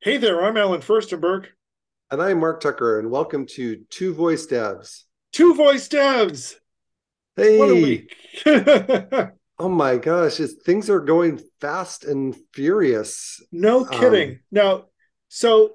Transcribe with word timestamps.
Hey 0.00 0.16
there, 0.16 0.44
I'm 0.44 0.56
Allen 0.56 0.80
Firstenberg. 0.80 1.46
And 2.12 2.22
I'm 2.22 2.38
Mark 2.38 2.60
Tucker, 2.60 3.00
and 3.00 3.10
welcome 3.10 3.46
to 3.54 3.78
Two 3.90 4.14
Voice 4.14 4.46
Devs. 4.46 5.02
Two 5.32 5.54
Voice 5.54 5.88
Devs. 5.88 6.54
Hey, 7.34 7.58
What 7.58 7.70
a 7.70 7.74
week. 7.74 8.14
oh 9.58 9.68
my 9.68 9.96
gosh, 9.96 10.38
it's, 10.38 10.54
things 10.62 10.88
are 10.88 11.00
going 11.00 11.40
fast 11.60 12.04
and 12.04 12.36
furious. 12.54 13.42
no 13.50 13.84
kidding. 13.84 14.30
Um, 14.30 14.38
now, 14.52 14.84
so 15.26 15.74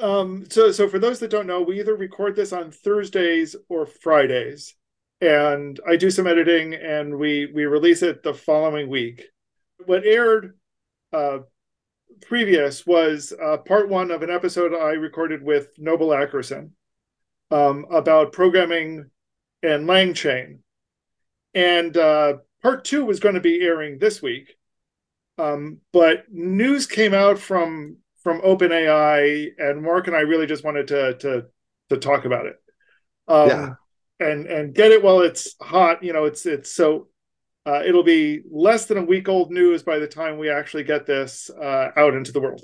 um 0.00 0.46
so 0.48 0.72
so 0.72 0.88
for 0.88 0.98
those 0.98 1.18
that 1.20 1.30
don't 1.30 1.46
know, 1.46 1.60
we 1.60 1.80
either 1.80 1.94
record 1.94 2.34
this 2.34 2.54
on 2.54 2.70
Thursdays 2.70 3.54
or 3.68 3.84
Fridays. 3.84 4.74
And 5.20 5.78
I 5.86 5.96
do 5.96 6.10
some 6.10 6.26
editing 6.26 6.72
and 6.72 7.18
we 7.18 7.44
we 7.44 7.66
release 7.66 8.00
it 8.00 8.22
the 8.22 8.32
following 8.32 8.88
week. 8.88 9.22
What 9.84 10.06
aired 10.06 10.58
uh 11.12 11.40
previous 12.22 12.86
was 12.86 13.32
uh, 13.42 13.58
part 13.58 13.88
one 13.88 14.10
of 14.10 14.22
an 14.22 14.30
episode 14.30 14.74
I 14.74 14.92
recorded 14.92 15.42
with 15.42 15.68
Noble 15.78 16.08
Ackerson 16.08 16.70
um, 17.50 17.86
about 17.90 18.32
programming 18.32 19.10
and 19.62 19.88
LangChain. 19.88 20.58
And 21.54 21.96
uh, 21.96 22.38
part 22.62 22.84
two 22.84 23.04
was 23.04 23.20
going 23.20 23.36
to 23.36 23.40
be 23.40 23.62
airing 23.62 23.98
this 23.98 24.20
week. 24.20 24.56
Um, 25.38 25.78
but 25.92 26.24
news 26.30 26.86
came 26.86 27.14
out 27.14 27.38
from 27.38 27.98
from 28.22 28.40
OpenAI, 28.40 29.50
and 29.58 29.82
Mark 29.82 30.06
and 30.06 30.16
I 30.16 30.20
really 30.20 30.46
just 30.46 30.64
wanted 30.64 30.88
to 30.88 31.14
to 31.18 31.46
to 31.90 31.96
talk 31.96 32.24
about 32.24 32.46
it. 32.46 32.56
Um, 33.28 33.48
Yeah. 33.48 33.74
And 34.20 34.46
and 34.46 34.74
get 34.74 34.92
it 34.92 35.02
while 35.02 35.20
it's 35.22 35.56
hot. 35.60 36.04
You 36.04 36.12
know, 36.12 36.24
it's 36.24 36.46
it's 36.46 36.70
so 36.70 37.08
uh, 37.66 37.82
it'll 37.84 38.02
be 38.02 38.42
less 38.50 38.86
than 38.86 38.98
a 38.98 39.04
week 39.04 39.28
old 39.28 39.50
news 39.50 39.82
by 39.82 39.98
the 39.98 40.08
time 40.08 40.38
we 40.38 40.50
actually 40.50 40.84
get 40.84 41.06
this 41.06 41.50
uh, 41.50 41.90
out 41.96 42.14
into 42.14 42.32
the 42.32 42.40
world. 42.40 42.62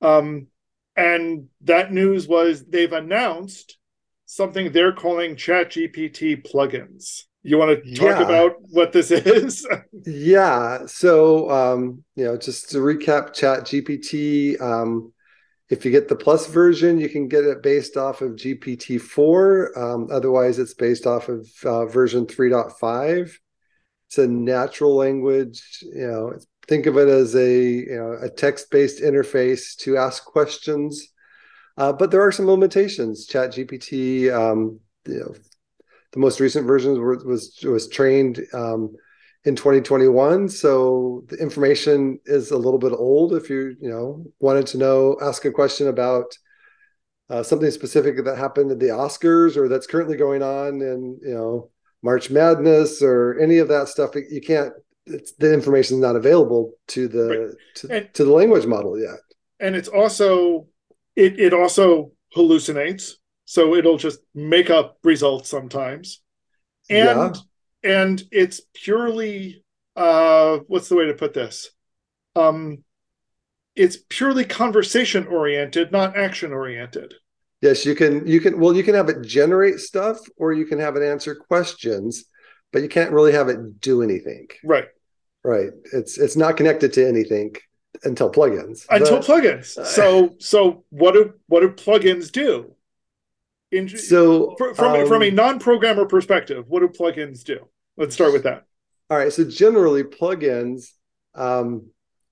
Um, 0.00 0.48
and 0.96 1.48
that 1.62 1.92
news 1.92 2.28
was 2.28 2.64
they've 2.64 2.92
announced 2.92 3.78
something 4.26 4.72
they're 4.72 4.92
calling 4.92 5.36
ChatGPT 5.36 6.46
plugins. 6.46 7.24
You 7.42 7.58
want 7.58 7.70
to 7.84 7.84
talk 7.94 8.20
Yeah. 8.20 8.20
about 8.20 8.56
what 8.60 8.92
this 8.92 9.10
is? 9.10 9.66
Yeah. 10.04 10.86
So, 10.86 11.50
um, 11.50 12.04
you 12.16 12.24
know, 12.24 12.36
just 12.36 12.70
to 12.70 12.78
recap 12.78 13.32
Chat 13.32 13.64
GPT, 13.66 14.56
um, 14.60 15.12
if 15.70 15.84
you 15.84 15.90
get 15.92 16.08
the 16.08 16.16
plus 16.16 16.46
version, 16.48 16.98
you 17.00 17.08
can 17.08 17.28
get 17.28 17.44
it 17.44 17.62
based 17.62 17.96
off 17.96 18.22
of 18.22 18.36
GPT-4. 18.36 19.76
Um, 19.76 20.08
otherwise, 20.12 20.58
it's 20.58 20.74
based 20.74 21.06
off 21.06 21.28
of 21.28 21.48
uh, 21.64 21.86
version 21.86 22.26
3.5. 22.26 23.38
It's 24.14 24.18
a 24.18 24.28
natural 24.28 24.94
language, 24.94 25.82
you 25.82 26.06
know, 26.06 26.38
think 26.68 26.86
of 26.86 26.96
it 26.96 27.08
as 27.08 27.34
a, 27.34 27.60
you 27.60 27.96
know, 27.96 28.16
a 28.22 28.30
text-based 28.30 29.02
interface 29.02 29.76
to 29.78 29.96
ask 29.96 30.24
questions. 30.24 31.08
Uh, 31.76 31.92
but 31.92 32.12
there 32.12 32.22
are 32.22 32.30
some 32.30 32.46
limitations. 32.46 33.26
Chat 33.26 33.50
GPT, 33.50 34.32
um, 34.32 34.78
you 35.04 35.18
know, 35.18 35.34
the 36.12 36.20
most 36.20 36.38
recent 36.38 36.64
version 36.64 36.92
was 37.26 37.58
was, 37.64 37.88
trained 37.88 38.40
um, 38.52 38.94
in 39.44 39.56
2021 39.56 40.48
so 40.48 41.24
the 41.26 41.36
information 41.38 42.20
is 42.24 42.52
a 42.52 42.56
little 42.56 42.78
bit 42.78 42.92
old 42.92 43.34
if 43.34 43.50
you 43.50 43.74
you 43.80 43.90
know 43.90 44.24
wanted 44.38 44.64
to 44.64 44.78
know 44.78 45.18
ask 45.20 45.44
a 45.44 45.50
question 45.50 45.88
about 45.88 46.38
uh, 47.30 47.42
something 47.42 47.70
specific 47.70 48.24
that 48.24 48.38
happened 48.38 48.70
at 48.70 48.78
the 48.78 48.86
oscars 48.86 49.56
or 49.56 49.68
that's 49.68 49.88
currently 49.88 50.16
going 50.16 50.42
on 50.42 50.80
in 50.80 51.18
you 51.20 51.34
know 51.34 51.68
march 52.04 52.30
madness 52.30 53.02
or 53.02 53.38
any 53.40 53.58
of 53.58 53.68
that 53.68 53.88
stuff 53.88 54.10
you 54.14 54.40
can't 54.40 54.72
it's 55.06 55.32
the 55.32 55.52
information 55.52 55.96
is 55.96 56.00
not 56.02 56.16
available 56.16 56.72
to 56.86 57.08
the 57.08 57.26
Right. 57.28 57.56
to, 57.76 57.88
And- 57.96 58.14
to 58.14 58.24
the 58.24 58.32
language 58.32 58.66
model 58.66 59.00
yet 59.00 59.18
and 59.58 59.74
it's 59.74 59.88
also 59.88 60.68
it 61.16 61.38
it 61.40 61.52
also 61.54 62.12
hallucinates, 62.36 63.12
so 63.44 63.74
it'll 63.76 63.96
just 63.96 64.18
make 64.34 64.68
up 64.68 64.98
results 65.04 65.48
sometimes. 65.48 66.20
And 66.90 67.36
and 67.84 68.22
it's 68.32 68.60
purely 68.74 69.62
uh 69.94 70.58
what's 70.66 70.88
the 70.88 70.96
way 70.96 71.06
to 71.06 71.14
put 71.14 71.32
this? 71.34 71.70
Um 72.34 72.82
it's 73.76 73.98
purely 74.08 74.44
conversation 74.44 75.26
oriented, 75.28 75.92
not 75.92 76.16
action 76.16 76.52
oriented. 76.52 77.14
Yes, 77.64 77.86
you 77.86 77.94
can 77.94 78.26
you 78.26 78.40
can 78.42 78.60
well 78.60 78.76
you 78.76 78.82
can 78.84 78.94
have 78.94 79.08
it 79.08 79.22
generate 79.22 79.80
stuff 79.80 80.18
or 80.36 80.52
you 80.52 80.66
can 80.66 80.78
have 80.78 80.96
it 80.96 81.02
answer 81.02 81.34
questions, 81.34 82.26
but 82.74 82.82
you 82.82 82.90
can't 82.90 83.10
really 83.10 83.32
have 83.32 83.48
it 83.48 83.80
do 83.80 84.02
anything. 84.02 84.48
Right. 84.62 84.84
Right. 85.42 85.70
It's 85.94 86.18
it's 86.18 86.36
not 86.36 86.58
connected 86.58 86.92
to 86.92 87.08
anything 87.08 87.56
until 88.02 88.30
plugins. 88.30 88.84
Until 88.90 89.16
But- 89.16 89.26
plugins. 89.26 89.66
So 89.86 90.34
so 90.38 90.84
what 90.90 91.12
do 91.12 91.32
what 91.46 91.60
do 91.60 91.70
plugins 91.70 92.30
do? 92.30 92.74
In, 93.72 93.88
so 93.88 94.54
fr- 94.58 94.74
from 94.74 95.00
um, 95.00 95.08
from 95.08 95.22
a 95.22 95.30
non-programmer 95.30 96.04
perspective, 96.04 96.66
what 96.68 96.80
do 96.80 96.88
plugins 96.88 97.42
do? 97.44 97.66
Let's 97.96 98.14
start 98.14 98.34
with 98.34 98.42
that. 98.42 98.64
all 99.08 99.16
right. 99.16 99.32
So 99.32 99.42
generally 99.42 100.02
plugins 100.04 100.90
um, 101.34 101.86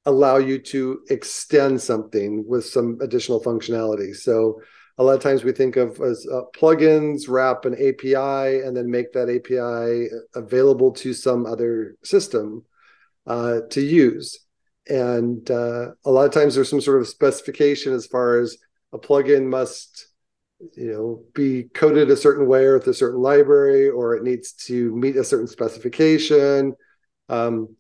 allow 0.05 0.37
you 0.37 0.59
to 0.59 1.01
extend 1.09 1.81
something 1.81 2.45
with 2.47 2.67
some 2.67 2.99
additional 3.01 3.43
functionality. 3.43 4.15
So 4.15 4.61
a 4.99 5.05
lot 5.05 5.15
of 5.15 5.23
times 5.23 5.43
we 5.43 5.53
think 5.53 5.77
of 5.77 6.01
as 6.01 6.27
uh, 6.31 6.43
plugins 6.55 7.29
wrap 7.29 7.65
an 7.65 7.75
API 7.75 8.61
and 8.61 8.77
then 8.77 8.91
make 8.91 9.13
that 9.13 9.31
API 9.31 10.09
available 10.35 10.93
to 10.93 11.15
some 11.15 11.47
other 11.47 11.97
system 12.05 12.65
uh, 13.27 13.61
to 13.71 13.81
use. 13.81 14.39
And 14.89 15.49
uh, 15.51 15.93
a 16.05 16.11
lot 16.11 16.27
of 16.27 16.33
times 16.33 16.55
there's 16.55 16.69
some 16.69 16.81
sort 16.81 17.01
of 17.01 17.09
specification 17.09 17.95
as 17.95 18.07
far 18.07 18.41
as 18.41 18.57
a 18.93 18.99
plugin 18.99 19.47
must, 19.47 20.09
you 20.77 20.93
know, 20.93 21.23
be 21.35 21.65
coded 21.75 22.11
a 22.11 22.17
certain 22.17 22.47
way 22.47 22.65
or 22.65 22.75
with 22.75 22.89
a 22.89 22.95
certain 22.95 23.21
library, 23.21 23.89
or 23.89 24.15
it 24.15 24.23
needs 24.23 24.53
to 24.53 24.95
meet 24.95 25.17
a 25.17 25.25
certain 25.25 25.47
specification. 25.47 26.75
Um, 27.29 27.77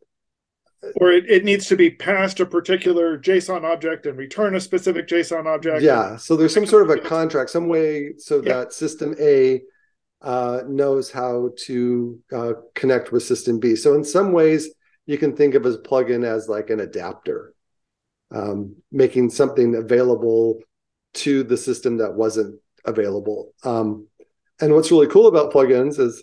or 0.96 1.12
it, 1.12 1.28
it 1.30 1.44
needs 1.44 1.66
to 1.68 1.76
be 1.76 1.90
passed 1.90 2.40
a 2.40 2.46
particular 2.46 3.18
JSON 3.18 3.64
object 3.64 4.06
and 4.06 4.18
return 4.18 4.54
a 4.54 4.60
specific 4.60 5.06
JSON 5.06 5.46
object. 5.46 5.82
yeah, 5.82 6.16
so 6.16 6.36
there's 6.36 6.54
some 6.54 6.66
sort 6.66 6.82
of 6.82 6.90
a 6.90 7.00
contract, 7.00 7.50
some 7.50 7.68
way 7.68 8.14
so 8.18 8.42
Yeah. 8.42 8.58
that 8.58 8.72
system 8.72 9.14
A 9.20 9.62
uh, 10.20 10.62
knows 10.68 11.10
how 11.10 11.50
to 11.66 12.20
uh, 12.32 12.52
connect 12.74 13.12
with 13.12 13.22
system 13.22 13.58
B. 13.58 13.74
So 13.76 13.94
in 13.94 14.04
some 14.04 14.32
ways, 14.32 14.70
you 15.06 15.18
can 15.18 15.34
think 15.36 15.54
of 15.54 15.66
a 15.66 15.76
plugin 15.78 16.24
as 16.24 16.48
like 16.48 16.70
an 16.70 16.78
adapter, 16.80 17.54
um, 18.30 18.76
making 18.92 19.30
something 19.30 19.74
available 19.74 20.60
to 21.14 21.42
the 21.42 21.56
system 21.56 21.98
that 21.98 22.14
wasn't 22.14 22.60
available. 22.84 23.52
Um, 23.64 24.06
and 24.60 24.72
what's 24.72 24.90
really 24.92 25.08
cool 25.08 25.26
about 25.26 25.52
plugins 25.52 25.98
is 25.98 26.22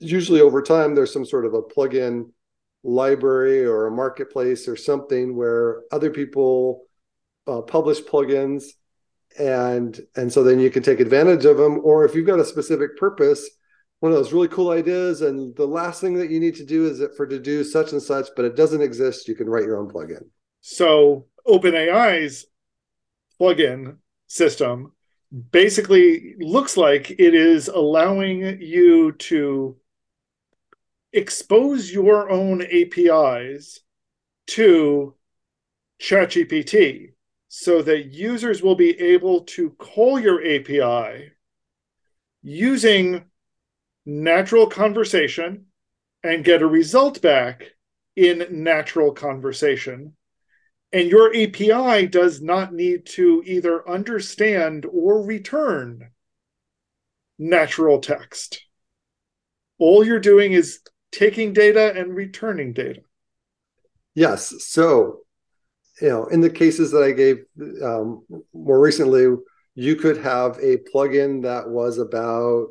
usually 0.00 0.40
over 0.40 0.62
time 0.62 0.94
there's 0.94 1.12
some 1.12 1.24
sort 1.24 1.46
of 1.46 1.54
a 1.54 1.62
plugin 1.62 2.30
library 2.82 3.64
or 3.64 3.86
a 3.86 3.90
marketplace 3.90 4.66
or 4.66 4.76
something 4.76 5.36
where 5.36 5.82
other 5.92 6.10
people 6.10 6.86
uh, 7.46 7.60
publish 7.60 8.00
plugins 8.00 8.64
and 9.38 10.00
and 10.16 10.32
so 10.32 10.42
then 10.42 10.58
you 10.58 10.70
can 10.70 10.82
take 10.82 10.98
advantage 10.98 11.44
of 11.44 11.56
them 11.56 11.80
or 11.84 12.04
if 12.04 12.14
you've 12.14 12.26
got 12.26 12.40
a 12.40 12.44
specific 12.44 12.96
purpose 12.96 13.48
one 14.00 14.12
of 14.12 14.18
those 14.18 14.32
really 14.32 14.48
cool 14.48 14.70
ideas 14.70 15.20
and 15.20 15.54
the 15.56 15.66
last 15.66 16.00
thing 16.00 16.14
that 16.14 16.30
you 16.30 16.40
need 16.40 16.54
to 16.54 16.64
do 16.64 16.86
is 16.86 17.02
for 17.16 17.26
to 17.26 17.38
do 17.38 17.62
such 17.62 17.92
and 17.92 18.02
such 18.02 18.28
but 18.34 18.44
it 18.44 18.56
doesn't 18.56 18.82
exist 18.82 19.28
you 19.28 19.34
can 19.34 19.48
write 19.48 19.64
your 19.64 19.78
own 19.78 19.88
plugin. 19.88 20.24
So 20.62 21.26
OpenAI's 21.46 22.46
plugin 23.38 23.98
system 24.26 24.92
basically 25.52 26.34
looks 26.38 26.76
like 26.76 27.10
it 27.10 27.34
is 27.34 27.68
allowing 27.68 28.60
you 28.60 29.12
to 29.12 29.76
expose 31.12 31.90
your 31.90 32.30
own 32.30 32.62
APIs 32.62 33.80
to 34.48 35.14
ChatGPT 36.00 37.12
so 37.48 37.82
that 37.82 38.06
users 38.06 38.62
will 38.62 38.76
be 38.76 38.98
able 38.98 39.42
to 39.42 39.70
call 39.70 40.18
your 40.18 40.40
API 40.44 41.32
using 42.42 43.24
natural 44.06 44.66
conversation 44.66 45.66
and 46.22 46.44
get 46.44 46.62
a 46.62 46.66
result 46.66 47.20
back 47.20 47.64
in 48.16 48.46
natural 48.50 49.12
conversation. 49.12 50.16
And 50.92 51.08
your 51.08 51.34
API 51.34 52.06
does 52.06 52.40
not 52.40 52.72
need 52.72 53.06
to 53.06 53.42
either 53.46 53.88
understand 53.88 54.86
or 54.90 55.22
return 55.24 56.10
natural 57.38 58.00
text. 58.00 58.64
All 59.78 60.04
you're 60.04 60.20
doing 60.20 60.52
is 60.52 60.80
taking 61.12 61.52
data 61.52 61.92
and 61.96 62.14
returning 62.14 62.72
data. 62.72 63.00
yes 64.14 64.54
so 64.64 65.20
you 66.00 66.08
know 66.08 66.26
in 66.26 66.40
the 66.40 66.50
cases 66.50 66.90
that 66.90 67.02
i 67.02 67.12
gave 67.12 67.38
um, 67.82 68.24
more 68.52 68.80
recently 68.80 69.26
you 69.74 69.96
could 69.96 70.18
have 70.18 70.58
a 70.58 70.78
plugin 70.92 71.42
that 71.42 71.68
was 71.68 71.98
about 71.98 72.68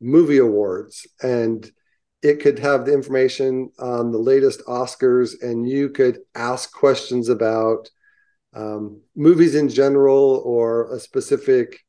movie 0.00 0.38
awards 0.38 1.06
and 1.22 1.70
it 2.22 2.40
could 2.40 2.58
have 2.58 2.86
the 2.86 2.92
information 2.92 3.70
on 3.78 4.10
the 4.10 4.18
latest 4.18 4.60
oscars 4.66 5.42
and 5.42 5.68
you 5.68 5.90
could 5.90 6.18
ask 6.34 6.72
questions 6.72 7.28
about 7.28 7.90
um, 8.54 9.00
movies 9.14 9.54
in 9.54 9.68
general 9.68 10.42
or 10.44 10.94
a 10.94 10.98
specific 10.98 11.80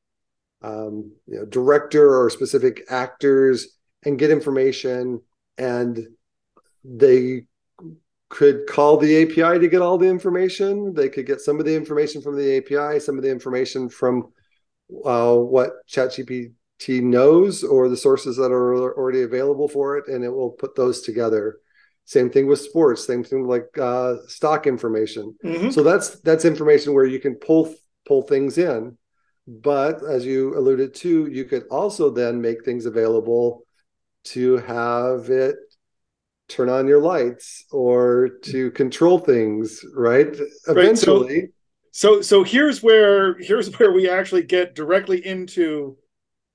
um, 0.62 1.12
you 1.28 1.38
know, 1.38 1.46
director 1.46 2.18
or 2.18 2.30
specific 2.30 2.84
actors 2.90 3.78
and 4.04 4.18
get 4.18 4.32
information 4.32 5.22
and 5.58 6.08
they 6.84 7.46
could 8.30 8.68
call 8.68 8.98
the 8.98 9.24
API 9.24 9.60
to 9.60 9.68
get 9.68 9.82
all 9.82 9.98
the 9.98 10.08
information. 10.08 10.94
They 10.94 11.10
could 11.10 11.26
get 11.26 11.42
some 11.42 11.60
of 11.60 11.66
the 11.66 11.76
information 11.76 12.22
from 12.22 12.38
the 12.38 12.58
API, 12.58 13.00
some 13.00 13.18
of 13.18 13.24
the 13.24 13.32
information 13.32 13.90
from 13.90 14.34
uh, 15.06 15.36
what 15.36 15.74
ChatGPT 15.88 17.02
knows 17.02 17.64
or 17.64 17.88
the 17.88 17.98
sources 17.98 18.38
that 18.38 18.52
are 18.52 18.94
already 18.94 19.22
available 19.22 19.68
for 19.68 19.98
it, 19.98 20.08
and 20.08 20.24
it 20.24 20.30
will 20.30 20.52
put 20.52 20.76
those 20.76 21.02
together. 21.02 21.58
Same 22.06 22.30
thing 22.30 22.48
with 22.48 22.60
sports. 22.60 23.06
Same 23.06 23.24
thing 23.24 23.48
like 23.48 23.76
uh, 23.80 24.16
stock 24.28 24.68
information. 24.68 25.36
Mm-hmm. 25.44 25.72
So 25.72 25.82
that's 25.82 26.20
that's 26.20 26.46
information 26.46 26.94
where 26.94 27.06
you 27.06 27.20
can 27.20 27.36
pull 27.36 27.74
pull 28.08 28.22
things 28.22 28.58
in. 28.58 28.98
But 29.48 30.04
as 30.04 30.26
you 30.26 30.58
alluded 30.58 30.94
to, 30.96 31.28
you 31.28 31.46
could 31.46 31.64
also 31.70 32.10
then 32.10 32.42
make 32.42 32.64
things 32.64 32.86
available 32.86 33.65
to 34.26 34.58
have 34.58 35.30
it 35.30 35.56
turn 36.48 36.70
on 36.70 36.88
your 36.88 37.02
lights 37.02 37.66
or 37.72 38.30
to 38.44 38.72
control 38.72 39.20
things 39.20 39.84
right? 39.96 40.36
Eventually 40.68 41.40
right, 41.40 41.50
so, 41.92 42.16
so 42.18 42.22
so 42.22 42.44
here's 42.44 42.84
where 42.84 43.38
here's 43.40 43.74
where 43.80 43.92
we 43.92 44.10
actually 44.10 44.44
get 44.44 44.76
directly 44.76 45.26
into 45.26 45.98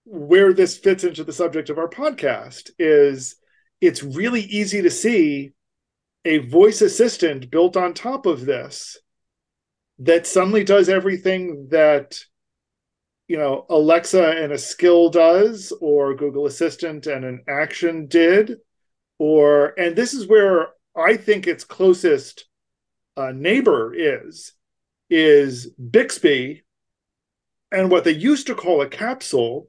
where 0.05 0.53
this 0.53 0.79
fits 0.79 1.05
into 1.05 1.25
the 1.25 1.33
subject 1.33 1.71
of 1.71 1.79
our 1.79 1.89
podcast 1.89 2.71
is 2.79 3.37
it's 3.81 4.03
really 4.03 4.43
easy 4.43 4.83
to 4.83 4.91
see 4.91 5.53
a 6.25 6.39
voice 6.39 6.83
assistant 6.83 7.51
built 7.51 7.77
on 7.77 7.95
top 7.95 8.27
of 8.27 8.45
this 8.45 8.99
that 9.99 10.27
suddenly 10.27 10.65
does 10.65 10.89
everything 10.89 11.69
that 11.71 12.21
you 13.31 13.39
know 13.39 13.65
alexa 13.71 14.31
and 14.43 14.53
a 14.53 14.59
skill 14.59 15.09
does 15.09 15.73
or 15.81 16.15
google 16.15 16.47
assistant 16.47 17.07
and 17.07 17.25
an 17.25 17.43
action 17.49 18.07
did 18.07 18.57
or 19.19 19.79
and 19.79 19.95
this 19.95 20.15
is 20.15 20.27
where 20.27 20.69
I 20.97 21.17
think 21.17 21.47
its 21.47 21.65
closest 21.65 22.47
uh, 23.17 23.33
neighbor 23.33 23.93
is 23.95 24.55
is 25.09 25.67
Bixby 25.67 26.63
and 27.71 27.91
what 27.91 28.05
they 28.05 28.13
used 28.13 28.47
to 28.47 28.55
call 28.55 28.81
a 28.81 28.89
capsule, 28.89 29.69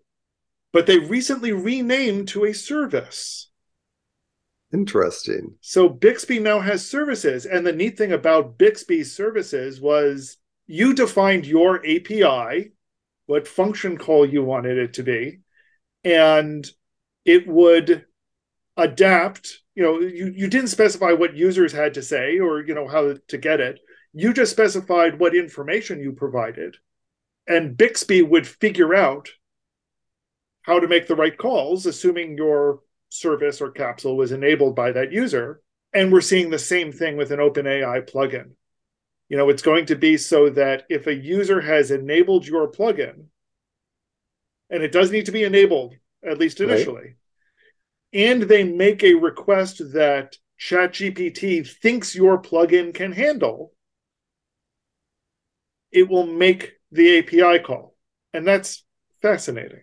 but 0.72 0.86
they 0.88 0.98
recently 0.98 1.52
renamed 1.52 2.28
to 2.30 2.46
a 2.46 2.54
service. 2.54 3.50
Interesting. 4.74 5.56
So 5.62 5.90
Bixby 5.90 6.40
now 6.40 6.60
has 6.60 6.88
services, 6.88 7.46
and 7.46 7.66
the 7.66 7.74
neat 7.74 7.98
thing 7.98 8.13
about 8.13 8.58
Bixby's 8.58 9.13
services 9.13 9.81
was 9.81 10.38
you 10.66 10.94
defined 10.94 11.46
your 11.46 11.86
API, 11.86 12.72
what 13.31 13.48
function 13.48 13.98
call 13.98 14.25
you 14.25 14.44
wanted 14.44 14.78
it 14.78 14.95
to 14.95 15.04
be, 15.04 15.39
and 16.04 16.69
it 17.24 17.48
would 17.48 18.06
adapt 18.75 19.60
you 19.74 19.83
know 19.83 20.00
you, 20.00 20.33
you 20.36 20.48
didn't 20.50 20.68
specify 20.68 21.13
what 21.13 21.36
users 21.36 21.72
had 21.72 21.94
to 21.94 22.01
say 22.01 22.39
or 22.39 22.62
you 22.62 22.75
know 22.75 22.89
how 22.89 23.13
to 23.30 23.38
get 23.38 23.62
it. 23.62 23.80
You 24.13 24.33
just 24.33 24.51
specified 24.51 25.18
what 25.18 25.33
information 25.33 26.01
you 26.01 26.12
provided. 26.12 26.75
And 27.48 27.78
bixby 27.78 28.22
would 28.22 28.45
figure 28.45 28.94
out 28.94 29.30
how 30.63 30.81
to 30.81 30.88
make 30.89 31.07
the 31.07 31.16
right 31.16 31.38
calls 31.38 31.86
assuming 31.86 32.38
your 32.38 32.81
service 33.07 33.62
or 33.62 33.72
capsule 33.72 34.18
was 34.18 34.34
enabled 34.34 34.75
by 34.75 34.92
that 34.92 35.13
user. 35.13 35.62
And 35.94 36.12
we're 36.12 36.19
seeing 36.19 36.50
the 36.50 36.60
same 36.60 36.92
thing 36.92 37.16
with 37.16 37.31
an 37.31 37.39
openai 37.39 38.10
plugin 38.10 38.51
you 39.31 39.38
know 39.38 39.50
it's 39.50 39.62
going 39.62 39.86
to 39.86 39.95
be 39.95 40.18
so 40.18 40.50
that 40.50 40.83
if 40.89 41.07
a 41.07 41.16
user 41.16 41.62
has 41.62 41.89
enabled 41.89 42.45
your 42.45 42.72
plugin 42.72 43.25
and 44.69 44.83
it 44.83 44.92
does 44.92 45.10
need 45.12 45.25
to 45.25 45.31
be 45.31 45.44
enabled 45.44 45.95
at 46.24 46.38
least 46.38 46.60
initially 46.60 47.01
right 47.01 47.16
and 48.13 48.44
they 48.44 48.63
make 48.63 49.04
a 49.04 49.13
request 49.13 49.81
that 49.94 50.36
ChatGPT 50.60 51.68
thinks 51.68 52.16
your 52.16 52.42
plugin 52.42 52.94
can 52.94 53.12
handle, 53.12 53.74
it 55.92 56.10
will 56.10 56.27
make 56.27 56.74
the 56.92 57.19
API 57.19 57.63
call. 57.63 57.95
And 58.34 58.45
that's 58.48 58.84
fascinating. 59.22 59.81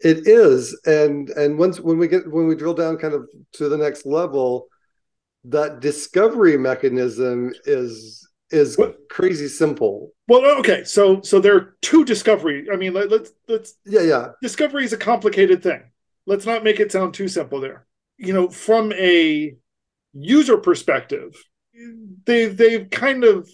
It 0.00 0.26
is. 0.26 0.78
And 0.86 1.30
and 1.30 1.58
once 1.58 1.78
when 1.78 1.98
we 1.98 2.08
get 2.08 2.30
when 2.30 2.48
we 2.48 2.56
drill 2.56 2.74
down 2.74 2.96
kind 2.96 3.14
of 3.14 3.28
to 3.54 3.68
the 3.68 3.76
next 3.76 4.06
level, 4.06 4.66
that 5.44 5.80
discovery 5.80 6.56
mechanism 6.56 7.52
is 7.64 8.28
is 8.52 8.78
what? 8.78 9.08
crazy 9.08 9.48
simple. 9.48 10.10
Well, 10.28 10.44
okay, 10.58 10.84
so 10.84 11.22
so 11.22 11.40
there 11.40 11.56
are 11.56 11.76
two 11.82 12.04
discovery. 12.04 12.68
I 12.72 12.76
mean, 12.76 12.94
let, 12.94 13.10
let's 13.10 13.32
let's 13.48 13.74
yeah 13.84 14.02
yeah. 14.02 14.28
Discovery 14.40 14.84
is 14.84 14.92
a 14.92 14.98
complicated 14.98 15.62
thing 15.62 15.82
let's 16.26 16.46
not 16.46 16.64
make 16.64 16.80
it 16.80 16.92
sound 16.92 17.14
too 17.14 17.28
simple 17.28 17.60
there. 17.60 17.86
You 18.18 18.32
know, 18.32 18.48
from 18.48 18.92
a 18.92 19.56
user 20.12 20.56
perspective, 20.56 21.34
they 22.24 22.46
they've 22.46 22.88
kind 22.90 23.24
of 23.24 23.48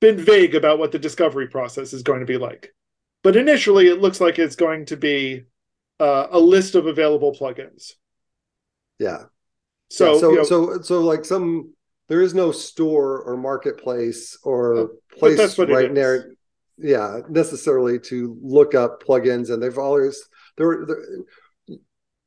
been 0.00 0.16
vague 0.16 0.54
about 0.54 0.78
what 0.78 0.92
the 0.92 0.98
discovery 0.98 1.48
process 1.48 1.92
is 1.92 2.02
going 2.02 2.20
to 2.20 2.26
be 2.26 2.38
like. 2.38 2.74
But 3.22 3.36
initially, 3.36 3.88
it 3.88 4.00
looks 4.00 4.20
like 4.20 4.38
it's 4.38 4.56
going 4.56 4.86
to 4.86 4.96
be 4.96 5.44
uh, 5.98 6.28
a 6.30 6.38
list 6.38 6.74
of 6.74 6.86
available 6.86 7.34
plugins. 7.38 7.92
Yeah. 8.98 9.24
So, 9.90 10.14
yeah, 10.14 10.20
so, 10.20 10.30
you 10.30 10.36
know, 10.36 10.44
so, 10.44 10.82
so, 10.82 11.00
like 11.00 11.24
some, 11.26 11.74
there 12.10 12.20
is 12.20 12.34
no 12.34 12.50
store 12.50 13.22
or 13.22 13.36
marketplace 13.36 14.36
or 14.42 14.76
uh, 14.76 14.86
place 15.16 15.56
right 15.58 15.94
there. 15.94 16.32
Yeah, 16.76 17.20
necessarily 17.28 18.00
to 18.00 18.36
look 18.42 18.74
up 18.74 19.02
plugins, 19.02 19.50
and 19.50 19.62
they've 19.62 19.78
always 19.78 20.20
there 20.56 20.86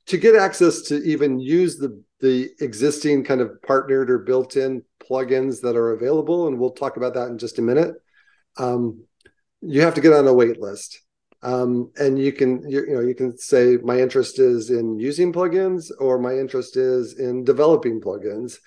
to 0.05 0.17
get 0.17 0.35
access 0.35 0.83
to 0.83 1.03
even 1.03 1.37
use 1.37 1.77
the 1.77 2.01
the 2.21 2.49
existing 2.61 3.25
kind 3.25 3.41
of 3.41 3.61
partnered 3.61 4.09
or 4.09 4.19
built-in 4.19 4.83
plugins 5.05 5.59
that 5.61 5.75
are 5.75 5.91
available, 5.91 6.47
and 6.47 6.57
we'll 6.57 6.71
talk 6.71 6.95
about 6.95 7.13
that 7.15 7.27
in 7.27 7.37
just 7.37 7.59
a 7.59 7.61
minute. 7.61 7.93
Um, 8.57 9.03
you 9.59 9.81
have 9.81 9.95
to 9.95 10.01
get 10.01 10.13
on 10.13 10.27
a 10.27 10.33
wait 10.33 10.61
list, 10.61 11.01
um, 11.41 11.91
and 11.97 12.17
you 12.17 12.31
can 12.31 12.69
you, 12.69 12.85
you 12.85 12.95
know 12.95 13.01
you 13.01 13.15
can 13.15 13.37
say 13.37 13.75
my 13.83 13.99
interest 13.99 14.39
is 14.39 14.69
in 14.69 14.97
using 14.97 15.33
plugins 15.33 15.91
or 15.99 16.19
my 16.19 16.37
interest 16.37 16.77
is 16.77 17.19
in 17.19 17.43
developing 17.43 17.99
plugins, 17.99 18.59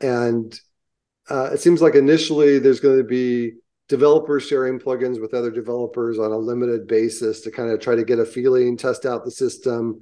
and 0.00 0.58
uh, 1.28 1.50
it 1.52 1.60
seems 1.60 1.82
like 1.82 1.94
initially 1.94 2.58
there's 2.58 2.80
going 2.80 2.98
to 2.98 3.04
be 3.04 3.52
developers 3.88 4.46
sharing 4.46 4.78
plugins 4.78 5.20
with 5.20 5.34
other 5.34 5.50
developers 5.50 6.18
on 6.18 6.32
a 6.32 6.36
limited 6.36 6.86
basis 6.86 7.40
to 7.40 7.50
kind 7.50 7.70
of 7.70 7.80
try 7.80 7.94
to 7.94 8.04
get 8.04 8.18
a 8.18 8.24
feeling, 8.24 8.76
test 8.76 9.06
out 9.06 9.24
the 9.24 9.30
system 9.30 10.00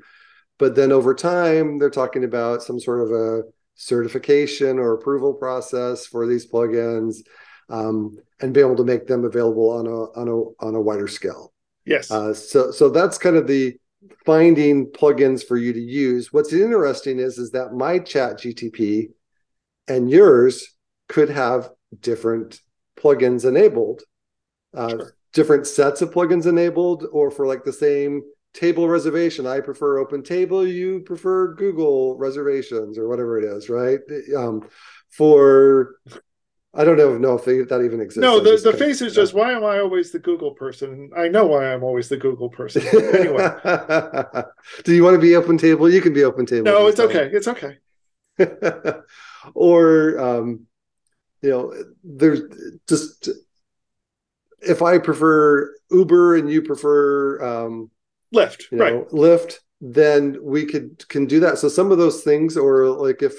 but 0.59 0.75
then 0.75 0.93
over 0.93 1.15
time, 1.15 1.79
they're 1.79 1.91
talking 1.91 2.25
about 2.25 2.63
some 2.63 2.79
sort 2.79 3.01
of 3.01 3.11
a 3.11 3.43
certification 3.75 4.79
or 4.79 4.93
approval 4.93 5.35
process 5.35 6.07
for 6.07 6.27
these 6.27 6.47
plugins, 6.47 7.17
um, 7.69 8.17
and 8.41 8.55
be 8.55 8.61
able 8.61 8.77
to 8.77 8.85
make 8.85 9.07
them 9.07 9.25
available 9.25 9.71
on 9.71 9.87
a 9.87 10.21
on 10.21 10.29
a 10.29 10.65
on 10.65 10.75
a 10.75 10.81
wider 10.81 11.09
scale. 11.09 11.53
Yes. 11.85 12.11
Uh, 12.11 12.33
so 12.33 12.71
so 12.71 12.89
that's 12.89 13.19
kind 13.19 13.37
of 13.37 13.47
the 13.47 13.77
finding 14.25 14.87
plugins 14.87 15.45
for 15.45 15.57
you 15.57 15.73
to 15.73 15.81
use. 15.81 16.33
What's 16.33 16.53
interesting 16.53 17.19
is 17.19 17.39
is 17.39 17.51
that 17.51 17.73
my 17.73 17.99
Chat 17.99 18.39
GTP 18.39 19.09
and 19.89 20.11
yours 20.11 20.67
could 21.09 21.31
have 21.31 21.71
different 22.01 22.61
plugins 22.99 23.45
enabled, 23.45 24.03
uh, 24.75 24.89
sure. 24.89 25.17
different 25.33 25.67
sets 25.67 26.03
of 26.03 26.11
plugins 26.11 26.47
enabled, 26.47 27.07
or 27.13 27.31
for 27.31 27.47
like 27.47 27.65
the 27.65 27.73
same 27.73 28.23
table 28.53 28.89
reservation. 28.89 29.47
I 29.47 29.61
prefer 29.61 29.99
open 29.99 30.23
table. 30.23 30.67
You 30.67 31.01
prefer 31.01 31.55
Google 31.55 32.17
reservations 32.17 32.99
or 32.99 33.09
whatever 33.09 33.39
it 33.39 33.45
is, 33.45 33.69
right? 33.69 34.01
Um, 34.37 34.69
for 35.11 35.97
I 36.77 36.85
don't 36.85 36.97
know, 36.97 37.17
know 37.17 37.35
if 37.35 37.45
they, 37.45 37.63
that 37.63 37.83
even 37.85 38.01
exists. 38.01 38.21
No, 38.21 38.41
the, 38.41 38.57
the 38.57 38.77
face 38.77 39.01
is 39.01 39.15
just 39.15 39.33
why 39.33 39.53
am 39.53 39.65
I 39.65 39.79
always 39.79 40.11
the 40.11 40.19
Google 40.19 40.53
person? 40.53 41.11
I 41.17 41.29
know 41.29 41.47
why 41.47 41.73
I'm 41.73 41.85
always 41.85 42.09
the 42.09 42.17
Google 42.17 42.49
person. 42.49 42.83
Anyway, 43.15 43.49
do 44.85 44.93
you 44.93 45.05
want 45.05 45.15
to 45.15 45.21
be 45.21 45.37
open 45.37 45.57
table? 45.57 45.89
You 45.89 46.01
can 46.01 46.13
be 46.13 46.25
open 46.25 46.47
table. 46.47 46.65
No, 46.65 46.89
it's 46.89 46.99
okay. 46.99 47.31
It's 47.33 47.47
okay. 47.47 47.79
or 49.53 50.19
um, 50.19 50.67
you 51.43 51.51
know, 51.51 51.75
there's 52.03 52.41
just 52.89 53.29
if 54.61 54.81
I 54.81 54.99
prefer 54.99 55.75
Uber 55.91 56.37
and 56.37 56.51
you 56.51 56.63
prefer 56.63 57.43
um, 57.45 57.91
Lyft, 58.35 58.65
you 58.71 58.79
know, 58.79 58.85
right? 58.85 59.09
Lyft, 59.09 59.57
then 59.81 60.39
we 60.43 60.65
could 60.65 61.07
can 61.09 61.27
do 61.27 61.41
that. 61.41 61.59
So 61.59 61.69
some 61.69 61.93
of 61.93 61.99
those 61.99 62.23
things, 62.23 62.57
or 62.57 62.89
like 62.89 63.23
if 63.23 63.35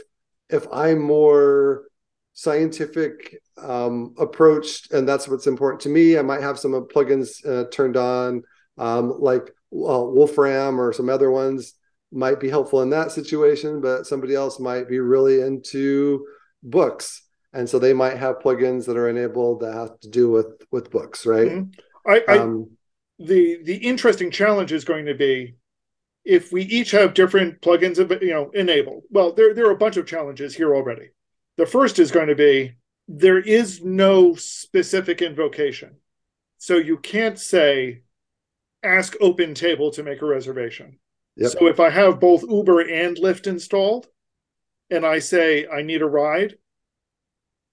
if 0.50 0.68
I'm 0.72 1.00
more 1.02 1.86
scientific 2.34 3.42
um, 3.58 4.14
approach, 4.20 4.90
and 4.92 5.08
that's 5.08 5.28
what's 5.28 5.48
important 5.48 5.82
to 5.82 5.90
me, 5.90 6.18
I 6.18 6.22
might 6.22 6.42
have 6.42 6.60
some 6.60 6.74
plugins 6.74 7.46
uh, 7.48 7.70
turned 7.72 7.98
on, 7.98 8.44
um, 8.78 9.20
like 9.20 9.52
well, 9.72 10.12
Wolfram 10.12 10.80
or 10.80 10.94
some 10.94 11.10
other 11.10 11.32
ones 11.32 11.74
might 12.16 12.40
be 12.40 12.50
helpful 12.50 12.82
in 12.82 12.90
that 12.92 13.12
situation, 13.12 13.82
but 13.82 14.08
somebody 14.08 14.34
else 14.34 14.60
might 14.60 14.88
be 14.88 15.00
really 15.00 15.42
into 15.42 16.26
books 16.64 17.26
and 17.56 17.70
so 17.70 17.80
they 17.80 17.94
might 17.94 18.18
have 18.18 18.40
plugins 18.40 18.86
that 18.86 18.98
are 18.98 19.08
enabled 19.08 19.62
that 19.62 19.74
have 19.74 19.98
to 20.02 20.10
do 20.10 20.30
with 20.30 20.62
with 20.72 20.92
books, 20.92 21.26
right? 21.26 21.48
Mm-hmm. 21.48 22.12
I, 22.12 22.24
I 22.28 22.40
um, 22.40 22.72
the 23.18 23.60
the 23.64 23.78
interesting 23.78 24.30
challenge 24.30 24.74
is 24.74 24.84
going 24.84 25.06
to 25.06 25.16
be 25.16 25.56
if 26.26 26.52
we 26.52 26.64
each 26.64 26.92
have 26.92 27.14
different 27.14 27.62
plugins 27.62 27.98
you 28.22 28.34
know 28.34 28.52
enabled. 28.54 29.04
Well, 29.10 29.34
there 29.34 29.54
there 29.54 29.68
are 29.68 29.72
a 29.72 29.78
bunch 29.78 29.96
of 29.96 30.06
challenges 30.06 30.54
here 30.54 30.76
already. 30.76 31.12
The 31.56 31.66
first 31.66 31.98
is 31.98 32.12
going 32.12 32.28
to 32.28 32.36
be 32.36 32.74
there 33.08 33.40
is 33.40 33.82
no 33.82 34.36
specific 34.36 35.22
invocation. 35.22 35.96
So 36.58 36.76
you 36.76 36.98
can't 36.98 37.40
say 37.40 38.02
ask 38.84 39.16
Open 39.22 39.54
Table 39.54 39.92
to 39.92 40.04
make 40.04 40.22
a 40.22 40.26
reservation. 40.26 41.00
Yep. 41.38 41.52
So 41.52 41.68
if 41.68 41.80
I 41.80 41.90
have 41.90 42.20
both 42.20 42.44
Uber 42.44 42.82
and 42.82 43.18
Lyft 43.18 43.48
installed 43.48 44.08
and 44.90 45.06
I 45.06 45.20
say 45.20 45.68
I 45.68 45.82
need 45.82 46.02
a 46.02 46.08
ride, 46.08 46.56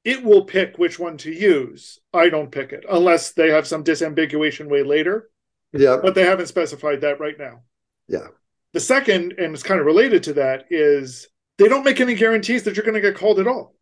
it 0.04 0.24
will 0.24 0.44
pick 0.44 0.78
which 0.78 0.98
one 0.98 1.16
to 1.18 1.30
use. 1.32 2.00
I 2.12 2.28
don't 2.28 2.50
pick 2.50 2.72
it 2.72 2.84
unless 2.90 3.32
they 3.32 3.50
have 3.50 3.66
some 3.66 3.84
disambiguation 3.84 4.68
way 4.68 4.82
later. 4.82 5.30
Yeah. 5.72 5.98
But 6.02 6.14
they 6.14 6.24
haven't 6.24 6.48
specified 6.48 7.02
that 7.02 7.20
right 7.20 7.38
now. 7.38 7.62
Yeah. 8.08 8.28
The 8.72 8.80
second, 8.80 9.34
and 9.38 9.54
it's 9.54 9.62
kind 9.62 9.80
of 9.80 9.86
related 9.86 10.22
to 10.24 10.32
that, 10.34 10.66
is 10.70 11.28
they 11.58 11.68
don't 11.68 11.84
make 11.84 12.00
any 12.00 12.14
guarantees 12.14 12.64
that 12.64 12.74
you're 12.74 12.84
going 12.84 12.94
to 12.94 13.00
get 13.00 13.16
called 13.16 13.38
at 13.38 13.46
all. 13.46 13.76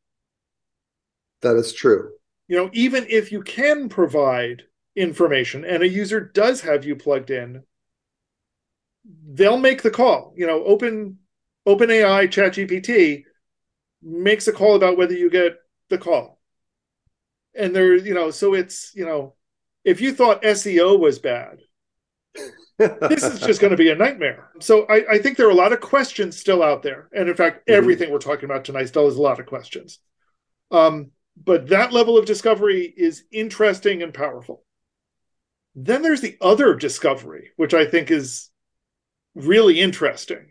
That 1.42 1.56
is 1.56 1.72
true. 1.72 2.10
You 2.48 2.56
know, 2.56 2.70
even 2.72 3.06
if 3.08 3.32
you 3.32 3.42
can 3.42 3.88
provide 3.88 4.64
information 4.96 5.64
and 5.64 5.82
a 5.82 5.88
user 5.88 6.20
does 6.20 6.60
have 6.62 6.84
you 6.84 6.96
plugged 6.96 7.30
in, 7.30 7.62
they'll 9.04 9.58
make 9.58 9.82
the 9.82 9.90
call. 9.90 10.34
You 10.36 10.46
know, 10.46 10.64
open 10.64 11.18
OpenAI 11.66 12.28
ChatGPT 12.28 13.24
makes 14.02 14.48
a 14.48 14.52
call 14.52 14.76
about 14.76 14.96
whether 14.96 15.14
you 15.14 15.30
get 15.30 15.56
the 15.88 15.98
call. 15.98 16.40
And 17.54 17.74
there, 17.74 17.96
you 17.96 18.14
know, 18.14 18.30
so 18.30 18.54
it's, 18.54 18.92
you 18.94 19.04
know, 19.04 19.34
if 19.84 20.00
you 20.00 20.12
thought 20.12 20.42
SEO 20.42 20.98
was 20.98 21.18
bad, 21.18 21.58
this 22.78 23.24
is 23.24 23.40
just 23.40 23.60
going 23.60 23.72
to 23.72 23.76
be 23.76 23.90
a 23.90 23.94
nightmare. 23.94 24.50
So 24.60 24.86
I, 24.88 25.04
I, 25.12 25.18
think 25.18 25.36
there 25.36 25.46
are 25.46 25.50
a 25.50 25.54
lot 25.54 25.72
of 25.72 25.80
questions 25.80 26.38
still 26.38 26.62
out 26.62 26.82
there. 26.82 27.08
And 27.12 27.28
in 27.28 27.34
fact, 27.34 27.58
mm-hmm. 27.58 27.76
everything 27.76 28.10
we're 28.10 28.18
talking 28.18 28.44
about 28.44 28.64
tonight 28.64 28.88
still 28.88 29.06
has 29.06 29.16
a 29.16 29.22
lot 29.22 29.40
of 29.40 29.46
questions. 29.46 29.98
Um, 30.70 31.10
but 31.42 31.68
that 31.68 31.92
level 31.92 32.16
of 32.16 32.26
discovery 32.26 32.92
is 32.96 33.24
interesting 33.32 34.02
and 34.02 34.14
powerful. 34.14 34.64
Then 35.74 36.02
there's 36.02 36.20
the 36.20 36.36
other 36.40 36.74
discovery, 36.74 37.50
which 37.56 37.74
I 37.74 37.84
think 37.84 38.10
is 38.10 38.49
really 39.34 39.80
interesting. 39.80 40.46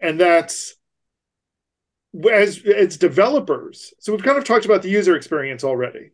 And 0.00 0.18
that's 0.18 0.74
as 2.30 2.62
as 2.64 2.96
developers. 2.96 3.94
So 4.00 4.12
we've 4.12 4.24
kind 4.24 4.38
of 4.38 4.44
talked 4.44 4.64
about 4.64 4.82
the 4.82 4.90
user 4.90 5.16
experience 5.16 5.64
already. 5.64 6.10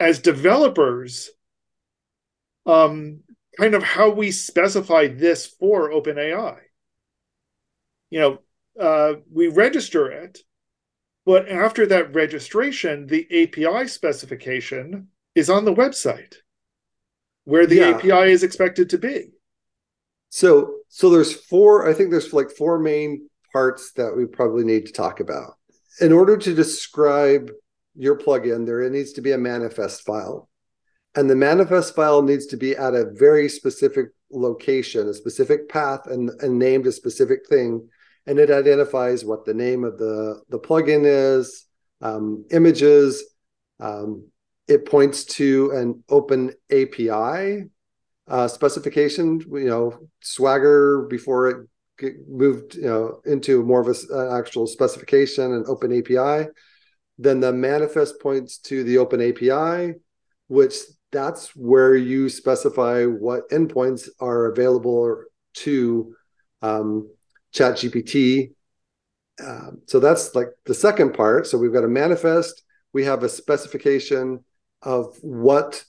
As 0.00 0.18
developers, 0.18 1.30
um, 2.66 3.20
kind 3.58 3.74
of 3.74 3.82
how 3.82 4.10
we 4.10 4.30
specify 4.30 5.08
this 5.08 5.46
for 5.46 5.90
OpenAI. 5.90 6.58
You 8.10 8.20
know, 8.20 8.38
uh, 8.78 9.14
we 9.30 9.48
register 9.48 10.10
it, 10.10 10.40
but 11.24 11.48
after 11.48 11.86
that 11.86 12.14
registration, 12.14 13.06
the 13.06 13.26
API 13.30 13.88
specification 13.88 15.08
is 15.34 15.48
on 15.48 15.64
the 15.64 15.74
website 15.74 16.34
where 17.44 17.66
the 17.66 17.76
yeah. 17.76 17.90
API 17.90 18.32
is 18.32 18.42
expected 18.42 18.90
to 18.90 18.98
be. 18.98 19.30
So, 20.34 20.78
so 20.88 21.10
there's 21.10 21.34
four. 21.34 21.86
I 21.86 21.92
think 21.92 22.10
there's 22.10 22.32
like 22.32 22.50
four 22.50 22.78
main 22.78 23.28
parts 23.52 23.92
that 23.96 24.16
we 24.16 24.24
probably 24.24 24.64
need 24.64 24.86
to 24.86 24.92
talk 24.92 25.20
about. 25.20 25.58
In 26.00 26.10
order 26.10 26.38
to 26.38 26.54
describe 26.54 27.50
your 27.94 28.16
plugin, 28.16 28.64
there 28.64 28.88
needs 28.88 29.12
to 29.12 29.20
be 29.20 29.32
a 29.32 29.38
manifest 29.38 30.06
file. 30.06 30.48
And 31.14 31.28
the 31.28 31.36
manifest 31.36 31.94
file 31.94 32.22
needs 32.22 32.46
to 32.46 32.56
be 32.56 32.74
at 32.74 32.94
a 32.94 33.10
very 33.12 33.46
specific 33.50 34.06
location, 34.30 35.06
a 35.06 35.12
specific 35.12 35.68
path, 35.68 36.06
and, 36.06 36.30
and 36.40 36.58
named 36.58 36.86
a 36.86 36.92
specific 36.92 37.40
thing. 37.46 37.86
And 38.26 38.38
it 38.38 38.50
identifies 38.50 39.26
what 39.26 39.44
the 39.44 39.52
name 39.52 39.84
of 39.84 39.98
the, 39.98 40.40
the 40.48 40.58
plugin 40.58 41.02
is, 41.04 41.66
um, 42.00 42.46
images. 42.50 43.22
Um, 43.80 44.28
it 44.66 44.86
points 44.86 45.26
to 45.26 45.72
an 45.72 46.04
open 46.08 46.54
API 46.70 47.68
uh, 48.32 48.48
specification, 48.48 49.40
you 49.52 49.68
know, 49.68 49.96
Swagger 50.20 51.06
before 51.08 51.48
it 51.48 51.68
get 51.98 52.14
moved 52.26 52.74
you 52.74 52.82
know 52.82 53.20
into 53.26 53.62
more 53.62 53.82
of 53.82 53.86
an 53.86 53.94
uh, 54.10 54.36
actual 54.36 54.66
specification 54.66 55.52
and 55.52 55.66
open 55.66 55.92
api 55.92 56.48
then 57.18 57.38
the 57.38 57.52
manifest 57.52 58.18
points 58.18 58.56
to 58.56 58.82
the 58.82 58.96
open 58.96 59.20
api 59.20 59.92
which 60.48 60.74
that's 61.12 61.54
where 61.54 61.94
you 61.94 62.30
specify 62.30 63.04
what 63.04 63.48
endpoints 63.50 64.08
are 64.20 64.46
available 64.46 65.22
to 65.52 66.14
um, 66.62 67.10
chat 67.52 67.74
gpt 67.74 68.52
um, 69.40 69.82
so 69.86 70.00
that's 70.00 70.34
like 70.34 70.48
the 70.66 70.74
second 70.74 71.14
part. 71.14 71.46
So 71.46 71.58
we've 71.58 71.72
got 71.72 71.84
a 71.84 71.88
manifest. 71.88 72.62
We 72.92 73.04
have 73.04 73.22
a 73.22 73.28
specification 73.28 74.44
of 74.82 75.16
what 75.22 75.84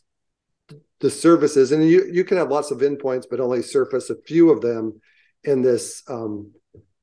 the 1.04 1.12
service 1.12 1.58
is 1.58 1.74
and 1.74 1.88
you, 1.88 2.10
you 2.12 2.24
can 2.24 2.38
have 2.38 2.50
lots 2.50 2.72
of 2.72 2.80
endpoints 2.80 3.26
but 3.30 3.42
only 3.42 3.62
surface 3.62 4.10
a 4.10 4.16
few 4.26 4.50
of 4.50 4.62
them 4.62 5.02
in 5.44 5.62
this 5.62 6.02
um, 6.10 6.52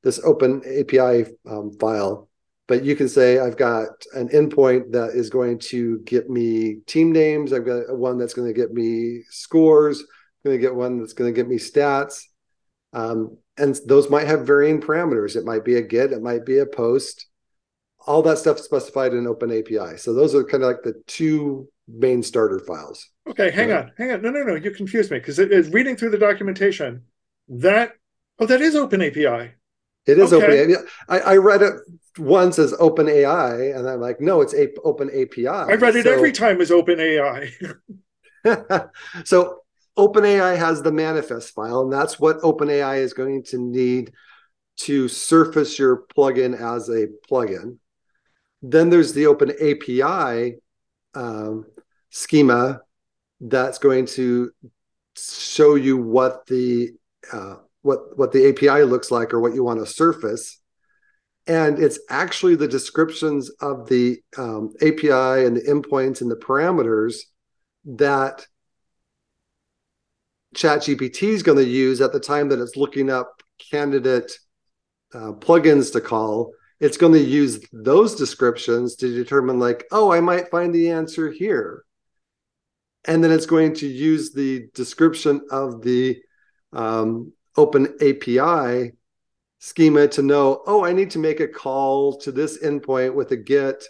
this 0.03 0.19
open 0.23 0.63
API 0.65 1.31
um, 1.47 1.71
file. 1.79 2.27
But 2.67 2.83
you 2.83 2.95
can 2.95 3.07
say 3.07 3.37
I've 3.37 3.57
got 3.57 3.89
an 4.13 4.29
endpoint 4.29 4.93
that 4.93 5.11
is 5.13 5.29
going 5.29 5.59
to 5.69 5.99
get 5.99 6.29
me 6.29 6.77
team 6.87 7.11
names. 7.11 7.53
I've 7.53 7.65
got 7.65 7.95
one 7.95 8.17
that's 8.17 8.33
going 8.33 8.47
to 8.47 8.59
get 8.59 8.71
me 8.71 9.21
scores. 9.29 9.99
I'm 9.99 10.49
going 10.49 10.57
to 10.57 10.61
get 10.61 10.73
one 10.73 10.99
that's 10.99 11.13
going 11.13 11.31
to 11.31 11.39
get 11.39 11.47
me 11.47 11.57
stats. 11.57 12.23
Um, 12.93 13.37
and 13.55 13.79
those 13.85 14.09
might 14.09 14.25
have 14.25 14.47
varying 14.47 14.81
parameters. 14.81 15.35
It 15.35 15.45
might 15.45 15.63
be 15.63 15.75
a 15.75 15.81
get, 15.83 16.11
it 16.11 16.23
might 16.23 16.45
be 16.45 16.57
a 16.57 16.65
post. 16.65 17.27
All 18.07 18.23
that 18.23 18.39
stuff 18.39 18.59
specified 18.59 19.13
in 19.13 19.27
Open 19.27 19.51
API. 19.51 19.97
So 19.97 20.15
those 20.15 20.33
are 20.33 20.43
kind 20.43 20.63
of 20.63 20.69
like 20.69 20.81
the 20.81 20.99
two 21.05 21.67
main 21.91 22.23
starter 22.23 22.59
files. 22.59 23.09
Okay, 23.27 23.51
hang 23.51 23.69
right. 23.69 23.85
on, 23.85 23.91
hang 23.97 24.11
on. 24.11 24.21
No, 24.21 24.29
no, 24.31 24.43
no. 24.43 24.55
You 24.55 24.71
confused 24.71 25.11
me 25.11 25.19
because 25.19 25.39
it 25.39 25.51
is 25.51 25.69
reading 25.69 25.95
through 25.95 26.11
the 26.11 26.17
documentation, 26.17 27.03
that 27.47 27.93
Oh, 28.41 28.47
that 28.47 28.59
is 28.59 28.75
Open 28.75 29.03
API. 29.03 29.53
It 30.07 30.17
is 30.17 30.33
okay. 30.33 30.63
Open 30.63 30.75
API. 30.75 30.87
I, 31.07 31.19
I, 31.19 31.37
read 31.37 31.61
it 31.61 31.75
once 32.17 32.57
as 32.57 32.73
Open 32.79 33.07
AI, 33.07 33.53
and 33.67 33.87
I'm 33.87 34.01
like, 34.01 34.19
no, 34.19 34.41
it's 34.41 34.55
a, 34.55 34.67
Open 34.83 35.09
API. 35.09 35.47
I 35.47 35.75
read 35.75 35.95
it 35.95 36.05
so, 36.05 36.11
every 36.11 36.31
time 36.31 36.59
as 36.59 36.71
Open 36.71 36.99
AI. 36.99 37.51
so 39.25 39.59
OpenAI 39.95 40.57
has 40.57 40.81
the 40.81 40.91
manifest 40.91 41.53
file, 41.53 41.81
and 41.81 41.93
that's 41.93 42.19
what 42.19 42.39
OpenAI 42.39 42.97
is 42.97 43.13
going 43.13 43.43
to 43.45 43.59
need 43.59 44.11
to 44.77 45.07
surface 45.07 45.77
your 45.77 46.05
plugin 46.17 46.59
as 46.59 46.89
a 46.89 47.05
plugin. 47.29 47.77
Then 48.63 48.89
there's 48.89 49.13
the 49.13 49.27
Open 49.27 49.51
API 49.51 50.55
um, 51.13 51.65
schema 52.11 52.81
that's 53.39 53.79
going 53.79 54.05
to 54.05 54.51
show 55.17 55.75
you 55.75 55.97
what 55.97 56.45
the 56.45 56.91
uh, 57.33 57.55
what 57.81 58.17
what 58.17 58.31
the 58.31 58.49
API 58.49 58.83
looks 58.83 59.09
like 59.11 59.33
or 59.33 59.39
what 59.39 59.55
you 59.55 59.63
want 59.63 59.79
to 59.79 59.85
surface. 59.85 60.59
And 61.47 61.79
it's 61.79 61.99
actually 62.09 62.55
the 62.55 62.67
descriptions 62.67 63.49
of 63.61 63.89
the 63.89 64.21
um, 64.37 64.73
API 64.81 65.45
and 65.45 65.57
the 65.57 65.65
endpoints 65.67 66.21
and 66.21 66.29
the 66.29 66.35
parameters 66.35 67.15
that 67.85 68.45
ChatGPT 70.55 71.23
is 71.23 71.43
going 71.43 71.57
to 71.57 71.67
use 71.67 71.99
at 71.99 72.13
the 72.13 72.19
time 72.19 72.49
that 72.49 72.59
it's 72.59 72.75
looking 72.75 73.09
up 73.09 73.41
candidate 73.71 74.31
uh, 75.13 75.33
plugins 75.33 75.91
to 75.93 76.01
call. 76.01 76.53
It's 76.79 76.97
going 76.97 77.13
to 77.13 77.19
use 77.19 77.63
those 77.71 78.15
descriptions 78.15 78.95
to 78.97 79.13
determine, 79.13 79.59
like, 79.59 79.85
oh, 79.91 80.11
I 80.11 80.19
might 80.19 80.49
find 80.49 80.73
the 80.73 80.89
answer 80.89 81.31
here. 81.31 81.83
And 83.05 83.23
then 83.23 83.31
it's 83.31 83.45
going 83.45 83.73
to 83.75 83.87
use 83.87 84.31
the 84.31 84.67
description 84.73 85.41
of 85.49 85.81
the 85.81 86.17
um, 86.71 87.33
open 87.57 87.95
API 88.01 88.91
schema 89.59 90.07
to 90.07 90.21
know, 90.21 90.61
oh, 90.65 90.83
I 90.85 90.93
need 90.93 91.11
to 91.11 91.19
make 91.19 91.39
a 91.39 91.47
call 91.47 92.17
to 92.19 92.31
this 92.31 92.63
endpoint 92.63 93.13
with 93.13 93.31
a 93.31 93.37
get 93.37 93.83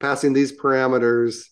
passing 0.00 0.32
these 0.32 0.58
parameters. 0.58 1.44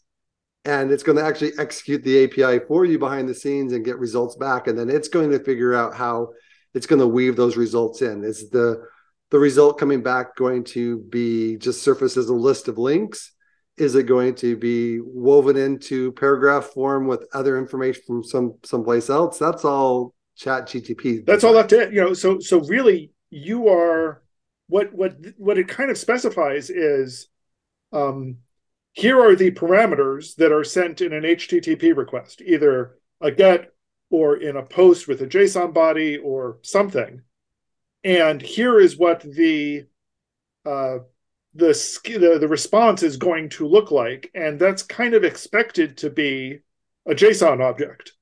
And 0.64 0.92
it's 0.92 1.02
going 1.02 1.19
to 1.19 1.25
actually 1.25 1.52
execute 1.59 2.04
the 2.04 2.25
API 2.25 2.64
for 2.66 2.85
you 2.85 2.99
behind 2.99 3.28
the 3.28 3.35
scenes 3.35 3.73
and 3.73 3.85
get 3.85 3.99
results 3.99 4.37
back. 4.37 4.69
And 4.69 4.78
then 4.78 4.88
it's 4.88 5.09
going 5.09 5.31
to 5.31 5.38
figure 5.38 5.75
out 5.75 5.95
how 5.95 6.28
it's 6.75 6.87
going 6.87 7.00
to 7.00 7.07
weave 7.07 7.37
those 7.37 7.57
results 7.57 8.02
in. 8.02 8.25
Is 8.25 8.50
the 8.50 8.83
the 9.31 9.38
result 9.38 9.78
coming 9.78 10.02
back 10.02 10.37
going 10.37 10.62
to 10.62 10.99
be 10.99 11.57
just 11.57 11.83
surface 11.83 12.19
as 12.19 12.28
a 12.28 12.35
list 12.35 12.69
of 12.69 12.76
links? 12.76 13.33
Is 13.78 13.94
it 13.94 14.04
going 14.04 14.34
to 14.36 14.56
be 14.56 15.00
woven 15.00 15.56
into 15.56 16.12
paragraph 16.12 16.66
form 16.66 17.06
with 17.06 17.26
other 17.32 17.58
information 17.58 18.02
from 18.06 18.24
some 18.24 18.54
someplace 18.62 19.10
else? 19.10 19.38
That's 19.38 19.64
all 19.64 20.14
chat 20.34 20.66
gtp 20.66 21.26
that's 21.26 21.44
all 21.44 21.52
left 21.52 21.74
in 21.74 21.92
you 21.92 22.00
know 22.00 22.14
so 22.14 22.38
so 22.38 22.60
really 22.60 23.12
you 23.28 23.68
are 23.68 24.22
what 24.66 24.90
what 24.94 25.14
what 25.36 25.58
it 25.58 25.68
kind 25.68 25.90
of 25.90 25.98
specifies 25.98 26.70
is 26.70 27.28
um, 27.92 28.38
here 28.92 29.20
are 29.20 29.36
the 29.36 29.50
parameters 29.50 30.34
that 30.36 30.52
are 30.52 30.64
sent 30.64 31.00
in 31.00 31.12
an 31.12 31.22
HTTP 31.22 31.96
request, 31.96 32.42
either 32.42 32.96
a 33.20 33.30
GET 33.30 33.72
or 34.10 34.36
in 34.36 34.56
a 34.56 34.62
post 34.62 35.08
with 35.08 35.22
a 35.22 35.26
JSON 35.26 35.72
body 35.72 36.18
or 36.18 36.58
something. 36.62 37.22
And 38.04 38.42
here 38.42 38.78
is 38.78 38.98
what 38.98 39.20
the 39.20 39.86
uh, 40.66 40.98
the, 41.54 41.68
the 42.04 42.38
the 42.40 42.49
response 42.49 43.02
is 43.02 43.16
going 43.16 43.50
to 43.50 43.68
look 43.68 43.90
like, 43.90 44.30
and 44.35 44.59
that's 44.59 44.82
kind 44.82 45.14
of 45.14 45.25
expected 45.25 45.99
to 45.99 46.11
be 46.11 46.61
a 47.06 47.14
JSON 47.14 47.62
object. 47.62 48.12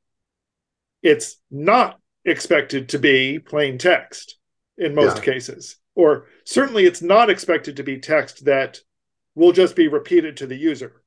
It's 1.03 1.37
not 1.51 1.99
expected 2.25 2.91
to 2.91 2.99
be 2.99 3.39
plain 3.39 3.79
text 3.79 4.37
in 4.77 4.95
most 4.95 5.19
yeah. 5.19 5.33
cases, 5.33 5.77
or 5.95 6.27
certainly 6.45 6.85
it's 6.87 7.03
not 7.03 7.31
expected 7.31 7.77
to 7.77 7.83
be 7.83 7.99
text 7.99 8.45
that 8.47 8.81
will 9.35 9.53
just 9.53 9.77
be 9.77 9.89
repeated 9.89 10.37
to 10.39 10.47
the 10.47 10.57
user. 10.57 11.03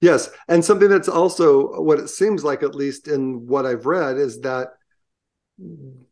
Yes, 0.00 0.30
and 0.48 0.64
something 0.64 0.88
that's 0.88 1.08
also 1.08 1.80
what 1.80 2.00
it 2.00 2.08
seems 2.08 2.42
like, 2.42 2.62
at 2.62 2.74
least 2.74 3.08
in 3.08 3.46
what 3.46 3.66
I've 3.66 3.86
read, 3.86 4.18
is 4.18 4.40
that 4.40 4.68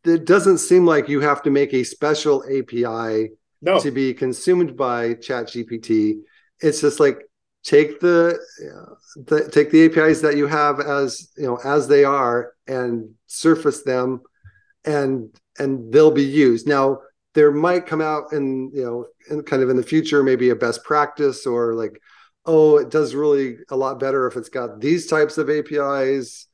it 0.05 0.25
doesn't 0.25 0.59
seem 0.59 0.85
like 0.85 1.09
you 1.09 1.19
have 1.21 1.43
to 1.43 1.49
make 1.49 1.73
a 1.73 1.83
special 1.83 2.43
API 2.45 3.31
no. 3.61 3.79
to 3.79 3.91
be 3.91 4.13
consumed 4.13 4.75
by 4.75 5.15
ChatGPT. 5.15 6.21
It's 6.59 6.81
just 6.81 6.99
like 6.99 7.19
take 7.63 7.99
the, 7.99 8.39
the 9.15 9.49
take 9.49 9.71
the 9.71 9.85
APIs 9.85 10.21
that 10.21 10.37
you 10.37 10.47
have 10.47 10.79
as 10.79 11.31
you 11.37 11.45
know 11.45 11.59
as 11.63 11.87
they 11.87 12.03
are 12.03 12.53
and 12.67 13.11
surface 13.27 13.83
them, 13.83 14.21
and 14.85 15.29
and 15.59 15.91
they'll 15.91 16.11
be 16.11 16.23
used. 16.23 16.67
Now 16.67 16.99
there 17.33 17.51
might 17.51 17.85
come 17.85 18.01
out 18.01 18.33
in 18.33 18.71
you 18.73 18.83
know 18.83 19.05
in 19.29 19.43
kind 19.43 19.63
of 19.63 19.69
in 19.69 19.77
the 19.77 19.83
future 19.83 20.23
maybe 20.23 20.49
a 20.49 20.55
best 20.55 20.83
practice 20.83 21.45
or 21.45 21.73
like 21.75 22.01
oh 22.45 22.77
it 22.77 22.89
does 22.89 23.15
really 23.15 23.57
a 23.69 23.75
lot 23.75 23.99
better 23.99 24.27
if 24.27 24.35
it's 24.35 24.49
got 24.49 24.79
these 24.81 25.07
types 25.07 25.37
of 25.37 25.49
apis 25.49 26.47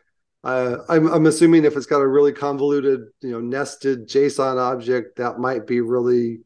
uh, 0.43 0.77
I'm, 0.87 1.07
I'm 1.07 1.25
assuming 1.25 1.65
if 1.65 1.75
it's 1.75 1.87
got 1.87 2.01
a 2.01 2.07
really 2.07 2.31
convoluted 2.31 3.01
you 3.21 3.31
know 3.31 3.39
nested 3.39 4.07
json 4.07 4.57
object 4.59 5.17
that 5.17 5.39
might 5.39 5.65
be 5.65 5.81
really 5.81 6.39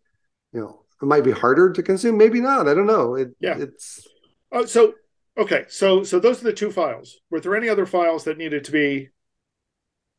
you 0.53 0.59
know 0.59 0.83
it 1.01 1.05
might 1.05 1.23
be 1.23 1.31
harder 1.31 1.71
to 1.71 1.83
consume 1.83 2.17
maybe 2.17 2.39
not 2.39 2.67
i 2.67 2.73
don't 2.73 2.87
know. 2.87 3.15
It, 3.15 3.29
yeah. 3.39 3.57
it's 3.57 4.07
oh 4.51 4.65
so 4.65 4.93
okay 5.37 5.65
so 5.69 6.03
so 6.03 6.19
those 6.19 6.41
are 6.41 6.45
the 6.45 6.53
two 6.53 6.71
files. 6.71 7.19
Were 7.29 7.39
there 7.39 7.55
any 7.55 7.69
other 7.69 7.85
files 7.85 8.23
that 8.25 8.37
needed 8.37 8.63
to 8.65 8.71
be 8.71 9.09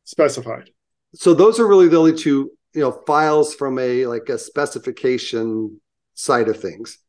specified? 0.03 0.69
So 1.15 1.33
those 1.33 1.59
are 1.59 1.67
really 1.67 1.87
the 1.87 1.97
only 1.97 2.13
two 2.13 2.51
you 2.73 2.81
know 2.81 2.91
files 3.05 3.55
from 3.55 3.79
a 3.79 4.05
like 4.07 4.29
a 4.29 4.37
specification 4.37 5.79
side 6.15 6.49
of 6.49 6.59
things. 6.59 6.99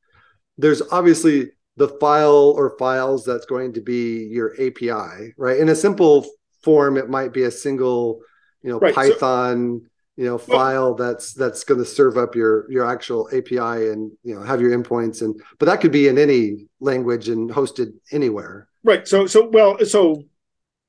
There's 0.59 0.83
obviously 0.93 1.51
the 1.77 1.89
file 1.89 2.55
or 2.57 2.79
files 2.79 3.25
that's 3.25 3.47
going 3.47 3.73
to 3.75 3.81
be 3.81 4.29
your 4.31 4.55
api 4.61 5.35
right? 5.37 5.59
In 5.59 5.69
a 5.69 5.75
simple 5.75 6.27
form 6.63 6.97
it 6.97 7.11
might 7.11 7.33
be 7.33 7.43
a 7.45 7.51
single 7.51 8.21
you 8.63 8.71
know 8.71 8.79
right. 8.79 8.95
python 8.95 9.83
so, 9.83 9.89
you 10.17 10.25
know 10.25 10.39
file 10.39 10.95
that's 10.95 11.33
that's 11.33 11.65
going 11.65 11.81
to 11.81 11.85
serve 11.85 12.17
up 12.17 12.37
your 12.37 12.71
your 12.71 12.87
actual 12.89 13.29
api 13.33 13.57
and 13.57 14.13
you 14.23 14.35
know 14.35 14.43
have 14.43 14.61
your 14.61 14.71
endpoints 14.71 15.23
and 15.23 15.41
but 15.59 15.67
that 15.67 15.81
could 15.81 15.91
be 15.91 16.07
in 16.07 16.19
any 16.19 16.67
language 16.81 17.29
and 17.29 17.51
hosted 17.51 17.93
anywhere 18.13 18.69
right 18.85 19.09
so 19.09 19.27
so 19.27 19.49
well 19.49 19.77
so 19.85 20.23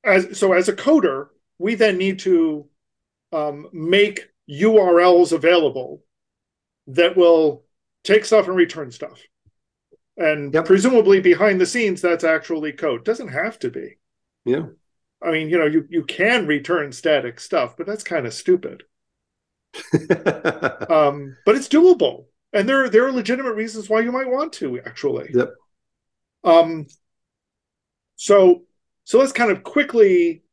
as 0.03 0.37
so 0.37 0.53
as 0.53 0.69
a 0.69 0.73
coder 0.73 1.27
we 1.57 1.75
then 1.75 1.97
need 1.97 2.19
to 2.19 2.67
um, 3.31 3.67
make 3.73 4.29
URLs 4.49 5.31
available 5.31 6.03
that 6.87 7.17
will 7.17 7.63
take 8.03 8.25
stuff 8.25 8.47
and 8.47 8.55
return 8.55 8.91
stuff. 8.91 9.21
And 10.17 10.53
yep. 10.53 10.65
presumably 10.65 11.19
behind 11.19 11.59
the 11.59 11.65
scenes, 11.65 12.01
that's 12.01 12.23
actually 12.23 12.71
code. 12.71 13.03
Doesn't 13.03 13.29
have 13.29 13.59
to 13.59 13.69
be. 13.69 13.97
Yeah. 14.45 14.67
I 15.21 15.31
mean, 15.31 15.49
you 15.49 15.57
know, 15.57 15.65
you, 15.65 15.85
you 15.89 16.03
can 16.03 16.45
return 16.45 16.91
static 16.91 17.39
stuff, 17.39 17.75
but 17.75 17.87
that's 17.87 18.03
kind 18.03 18.25
of 18.25 18.33
stupid. 18.33 18.83
um, 20.89 21.35
but 21.45 21.55
it's 21.55 21.67
doable. 21.67 22.25
And 22.53 22.69
there, 22.69 22.89
there 22.89 23.05
are 23.05 23.11
legitimate 23.11 23.53
reasons 23.53 23.89
why 23.89 23.99
you 23.99 24.11
might 24.11 24.29
want 24.29 24.53
to 24.53 24.79
actually. 24.81 25.29
Yep. 25.33 25.53
Um, 26.43 26.87
so 28.15 28.63
so 29.03 29.19
let's 29.19 29.31
kind 29.31 29.51
of 29.51 29.63
quickly 29.63 30.43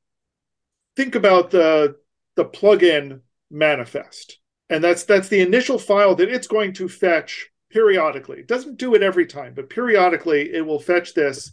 think 0.96 1.14
about 1.14 1.50
the 1.50 1.96
the 2.34 2.44
plugin 2.44 3.20
manifest. 3.50 4.38
And 4.68 4.82
that's 4.82 5.04
that's 5.04 5.28
the 5.28 5.40
initial 5.40 5.78
file 5.78 6.14
that 6.16 6.28
it's 6.28 6.46
going 6.46 6.72
to 6.74 6.88
fetch 6.88 7.50
periodically. 7.70 8.40
It 8.40 8.48
doesn't 8.48 8.78
do 8.78 8.94
it 8.94 9.02
every 9.02 9.26
time, 9.26 9.54
but 9.54 9.70
periodically 9.70 10.52
it 10.52 10.64
will 10.66 10.78
fetch 10.78 11.14
this 11.14 11.52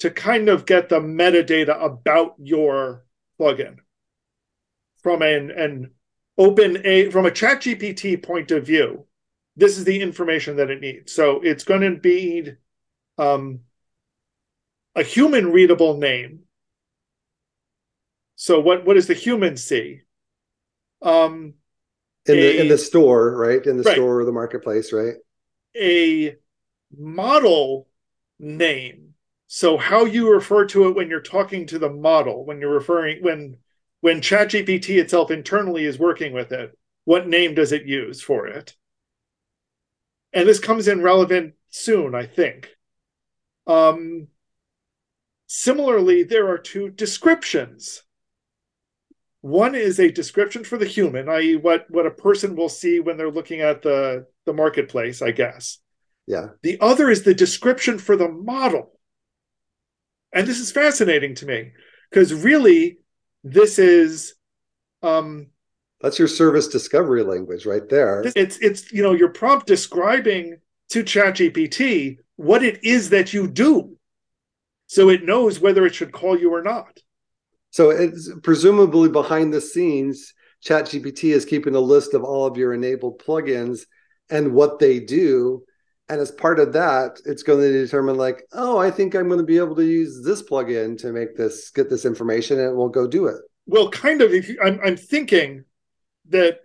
to 0.00 0.10
kind 0.10 0.48
of 0.48 0.66
get 0.66 0.88
the 0.88 1.00
metadata 1.00 1.82
about 1.82 2.34
your 2.38 3.04
plugin 3.38 3.76
from 5.02 5.22
an, 5.22 5.50
an 5.50 5.90
open 6.40 6.80
a 6.84 7.10
from 7.10 7.26
a 7.26 7.30
chat 7.30 7.60
gpt 7.60 8.20
point 8.22 8.50
of 8.50 8.66
view 8.66 9.04
this 9.56 9.78
is 9.78 9.84
the 9.84 10.00
information 10.00 10.56
that 10.56 10.70
it 10.70 10.80
needs 10.80 11.12
so 11.12 11.40
it's 11.42 11.64
going 11.64 11.82
to 11.82 11.96
be 12.00 12.50
um, 13.18 13.60
a 14.96 15.02
human 15.02 15.52
readable 15.52 15.96
name 15.98 16.40
so 18.34 18.58
what 18.58 18.84
what 18.86 18.94
does 18.94 19.06
the 19.06 19.14
human 19.14 19.56
see 19.56 20.00
um, 21.02 21.54
in 22.26 22.38
a, 22.38 22.40
the 22.40 22.60
in 22.60 22.68
the 22.68 22.78
store, 22.78 23.36
right? 23.36 23.64
In 23.64 23.76
the 23.76 23.82
right. 23.82 23.94
store 23.94 24.20
or 24.20 24.24
the 24.24 24.32
marketplace, 24.32 24.92
right? 24.92 25.14
A 25.76 26.36
model 26.96 27.88
name. 28.38 29.14
So 29.46 29.76
how 29.76 30.04
you 30.04 30.32
refer 30.32 30.66
to 30.66 30.88
it 30.88 30.94
when 30.94 31.08
you're 31.08 31.20
talking 31.20 31.66
to 31.66 31.78
the 31.78 31.90
model, 31.90 32.44
when 32.44 32.60
you're 32.60 32.74
referring 32.74 33.22
when 33.22 33.56
when 34.00 34.20
ChatGPT 34.20 35.00
itself 35.00 35.30
internally 35.30 35.84
is 35.84 35.98
working 35.98 36.32
with 36.32 36.52
it, 36.52 36.76
what 37.04 37.28
name 37.28 37.54
does 37.54 37.72
it 37.72 37.86
use 37.86 38.22
for 38.22 38.46
it? 38.46 38.74
And 40.32 40.48
this 40.48 40.60
comes 40.60 40.88
in 40.88 41.02
relevant 41.02 41.54
soon, 41.70 42.14
I 42.14 42.26
think. 42.26 42.68
Um, 43.66 44.28
similarly, 45.46 46.22
there 46.22 46.48
are 46.50 46.58
two 46.58 46.90
descriptions 46.90 48.02
one 49.42 49.74
is 49.74 49.98
a 49.98 50.10
description 50.10 50.64
for 50.64 50.76
the 50.76 50.86
human, 50.86 51.28
i.e., 51.28 51.56
what 51.56 51.86
what 51.90 52.06
a 52.06 52.10
person 52.10 52.56
will 52.56 52.68
see 52.68 53.00
when 53.00 53.16
they're 53.16 53.30
looking 53.30 53.60
at 53.60 53.82
the 53.82 54.26
the 54.44 54.52
marketplace, 54.52 55.22
I 55.22 55.30
guess. 55.30 55.78
Yeah. 56.26 56.48
The 56.62 56.78
other 56.80 57.10
is 57.10 57.22
the 57.22 57.34
description 57.34 57.98
for 57.98 58.16
the 58.16 58.28
model. 58.28 58.92
And 60.32 60.46
this 60.46 60.60
is 60.60 60.70
fascinating 60.70 61.34
to 61.36 61.46
me 61.46 61.72
because 62.10 62.32
really 62.32 62.98
this 63.44 63.78
is 63.78 64.34
um 65.02 65.48
that's 66.00 66.18
your 66.18 66.28
service 66.28 66.68
discovery 66.68 67.22
language 67.22 67.66
right 67.66 67.88
there. 67.88 68.24
It's 68.34 68.58
it's 68.58 68.92
you 68.92 69.02
know 69.02 69.12
your 69.12 69.30
prompt 69.30 69.66
describing 69.66 70.58
to 70.90 71.04
ChatGPT 71.04 72.18
what 72.36 72.62
it 72.62 72.82
is 72.82 73.10
that 73.10 73.32
you 73.32 73.46
do. 73.46 73.96
So 74.86 75.08
it 75.08 75.24
knows 75.24 75.60
whether 75.60 75.86
it 75.86 75.94
should 75.94 76.12
call 76.12 76.38
you 76.38 76.52
or 76.52 76.62
not. 76.62 76.98
So 77.70 77.90
it's 77.90 78.30
presumably 78.42 79.08
behind 79.08 79.52
the 79.52 79.60
scenes, 79.60 80.34
ChatGPT 80.64 81.32
is 81.32 81.44
keeping 81.44 81.74
a 81.74 81.80
list 81.80 82.14
of 82.14 82.24
all 82.24 82.46
of 82.46 82.56
your 82.56 82.74
enabled 82.74 83.22
plugins 83.22 83.82
and 84.30 84.52
what 84.52 84.78
they 84.78 84.98
do. 84.98 85.62
And 86.10 86.20
as 86.20 86.32
part 86.32 86.58
of 86.58 86.72
that, 86.72 87.20
it's 87.24 87.44
going 87.44 87.60
to 87.60 87.72
determine 87.72 88.16
like, 88.16 88.42
oh, 88.52 88.78
I 88.78 88.90
think 88.90 89.14
I'm 89.14 89.28
going 89.28 89.38
to 89.38 89.46
be 89.46 89.58
able 89.58 89.76
to 89.76 89.84
use 89.84 90.24
this 90.24 90.42
plugin 90.42 90.98
to 90.98 91.12
make 91.12 91.36
this 91.36 91.70
get 91.70 91.88
this 91.88 92.04
information, 92.04 92.58
and 92.58 92.76
we'll 92.76 92.88
go 92.88 93.06
do 93.06 93.26
it. 93.26 93.36
Well, 93.66 93.88
kind 93.90 94.20
of. 94.20 94.34
If 94.34 94.48
you, 94.48 94.58
I'm, 94.60 94.80
I'm 94.84 94.96
thinking 94.96 95.64
that 96.30 96.62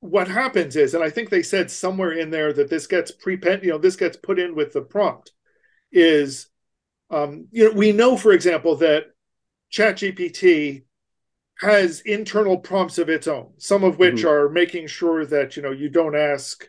what 0.00 0.28
happens 0.28 0.76
is, 0.76 0.92
and 0.92 1.02
I 1.02 1.08
think 1.08 1.30
they 1.30 1.42
said 1.42 1.70
somewhere 1.70 2.12
in 2.12 2.28
there 2.28 2.52
that 2.52 2.68
this 2.68 2.86
gets 2.86 3.10
pre 3.10 3.38
you 3.62 3.70
know, 3.70 3.78
this 3.78 3.96
gets 3.96 4.18
put 4.18 4.38
in 4.38 4.54
with 4.54 4.74
the 4.74 4.82
prompt, 4.82 5.32
is, 5.90 6.50
um, 7.10 7.48
you 7.50 7.64
know, 7.64 7.72
we 7.74 7.92
know, 7.92 8.18
for 8.18 8.32
example, 8.32 8.76
that 8.76 9.06
ChatGPT 9.72 10.82
has 11.60 12.00
internal 12.02 12.58
prompts 12.58 12.98
of 12.98 13.08
its 13.08 13.26
own, 13.26 13.52
some 13.56 13.82
of 13.82 13.98
which 13.98 14.16
mm-hmm. 14.16 14.28
are 14.28 14.50
making 14.50 14.88
sure 14.88 15.24
that 15.24 15.56
you 15.56 15.62
know 15.62 15.72
you 15.72 15.88
don't 15.88 16.14
ask 16.14 16.68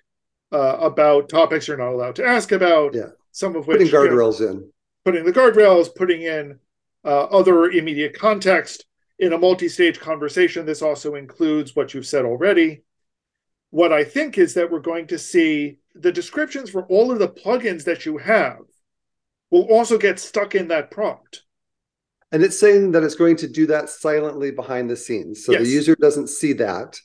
uh, 0.51 0.77
about 0.79 1.29
topics 1.29 1.67
you're 1.67 1.77
not 1.77 1.93
allowed 1.93 2.15
to 2.15 2.25
ask 2.25 2.51
about. 2.51 2.93
Yeah. 2.93 3.09
Some 3.31 3.55
of 3.55 3.67
which 3.67 3.77
putting 3.77 3.93
guardrails 3.93 4.39
you 4.39 4.45
know, 4.45 4.51
in, 4.51 4.71
putting 5.05 5.25
the 5.25 5.31
guardrails, 5.31 5.93
putting 5.93 6.23
in 6.23 6.59
uh, 7.05 7.25
other 7.25 7.65
immediate 7.65 8.17
context 8.17 8.85
in 9.19 9.33
a 9.33 9.37
multi-stage 9.37 9.99
conversation. 9.99 10.65
This 10.65 10.81
also 10.81 11.15
includes 11.15 11.75
what 11.75 11.93
you've 11.93 12.07
said 12.07 12.25
already. 12.25 12.83
What 13.69 13.93
I 13.93 14.03
think 14.03 14.37
is 14.37 14.55
that 14.55 14.71
we're 14.71 14.79
going 14.79 15.07
to 15.07 15.19
see 15.19 15.77
the 15.93 16.11
descriptions 16.11 16.69
for 16.69 16.83
all 16.87 17.11
of 17.11 17.19
the 17.19 17.27
plugins 17.27 17.83
that 17.83 18.05
you 18.05 18.17
have 18.17 18.59
will 19.51 19.63
also 19.63 19.97
get 19.97 20.19
stuck 20.19 20.55
in 20.55 20.67
that 20.69 20.91
prompt 20.91 21.43
and 22.31 22.43
it's 22.43 22.59
saying 22.59 22.91
that 22.91 23.03
it's 23.03 23.15
going 23.15 23.35
to 23.37 23.47
do 23.47 23.65
that 23.67 23.89
silently 23.89 24.51
behind 24.51 24.89
the 24.89 24.95
scenes 24.95 25.45
so 25.45 25.51
yes. 25.51 25.61
the 25.61 25.69
user 25.69 25.95
doesn't 25.95 26.27
see 26.27 26.53
that 26.53 26.99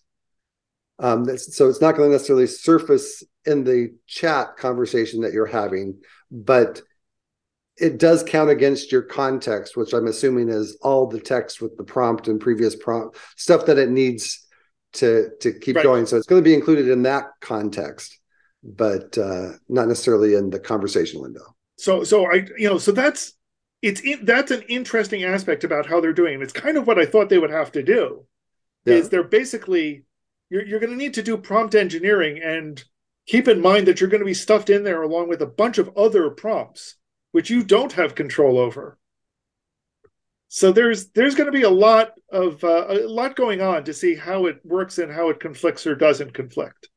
um, 1.00 1.24
so 1.36 1.68
it's 1.68 1.80
not 1.80 1.96
going 1.96 2.08
to 2.08 2.12
necessarily 2.12 2.46
surface 2.46 3.24
in 3.46 3.64
the 3.64 3.94
chat 4.06 4.56
conversation 4.56 5.20
that 5.22 5.32
you're 5.32 5.46
having, 5.46 6.00
but 6.30 6.82
it 7.76 7.98
does 7.98 8.22
count 8.22 8.50
against 8.50 8.92
your 8.92 9.02
context, 9.02 9.76
which 9.76 9.92
I'm 9.92 10.06
assuming 10.06 10.48
is 10.48 10.78
all 10.82 11.06
the 11.06 11.20
text 11.20 11.60
with 11.60 11.76
the 11.76 11.84
prompt 11.84 12.28
and 12.28 12.40
previous 12.40 12.76
prompt 12.76 13.16
stuff 13.36 13.66
that 13.66 13.78
it 13.78 13.90
needs 13.90 14.46
to 14.94 15.30
to 15.40 15.52
keep 15.52 15.76
right. 15.76 15.82
going. 15.82 16.06
So 16.06 16.16
it's 16.16 16.26
going 16.26 16.42
to 16.42 16.48
be 16.48 16.54
included 16.54 16.88
in 16.88 17.02
that 17.02 17.30
context, 17.40 18.18
but 18.62 19.18
uh, 19.18 19.52
not 19.68 19.88
necessarily 19.88 20.34
in 20.34 20.50
the 20.50 20.60
conversation 20.60 21.20
window. 21.20 21.54
So 21.76 22.04
so 22.04 22.30
I 22.30 22.46
you 22.56 22.68
know 22.68 22.78
so 22.78 22.92
that's 22.92 23.32
it's 23.82 24.00
in, 24.00 24.24
that's 24.24 24.50
an 24.50 24.62
interesting 24.62 25.24
aspect 25.24 25.64
about 25.64 25.86
how 25.86 26.00
they're 26.00 26.12
doing. 26.12 26.40
It's 26.40 26.52
kind 26.52 26.76
of 26.76 26.86
what 26.86 26.98
I 26.98 27.06
thought 27.06 27.28
they 27.28 27.38
would 27.38 27.50
have 27.50 27.72
to 27.72 27.82
do. 27.82 28.24
Yeah. 28.84 28.94
Is 28.94 29.08
they're 29.08 29.24
basically 29.24 30.04
you're 30.48 30.64
you're 30.64 30.80
going 30.80 30.92
to 30.92 30.96
need 30.96 31.14
to 31.14 31.22
do 31.22 31.36
prompt 31.36 31.74
engineering 31.74 32.40
and 32.42 32.82
keep 33.26 33.48
in 33.48 33.60
mind 33.60 33.86
that 33.86 34.00
you're 34.00 34.10
going 34.10 34.20
to 34.20 34.26
be 34.26 34.34
stuffed 34.34 34.70
in 34.70 34.84
there 34.84 35.02
along 35.02 35.28
with 35.28 35.42
a 35.42 35.46
bunch 35.46 35.78
of 35.78 35.96
other 35.96 36.30
prompts 36.30 36.96
which 37.34 37.50
you 37.50 37.64
don't 37.64 37.94
have 37.94 38.14
control 38.14 38.58
over. 38.58 38.96
So 40.46 40.70
there's 40.70 41.08
there's 41.08 41.34
going 41.34 41.48
to 41.48 41.58
be 41.58 41.64
a 41.64 41.68
lot 41.68 42.12
of 42.30 42.62
uh, 42.62 42.86
a 42.88 43.08
lot 43.08 43.34
going 43.34 43.60
on 43.60 43.82
to 43.84 43.92
see 43.92 44.14
how 44.14 44.46
it 44.46 44.60
works 44.62 44.98
and 44.98 45.10
how 45.10 45.30
it 45.30 45.40
conflicts 45.40 45.84
or 45.84 45.96
doesn't 45.96 46.32
conflict. 46.32 46.90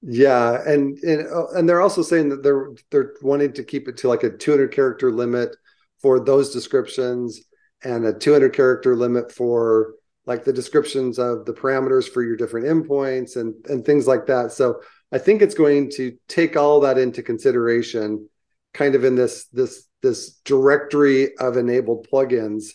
Yeah, 0.00 0.62
and 0.66 0.96
and 1.00 1.26
uh, 1.30 1.48
and 1.48 1.68
they're 1.68 1.82
also 1.82 2.00
saying 2.00 2.30
that 2.30 2.42
they're 2.42 2.70
they're 2.90 3.12
wanting 3.20 3.52
to 3.52 3.64
keep 3.64 3.86
it 3.86 3.98
to 3.98 4.08
like 4.08 4.22
a 4.22 4.30
200 4.30 4.72
character 4.72 5.12
limit 5.12 5.54
for 6.00 6.20
those 6.20 6.54
descriptions 6.54 7.42
and 7.84 8.06
a 8.06 8.14
200 8.14 8.54
character 8.54 8.96
limit 8.96 9.30
for 9.30 9.92
like 10.24 10.44
the 10.44 10.54
descriptions 10.54 11.18
of 11.18 11.44
the 11.44 11.52
parameters 11.52 12.08
for 12.08 12.22
your 12.22 12.36
different 12.36 12.64
endpoints 12.66 13.36
and 13.36 13.54
and 13.66 13.84
things 13.84 14.06
like 14.06 14.24
that. 14.28 14.52
So 14.52 14.80
I 15.12 15.18
think 15.18 15.42
it's 15.42 15.54
going 15.54 15.90
to 15.92 16.16
take 16.28 16.56
all 16.56 16.80
that 16.80 16.98
into 16.98 17.22
consideration 17.22 18.28
kind 18.74 18.94
of 18.94 19.04
in 19.04 19.14
this 19.14 19.46
this 19.52 19.86
this 20.02 20.40
directory 20.44 21.36
of 21.38 21.56
enabled 21.56 22.06
plugins 22.12 22.66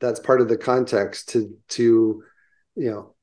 that's 0.00 0.20
part 0.20 0.40
of 0.40 0.48
the 0.48 0.56
context 0.56 1.30
to 1.30 1.56
to 1.68 2.22
you 2.76 2.90
know 2.90 3.14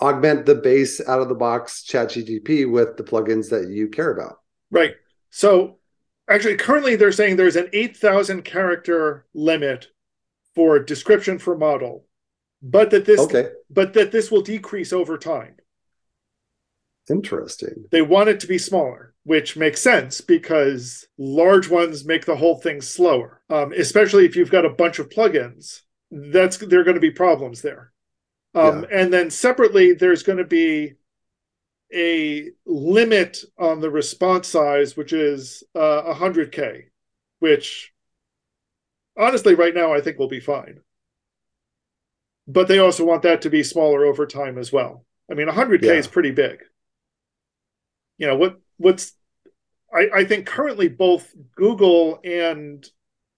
augment 0.00 0.46
the 0.46 0.54
base 0.54 1.00
out 1.06 1.20
of 1.20 1.28
the 1.28 1.34
box 1.34 1.82
chat 1.82 2.08
gtp 2.08 2.70
with 2.70 2.96
the 2.96 3.04
plugins 3.04 3.50
that 3.50 3.68
you 3.70 3.88
care 3.88 4.10
about. 4.10 4.38
Right. 4.70 4.94
So 5.30 5.78
actually 6.28 6.56
currently 6.56 6.96
they're 6.96 7.12
saying 7.12 7.36
there's 7.36 7.56
an 7.56 7.68
8000 7.72 8.42
character 8.42 9.26
limit 9.34 9.88
for 10.54 10.78
description 10.78 11.38
for 11.38 11.56
model 11.56 12.06
but 12.62 12.90
that 12.90 13.04
this 13.04 13.20
okay. 13.20 13.50
but 13.70 13.92
that 13.94 14.12
this 14.12 14.30
will 14.30 14.40
decrease 14.40 14.92
over 14.92 15.18
time 15.18 15.56
Interesting. 17.08 17.84
They 17.90 18.02
want 18.02 18.28
it 18.28 18.40
to 18.40 18.46
be 18.46 18.58
smaller, 18.58 19.14
which 19.24 19.56
makes 19.56 19.80
sense 19.80 20.20
because 20.20 21.06
large 21.18 21.68
ones 21.68 22.04
make 22.04 22.24
the 22.24 22.36
whole 22.36 22.56
thing 22.56 22.80
slower. 22.80 23.42
Um, 23.48 23.72
especially 23.72 24.24
if 24.24 24.34
you've 24.34 24.50
got 24.50 24.64
a 24.64 24.70
bunch 24.70 24.98
of 24.98 25.08
plugins, 25.08 25.82
that's 26.10 26.56
there 26.58 26.80
are 26.80 26.84
going 26.84 26.96
to 26.96 27.00
be 27.00 27.10
problems 27.10 27.62
there. 27.62 27.92
Um, 28.54 28.82
yeah. 28.82 29.00
And 29.00 29.12
then 29.12 29.30
separately, 29.30 29.92
there's 29.92 30.22
going 30.22 30.38
to 30.38 30.44
be 30.44 30.94
a 31.94 32.50
limit 32.64 33.38
on 33.58 33.80
the 33.80 33.90
response 33.90 34.48
size, 34.48 34.96
which 34.96 35.12
is 35.12 35.62
uh, 35.76 36.14
100k, 36.14 36.84
which 37.38 37.92
honestly, 39.16 39.54
right 39.54 39.74
now, 39.74 39.94
I 39.94 40.00
think 40.00 40.18
will 40.18 40.28
be 40.28 40.40
fine. 40.40 40.80
But 42.48 42.66
they 42.66 42.78
also 42.78 43.04
want 43.04 43.22
that 43.22 43.42
to 43.42 43.50
be 43.50 43.62
smaller 43.62 44.04
over 44.04 44.26
time 44.26 44.58
as 44.58 44.72
well. 44.72 45.04
I 45.30 45.34
mean, 45.34 45.48
100k 45.48 45.82
yeah. 45.82 45.92
is 45.92 46.06
pretty 46.06 46.30
big 46.30 46.62
you 48.18 48.26
know 48.26 48.36
what 48.36 48.58
what's 48.76 49.12
I, 49.92 50.08
I 50.14 50.24
think 50.24 50.46
currently 50.46 50.88
both 50.88 51.32
Google 51.54 52.20
and 52.24 52.86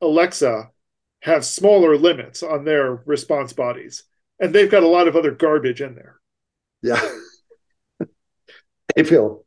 Alexa 0.00 0.70
have 1.22 1.44
smaller 1.44 1.96
limits 1.96 2.42
on 2.42 2.64
their 2.64 3.02
response 3.06 3.52
bodies, 3.52 4.04
and 4.40 4.54
they've 4.54 4.70
got 4.70 4.82
a 4.82 4.88
lot 4.88 5.08
of 5.08 5.16
other 5.16 5.32
garbage 5.32 5.80
in 5.80 5.94
there. 5.94 6.20
Yeah. 6.82 7.00
hey, 8.96 9.02
Phil. 9.02 9.44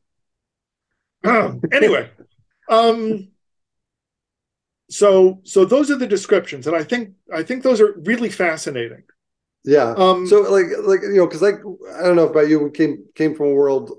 Um, 1.24 1.62
anyway, 1.72 2.10
um, 2.70 3.30
so 4.90 5.40
so 5.44 5.66
those 5.66 5.92
are 5.92 5.98
the 5.98 6.08
descriptions, 6.08 6.68
and 6.68 6.76
I 6.76 6.84
think 6.84 7.12
I 7.34 7.44
think 7.44 7.64
those 7.64 7.80
are 7.80 7.94
really 8.06 8.30
fascinating. 8.30 9.04
Yeah. 9.64 9.94
Um, 9.96 10.28
so 10.28 10.42
like 10.42 10.66
like 10.84 11.02
you 11.04 11.18
know 11.18 11.28
because 11.28 11.42
like 11.42 11.60
I 11.96 12.04
don't 12.04 12.16
know 12.16 12.28
about 12.28 12.50
you, 12.50 12.60
we 12.60 12.72
came 12.72 13.06
came 13.16 13.36
from 13.36 13.48
a 13.48 13.54
world 13.54 13.92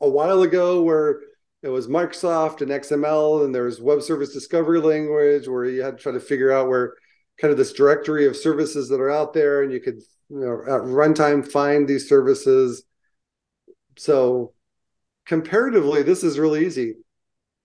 a 0.00 0.08
while 0.08 0.42
ago 0.42 0.82
where 0.82 1.20
it 1.62 1.68
was 1.68 1.88
Microsoft 1.88 2.60
and 2.60 2.70
XML, 2.70 3.44
and 3.44 3.54
there 3.54 3.64
was 3.64 3.80
web 3.80 4.02
service 4.02 4.32
discovery 4.32 4.80
language 4.80 5.48
where 5.48 5.64
you 5.64 5.82
had 5.82 5.96
to 5.96 6.02
try 6.02 6.12
to 6.12 6.20
figure 6.20 6.52
out 6.52 6.68
where 6.68 6.94
kind 7.40 7.50
of 7.50 7.56
this 7.56 7.72
directory 7.72 8.26
of 8.26 8.36
services 8.36 8.88
that 8.90 9.00
are 9.00 9.10
out 9.10 9.32
there, 9.32 9.62
and 9.62 9.72
you 9.72 9.80
could, 9.80 10.00
you 10.28 10.40
know, 10.40 10.60
at 10.62 10.82
runtime 10.82 11.46
find 11.50 11.88
these 11.88 12.08
services. 12.08 12.84
So, 13.96 14.52
comparatively, 15.26 16.02
this 16.02 16.22
is 16.22 16.38
really 16.38 16.66
easy. 16.66 16.96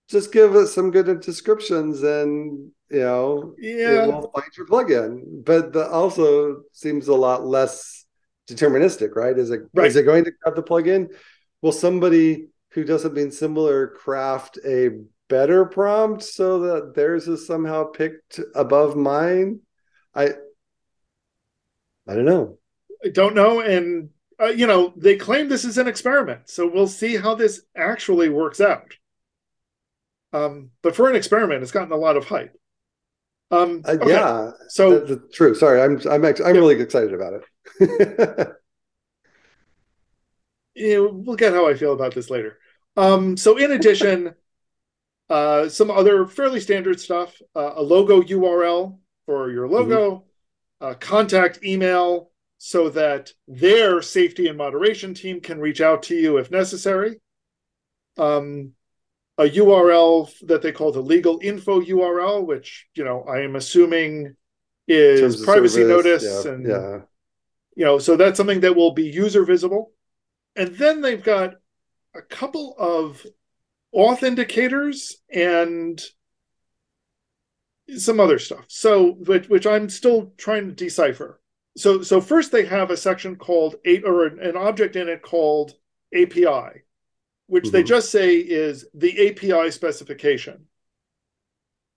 Just 0.08 0.32
give 0.32 0.56
us 0.56 0.74
some 0.74 0.90
good 0.90 1.20
descriptions, 1.20 2.02
and 2.02 2.70
you 2.90 3.00
know, 3.00 3.54
yeah, 3.58 4.04
it 4.04 4.06
will 4.06 4.32
find 4.34 4.50
your 4.56 4.66
plugin. 4.66 5.44
But 5.44 5.72
the 5.72 5.86
also 5.88 6.62
seems 6.72 7.08
a 7.08 7.14
lot 7.14 7.44
less 7.44 8.06
deterministic, 8.48 9.14
right? 9.14 9.38
Is 9.38 9.50
it 9.50 9.60
right. 9.74 9.86
is 9.86 9.96
it 9.96 10.04
going 10.04 10.24
to 10.24 10.32
grab 10.42 10.56
the 10.56 10.62
plugin? 10.62 11.08
Will 11.62 11.72
somebody 11.72 12.48
who 12.70 12.84
does 12.84 13.02
something 13.02 13.30
similar 13.30 13.88
craft 13.88 14.58
a 14.64 14.90
better 15.28 15.64
prompt 15.64 16.22
so 16.22 16.60
that 16.60 16.94
theirs 16.94 17.28
is 17.28 17.46
somehow 17.46 17.84
picked 17.84 18.40
above 18.54 18.96
mine? 18.96 19.60
I 20.14 20.30
I 22.08 22.14
don't 22.14 22.24
know. 22.24 22.58
I 23.04 23.08
don't 23.08 23.34
know, 23.34 23.60
and 23.60 24.10
uh, 24.40 24.46
you 24.46 24.66
know 24.66 24.92
they 24.96 25.16
claim 25.16 25.48
this 25.48 25.64
is 25.64 25.78
an 25.78 25.88
experiment, 25.88 26.48
so 26.48 26.66
we'll 26.66 26.88
see 26.88 27.16
how 27.16 27.34
this 27.34 27.62
actually 27.76 28.28
works 28.28 28.60
out. 28.60 28.94
Um, 30.32 30.70
but 30.82 30.94
for 30.94 31.08
an 31.08 31.16
experiment, 31.16 31.62
it's 31.62 31.72
gotten 31.72 31.92
a 31.92 31.96
lot 31.96 32.16
of 32.16 32.26
hype. 32.26 32.54
Um, 33.50 33.82
uh, 33.84 33.96
yeah, 34.06 34.50
so 34.68 35.00
the, 35.00 35.16
the, 35.16 35.28
true. 35.32 35.54
Sorry, 35.54 35.80
I'm 35.80 36.00
I'm 36.08 36.24
I'm 36.24 36.34
yeah. 36.36 36.46
really 36.46 36.80
excited 36.80 37.14
about 37.14 37.42
it. 37.80 38.48
we'll 40.76 41.36
get 41.36 41.52
how 41.52 41.68
I 41.68 41.74
feel 41.74 41.92
about 41.92 42.14
this 42.14 42.30
later. 42.30 42.58
Um, 42.96 43.36
so, 43.36 43.56
in 43.56 43.72
addition, 43.72 44.34
uh, 45.30 45.68
some 45.68 45.90
other 45.90 46.26
fairly 46.26 46.60
standard 46.60 47.00
stuff: 47.00 47.40
uh, 47.54 47.72
a 47.76 47.82
logo 47.82 48.22
URL 48.22 48.98
for 49.26 49.50
your 49.50 49.68
logo, 49.68 50.24
mm-hmm. 50.80 50.98
contact 50.98 51.64
email 51.64 52.30
so 52.62 52.90
that 52.90 53.32
their 53.48 54.02
safety 54.02 54.46
and 54.46 54.58
moderation 54.58 55.14
team 55.14 55.40
can 55.40 55.58
reach 55.58 55.80
out 55.80 56.02
to 56.04 56.14
you 56.14 56.36
if 56.36 56.50
necessary. 56.50 57.18
Um, 58.18 58.72
a 59.38 59.44
URL 59.44 60.30
that 60.40 60.60
they 60.60 60.70
call 60.70 60.92
the 60.92 61.00
legal 61.00 61.40
info 61.42 61.80
URL, 61.80 62.44
which 62.46 62.86
you 62.94 63.02
know 63.02 63.22
I 63.22 63.40
am 63.40 63.56
assuming 63.56 64.36
is 64.86 65.42
privacy 65.42 65.82
service, 65.82 65.88
notice 65.88 66.44
yeah, 66.44 66.52
and 66.52 66.68
yeah. 66.68 66.98
you 67.76 67.84
know 67.86 67.98
so 67.98 68.16
that's 68.16 68.36
something 68.36 68.60
that 68.60 68.76
will 68.76 68.90
be 68.90 69.04
user 69.04 69.44
visible 69.44 69.92
and 70.56 70.76
then 70.76 71.00
they've 71.00 71.22
got 71.22 71.54
a 72.14 72.22
couple 72.22 72.74
of 72.78 73.24
auth 73.94 74.22
indicators 74.22 75.16
and 75.32 76.00
some 77.96 78.20
other 78.20 78.38
stuff. 78.38 78.64
So, 78.68 79.12
which, 79.12 79.48
which 79.48 79.66
I'm 79.66 79.88
still 79.88 80.32
trying 80.36 80.68
to 80.68 80.74
decipher. 80.74 81.40
So, 81.76 82.02
so 82.02 82.20
first 82.20 82.52
they 82.52 82.64
have 82.66 82.90
a 82.90 82.96
section 82.96 83.36
called 83.36 83.76
eight 83.84 84.04
or 84.04 84.26
an 84.26 84.56
object 84.56 84.96
in 84.96 85.08
it 85.08 85.22
called 85.22 85.72
API, 86.14 86.82
which 87.46 87.64
mm-hmm. 87.64 87.72
they 87.72 87.82
just 87.82 88.10
say 88.10 88.36
is 88.36 88.86
the 88.94 89.28
API 89.28 89.70
specification. 89.70 90.66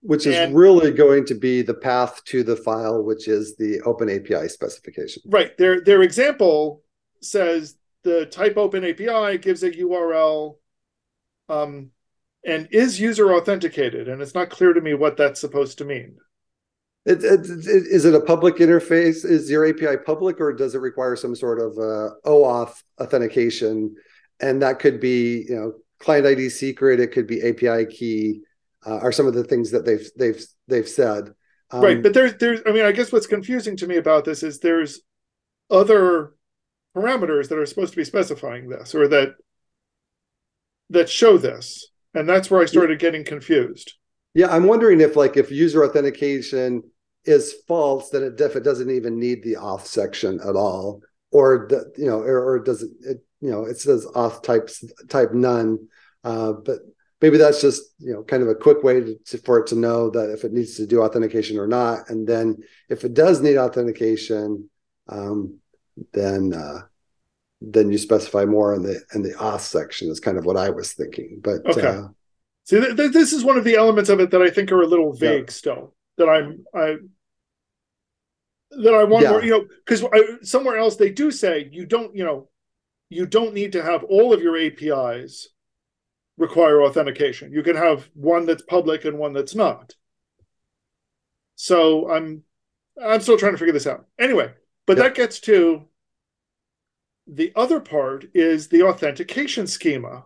Which 0.01 0.27
is 0.27 0.35
and, 0.35 0.53
really 0.53 0.91
going 0.91 1.25
to 1.27 1.33
be 1.33 1.61
the 1.61 1.73
path 1.73 2.23
to 2.25 2.43
the 2.43 2.57
file, 2.57 3.01
which 3.01 3.29
is 3.29 3.55
the 3.55 3.79
Open 3.81 4.09
API 4.09 4.49
specification. 4.49 5.23
Right. 5.25 5.57
Their 5.57 5.79
their 5.79 6.01
example 6.01 6.83
says 7.21 7.77
the 8.03 8.25
type 8.25 8.57
open 8.57 8.83
API 8.83 9.37
gives 9.37 9.63
a 9.63 9.71
URL 9.71 10.57
um, 11.49 11.91
and 12.45 12.67
is 12.71 12.99
user 12.99 13.33
authenticated. 13.33 14.07
And 14.07 14.21
it's 14.21 14.35
not 14.35 14.49
clear 14.49 14.73
to 14.73 14.81
me 14.81 14.93
what 14.93 15.17
that's 15.17 15.39
supposed 15.39 15.77
to 15.79 15.85
mean. 15.85 16.17
It, 17.05 17.23
it, 17.23 17.41
it, 17.41 17.65
is 17.67 18.05
it 18.05 18.15
a 18.15 18.21
public 18.21 18.55
interface? 18.57 19.25
Is 19.25 19.49
your 19.49 19.67
API 19.67 19.97
public 20.05 20.39
or 20.39 20.53
does 20.53 20.75
it 20.75 20.79
require 20.79 21.15
some 21.15 21.35
sort 21.35 21.59
of 21.59 21.77
uh, 21.77 22.15
OAuth 22.25 22.81
authentication? 22.99 23.95
And 24.39 24.61
that 24.61 24.79
could 24.79 24.99
be, 24.99 25.45
you 25.49 25.55
know, 25.55 25.73
client 25.99 26.25
ID 26.25 26.49
secret. 26.49 26.99
It 26.99 27.11
could 27.11 27.27
be 27.27 27.41
API 27.41 27.85
key, 27.85 28.41
uh, 28.85 28.97
are 28.97 29.11
some 29.11 29.27
of 29.27 29.33
the 29.33 29.43
things 29.43 29.71
that 29.71 29.85
they've 29.85 30.09
they've 30.17 30.43
they've 30.67 30.87
said. 30.87 31.33
Um, 31.71 31.81
right, 31.81 32.03
but 32.03 32.13
there's 32.13 32.35
there's. 32.35 32.61
I 32.65 32.71
mean, 32.71 32.85
I 32.85 32.91
guess 32.91 33.11
what's 33.11 33.27
confusing 33.27 33.77
to 33.77 33.87
me 33.87 33.97
about 33.97 34.25
this 34.25 34.43
is 34.43 34.59
there's 34.59 35.01
other 35.69 36.33
parameters 36.95 37.49
that 37.49 37.57
are 37.57 37.65
supposed 37.65 37.93
to 37.93 37.97
be 37.97 38.03
specifying 38.03 38.69
this 38.69 38.93
or 38.93 39.07
that 39.07 39.35
that 40.89 41.09
show 41.09 41.37
this, 41.37 41.87
and 42.13 42.27
that's 42.29 42.51
where 42.51 42.61
I 42.61 42.65
started 42.65 42.99
getting 42.99 43.23
confused. 43.23 43.93
Yeah, 44.33 44.47
I'm 44.49 44.65
wondering 44.65 45.01
if 45.01 45.15
like 45.15 45.37
if 45.37 45.51
user 45.51 45.83
authentication 45.83 46.83
is 47.25 47.55
false, 47.67 48.09
then 48.09 48.23
it 48.23 48.37
def 48.37 48.55
it 48.55 48.63
doesn't 48.63 48.91
even 48.91 49.19
need 49.19 49.43
the 49.43 49.53
auth 49.53 49.85
section 49.85 50.39
at 50.47 50.55
all, 50.55 51.01
or 51.31 51.67
the, 51.69 51.91
you 51.97 52.07
know, 52.07 52.19
or, 52.19 52.53
or 52.53 52.59
does 52.59 52.83
it, 52.83 52.91
it? 53.01 53.25
You 53.41 53.51
know, 53.51 53.65
it 53.65 53.77
says 53.77 54.05
auth 54.15 54.43
types 54.43 54.83
type 55.09 55.33
none, 55.33 55.87
uh, 56.23 56.53
but 56.53 56.79
maybe 57.21 57.37
that's 57.37 57.61
just 57.61 57.81
you 57.99 58.13
know 58.13 58.23
kind 58.23 58.43
of 58.43 58.49
a 58.49 58.55
quick 58.55 58.83
way 58.83 59.01
to, 59.01 59.37
for 59.39 59.59
it 59.59 59.67
to 59.67 59.75
know 59.75 60.09
that 60.11 60.31
if 60.31 60.43
it 60.43 60.53
needs 60.53 60.77
to 60.77 60.87
do 60.87 61.01
authentication 61.01 61.57
or 61.57 61.67
not, 61.67 62.09
and 62.09 62.27
then 62.27 62.57
if 62.89 63.03
it 63.03 63.13
does 63.13 63.41
need 63.41 63.57
authentication, 63.57 64.69
um, 65.09 65.59
then 66.13 66.53
uh, 66.53 66.81
then 67.61 67.91
you 67.91 67.97
specify 67.97 68.45
more 68.45 68.73
in 68.75 68.83
the 68.83 69.01
in 69.13 69.21
the 69.21 69.33
auth 69.33 69.61
section 69.61 70.09
is 70.09 70.19
kind 70.19 70.37
of 70.37 70.45
what 70.45 70.57
I 70.57 70.69
was 70.69 70.93
thinking. 70.93 71.39
But 71.41 71.65
okay. 71.65 71.87
Uh, 71.87 72.07
See, 72.65 72.79
th- 72.79 72.95
th- 72.95 73.11
this 73.11 73.33
is 73.33 73.43
one 73.43 73.57
of 73.57 73.63
the 73.63 73.75
elements 73.75 74.09
of 74.09 74.19
it 74.19 74.31
that 74.31 74.41
I 74.41 74.49
think 74.49 74.71
are 74.71 74.81
a 74.81 74.87
little 74.87 75.13
vague 75.13 75.45
yeah. 75.47 75.53
still. 75.53 75.93
That 76.17 76.29
I'm, 76.29 76.63
I, 76.73 76.95
that 78.71 78.93
I 78.93 79.03
want 79.03 79.23
yeah. 79.23 79.31
more, 79.31 79.43
you 79.43 79.51
know, 79.51 79.65
because 79.85 80.05
somewhere 80.47 80.77
else 80.77 80.95
they 80.95 81.09
do 81.09 81.31
say 81.31 81.69
you 81.71 81.85
don't, 81.85 82.15
you 82.15 82.23
know, 82.23 82.49
you 83.09 83.25
don't 83.25 83.53
need 83.53 83.73
to 83.73 83.83
have 83.83 84.03
all 84.05 84.33
of 84.33 84.41
your 84.41 84.57
APIs 84.57 85.49
require 86.37 86.81
authentication. 86.83 87.51
You 87.51 87.63
can 87.63 87.75
have 87.75 88.09
one 88.13 88.45
that's 88.45 88.63
public 88.63 89.05
and 89.05 89.17
one 89.17 89.33
that's 89.33 89.55
not. 89.55 89.93
So 91.55 92.09
I'm, 92.09 92.43
I'm 93.01 93.21
still 93.21 93.37
trying 93.37 93.53
to 93.53 93.57
figure 93.57 93.73
this 93.73 93.87
out. 93.87 94.05
Anyway, 94.17 94.51
but 94.85 94.97
that 94.97 95.15
gets 95.15 95.39
to 95.39 95.85
the 97.25 97.51
other 97.55 97.79
part 97.79 98.25
is 98.33 98.67
the 98.67 98.83
authentication 98.83 99.65
schema 99.67 100.25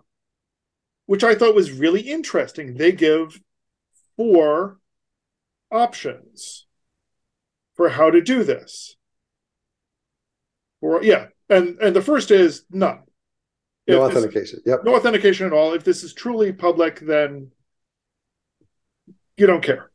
which 1.07 1.23
I 1.23 1.33
thought 1.33 1.55
was 1.55 1.71
really 1.71 2.01
interesting. 2.01 2.75
They 2.75 2.91
give 2.91 3.41
four 4.15 4.77
options 5.71 6.67
for 7.75 7.89
how 7.89 8.11
to 8.11 8.21
do 8.21 8.43
this. 8.43 8.95
Or 10.81 11.01
yeah, 11.01 11.27
and 11.49 11.79
and 11.79 11.95
the 11.95 12.01
first 12.01 12.29
is 12.29 12.65
none. 12.69 12.99
No 13.87 14.05
if 14.05 14.11
authentication. 14.11 14.59
Yep. 14.65 14.83
No 14.83 14.95
authentication 14.95 15.47
at 15.47 15.53
all. 15.53 15.73
If 15.73 15.83
this 15.83 16.03
is 16.03 16.13
truly 16.13 16.51
public, 16.51 16.99
then 16.99 17.51
you 19.37 19.47
don't 19.47 19.63
care. 19.63 19.89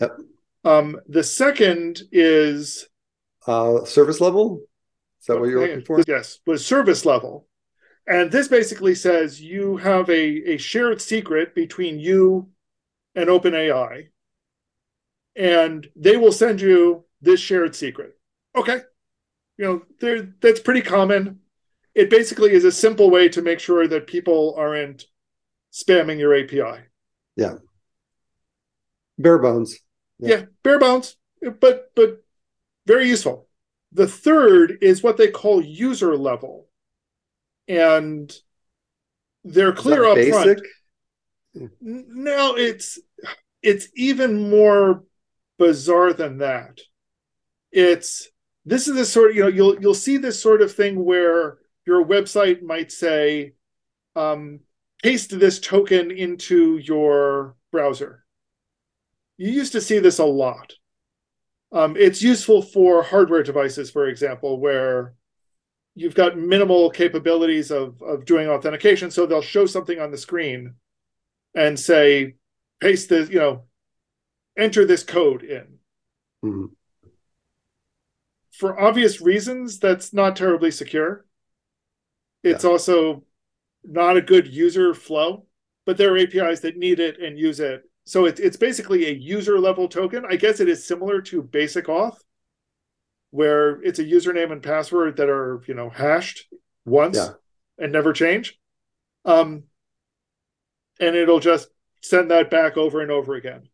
Yep. 0.00 0.18
Um, 0.64 1.00
the 1.08 1.24
second 1.24 2.02
is 2.12 2.86
uh, 3.46 3.84
service 3.84 4.20
level. 4.20 4.60
Is 5.20 5.26
that 5.26 5.38
what 5.38 5.48
you're 5.48 5.60
looking 5.60 5.84
for? 5.84 6.02
Yes, 6.06 6.40
was 6.46 6.66
service 6.66 7.04
level. 7.04 7.46
And 8.06 8.32
this 8.32 8.48
basically 8.48 8.94
says 8.94 9.40
you 9.40 9.76
have 9.76 10.10
a, 10.10 10.54
a 10.54 10.56
shared 10.56 11.00
secret 11.00 11.54
between 11.54 12.00
you 12.00 12.50
and 13.14 13.28
OpenAI, 13.28 14.08
and 15.36 15.86
they 15.94 16.16
will 16.16 16.32
send 16.32 16.60
you 16.60 17.04
this 17.20 17.40
shared 17.40 17.76
secret. 17.76 18.18
Okay. 18.56 18.80
You 19.58 19.64
know, 19.64 19.82
there 20.00 20.34
that's 20.40 20.60
pretty 20.60 20.82
common. 20.82 21.40
It 21.94 22.10
basically 22.10 22.52
is 22.52 22.64
a 22.64 22.72
simple 22.72 23.10
way 23.10 23.28
to 23.28 23.42
make 23.42 23.60
sure 23.60 23.86
that 23.86 24.06
people 24.06 24.54
aren't 24.58 25.06
spamming 25.72 26.18
your 26.18 26.34
API. 26.34 26.84
Yeah. 27.36 27.54
Bare 29.18 29.38
bones. 29.38 29.78
Yeah, 30.18 30.28
yeah 30.28 30.44
bare 30.62 30.78
bones, 30.78 31.16
but 31.60 31.92
but 31.94 32.24
very 32.86 33.08
useful. 33.08 33.48
The 33.92 34.06
third 34.06 34.78
is 34.80 35.02
what 35.02 35.16
they 35.16 35.30
call 35.30 35.62
user 35.62 36.16
level 36.16 36.68
and 37.68 38.32
they're 39.44 39.72
clear 39.72 40.04
up 40.04 40.16
basic? 40.16 40.58
front. 41.54 41.70
No, 41.80 42.56
it's 42.56 42.98
it's 43.62 43.88
even 43.94 44.50
more 44.50 45.04
bizarre 45.58 46.12
than 46.12 46.38
that. 46.38 46.80
It's 47.70 48.28
this 48.64 48.88
is 48.88 48.96
the 48.96 49.04
sort 49.04 49.30
of 49.30 49.36
you 49.36 49.42
know 49.42 49.48
you'll 49.48 49.80
you'll 49.80 49.94
see 49.94 50.16
this 50.16 50.40
sort 50.40 50.62
of 50.62 50.74
thing 50.74 51.04
where 51.04 51.58
your 51.86 52.04
website 52.04 52.62
might 52.62 52.92
say 52.92 53.52
um, 54.16 54.60
paste 55.02 55.38
this 55.38 55.60
token 55.60 56.10
into 56.10 56.78
your 56.78 57.56
browser. 57.70 58.24
You 59.36 59.50
used 59.50 59.72
to 59.72 59.80
see 59.80 59.98
this 59.98 60.18
a 60.18 60.24
lot. 60.24 60.74
Um, 61.72 61.96
it's 61.96 62.22
useful 62.22 62.60
for 62.60 63.02
hardware 63.02 63.42
devices, 63.42 63.90
for 63.90 64.06
example, 64.06 64.60
where 64.60 65.14
you've 65.94 66.14
got 66.14 66.38
minimal 66.38 66.90
capabilities 66.90 67.70
of 67.70 68.00
of 68.02 68.24
doing 68.24 68.48
authentication 68.48 69.10
so 69.10 69.26
they'll 69.26 69.42
show 69.42 69.66
something 69.66 70.00
on 70.00 70.10
the 70.10 70.18
screen 70.18 70.74
and 71.54 71.78
say 71.78 72.34
paste 72.80 73.08
this 73.08 73.28
you 73.28 73.38
know 73.38 73.64
enter 74.56 74.84
this 74.84 75.02
code 75.04 75.42
in 75.42 75.78
mm-hmm. 76.44 76.66
for 78.52 78.80
obvious 78.80 79.20
reasons 79.20 79.78
that's 79.78 80.12
not 80.12 80.36
terribly 80.36 80.70
secure 80.70 81.24
it's 82.42 82.64
yeah. 82.64 82.70
also 82.70 83.24
not 83.84 84.16
a 84.16 84.22
good 84.22 84.46
user 84.46 84.94
flow 84.94 85.46
but 85.84 85.96
there 85.96 86.14
are 86.14 86.18
apis 86.18 86.60
that 86.60 86.76
need 86.76 87.00
it 87.00 87.20
and 87.20 87.38
use 87.38 87.60
it 87.60 87.82
so 88.04 88.24
it's 88.24 88.40
it's 88.40 88.56
basically 88.56 89.06
a 89.06 89.12
user 89.12 89.58
level 89.58 89.88
token. 89.88 90.24
I 90.28 90.36
guess 90.36 90.60
it 90.60 90.68
is 90.68 90.86
similar 90.86 91.20
to 91.22 91.42
basic 91.42 91.86
auth 91.86 92.18
where 93.30 93.80
it's 93.82 93.98
a 93.98 94.04
username 94.04 94.52
and 94.52 94.62
password 94.62 95.16
that 95.16 95.28
are 95.28 95.62
you 95.66 95.74
know 95.74 95.88
hashed 95.88 96.52
once 96.84 97.16
yeah. 97.16 97.30
and 97.78 97.92
never 97.92 98.12
change. 98.12 98.58
Um 99.24 99.64
and 101.00 101.16
it'll 101.16 101.40
just 101.40 101.68
send 102.00 102.30
that 102.30 102.50
back 102.50 102.76
over 102.76 103.00
and 103.00 103.10
over 103.10 103.34
again. 103.34 103.68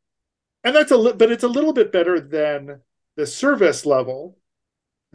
And 0.62 0.76
that's 0.76 0.90
a 0.90 0.96
li- 0.96 1.14
but 1.16 1.32
it's 1.32 1.44
a 1.44 1.48
little 1.48 1.72
bit 1.72 1.90
better 1.90 2.20
than 2.20 2.80
the 3.16 3.26
service 3.26 3.86
level 3.86 4.38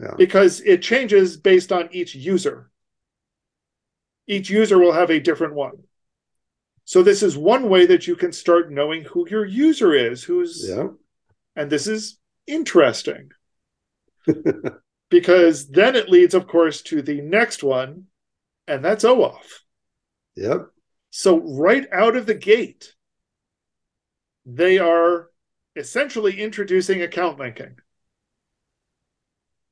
yeah. 0.00 0.14
because 0.18 0.60
it 0.60 0.82
changes 0.82 1.36
based 1.36 1.70
on 1.70 1.88
each 1.92 2.14
user. 2.14 2.70
Each 4.26 4.50
user 4.50 4.78
will 4.78 4.92
have 4.92 5.10
a 5.10 5.20
different 5.20 5.54
one 5.54 5.84
so 6.84 7.02
this 7.02 7.22
is 7.22 7.36
one 7.36 7.68
way 7.68 7.86
that 7.86 8.06
you 8.06 8.16
can 8.16 8.32
start 8.32 8.70
knowing 8.70 9.04
who 9.04 9.28
your 9.28 9.44
user 9.44 9.92
is 9.94 10.22
who's 10.22 10.66
yeah 10.68 10.88
and 11.56 11.70
this 11.70 11.86
is 11.86 12.18
interesting 12.46 13.30
because 15.10 15.68
then 15.68 15.96
it 15.96 16.08
leads, 16.08 16.34
of 16.34 16.46
course, 16.46 16.82
to 16.82 17.02
the 17.02 17.20
next 17.20 17.62
one, 17.62 18.04
and 18.66 18.84
that's 18.84 19.04
OAuth. 19.04 19.60
Yep. 20.36 20.66
So 21.10 21.38
right 21.38 21.86
out 21.92 22.16
of 22.16 22.26
the 22.26 22.34
gate, 22.34 22.94
they 24.44 24.78
are 24.78 25.28
essentially 25.76 26.40
introducing 26.40 27.02
account 27.02 27.38
linking. 27.38 27.76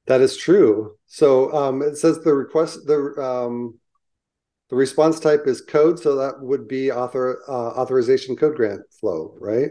That 0.07 0.21
is 0.21 0.37
true. 0.37 0.97
So 1.07 1.53
um, 1.53 1.83
it 1.83 1.97
says 1.97 2.21
the 2.21 2.35
request 2.35 2.87
the 2.87 3.15
um, 3.21 3.79
the 4.73 4.79
response 4.79 5.21
type 5.21 5.47
is 5.47 5.61
code, 5.61 5.99
so 5.99 6.17
that 6.17 6.41
would 6.41 6.67
be 6.67 6.91
author 6.91 7.43
uh, 7.47 7.53
authorization 7.53 8.35
code 8.37 8.57
grant 8.57 8.81
flow, 8.99 9.37
right? 9.39 9.69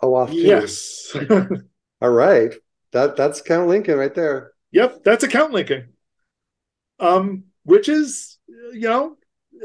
OAuth. 0.00 0.32
Yes. 0.32 1.16
All 2.00 2.10
right. 2.10 2.54
That 2.92 3.16
that's 3.16 3.40
account 3.40 3.68
linking 3.68 3.96
right 3.96 4.14
there. 4.14 4.52
Yep, 4.70 5.02
that's 5.02 5.24
account 5.24 5.52
linking. 5.52 5.88
Um, 7.00 7.46
which 7.64 7.88
is 7.88 8.38
you 8.72 8.82
know 8.82 9.16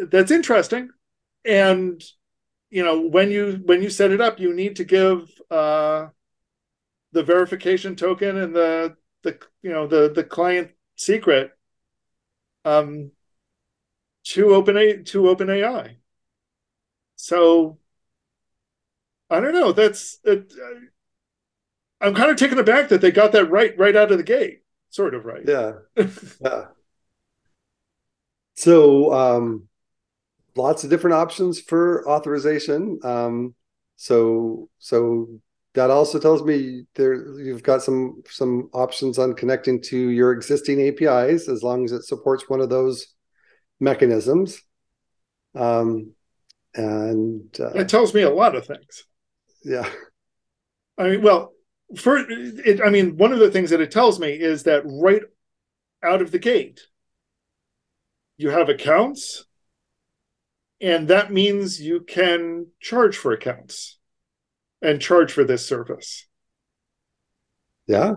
that's 0.09 0.31
interesting, 0.31 0.89
and 1.45 2.03
you 2.71 2.83
know 2.83 3.01
when 3.01 3.29
you 3.29 3.61
when 3.65 3.83
you 3.83 3.91
set 3.91 4.09
it 4.09 4.19
up, 4.19 4.39
you 4.39 4.55
need 4.55 4.77
to 4.77 4.83
give 4.83 5.29
uh, 5.51 6.07
the 7.11 7.21
verification 7.21 7.95
token 7.95 8.37
and 8.37 8.55
the 8.55 8.95
the 9.21 9.37
you 9.61 9.69
know 9.69 9.85
the 9.85 10.11
the 10.11 10.23
client 10.23 10.71
secret 10.95 11.51
um, 12.65 13.11
to 14.23 14.53
open 14.53 14.77
a 14.77 15.03
to 15.03 15.29
open 15.29 15.49
AI. 15.49 15.97
So 17.15 17.79
I 19.29 19.39
don't 19.39 19.53
know. 19.53 19.71
That's 19.71 20.19
it, 20.23 20.53
I'm 22.01 22.13
kind 22.13 22.29
of 22.29 22.37
taken 22.37 22.59
aback 22.59 22.89
that 22.89 23.01
they 23.01 23.11
got 23.11 23.31
that 23.31 23.49
right 23.49 23.77
right 23.77 23.95
out 23.95 24.11
of 24.11 24.17
the 24.17 24.23
gate, 24.23 24.63
sort 24.89 25.13
of 25.15 25.25
right. 25.25 25.43
Yeah, 25.47 25.73
yeah. 26.41 26.65
So, 28.55 29.13
um, 29.13 29.67
lots 30.55 30.83
of 30.83 30.89
different 30.89 31.15
options 31.15 31.59
for 31.61 32.07
authorization. 32.09 32.99
Um, 33.03 33.55
so, 33.97 34.69
so 34.79 35.27
that 35.75 35.91
also 35.91 36.19
tells 36.19 36.43
me 36.43 36.85
there 36.95 37.39
you've 37.39 37.63
got 37.63 37.83
some 37.83 38.23
some 38.29 38.69
options 38.73 39.19
on 39.19 39.35
connecting 39.35 39.81
to 39.83 39.97
your 40.09 40.33
existing 40.33 40.81
APIs 40.81 41.49
as 41.49 41.63
long 41.63 41.85
as 41.85 41.91
it 41.93 42.03
supports 42.05 42.49
one 42.49 42.61
of 42.61 42.69
those 42.69 43.12
mechanisms. 43.79 44.61
Um, 45.55 46.13
and 46.75 47.55
uh, 47.59 47.73
it 47.73 47.89
tells 47.89 48.13
me 48.13 48.21
a 48.21 48.29
lot 48.29 48.55
of 48.55 48.65
things. 48.65 49.05
Yeah. 49.63 49.89
I 50.97 51.09
mean, 51.09 51.21
well, 51.21 51.53
for 51.97 52.17
it, 52.17 52.81
I 52.83 52.89
mean, 52.89 53.17
one 53.17 53.31
of 53.31 53.39
the 53.39 53.51
things 53.51 53.69
that 53.69 53.81
it 53.81 53.91
tells 53.91 54.19
me 54.19 54.31
is 54.31 54.63
that 54.63 54.83
right 54.85 55.21
out 56.01 56.21
of 56.21 56.31
the 56.31 56.39
gate, 56.39 56.81
you 58.37 58.49
have 58.49 58.69
accounts, 58.69 59.45
and 60.81 61.07
that 61.07 61.31
means 61.31 61.79
you 61.79 62.01
can 62.01 62.67
charge 62.79 63.15
for 63.15 63.31
accounts 63.31 63.99
and 64.81 65.01
charge 65.01 65.31
for 65.31 65.43
this 65.43 65.65
service. 65.67 66.27
Yeah. 67.87 68.15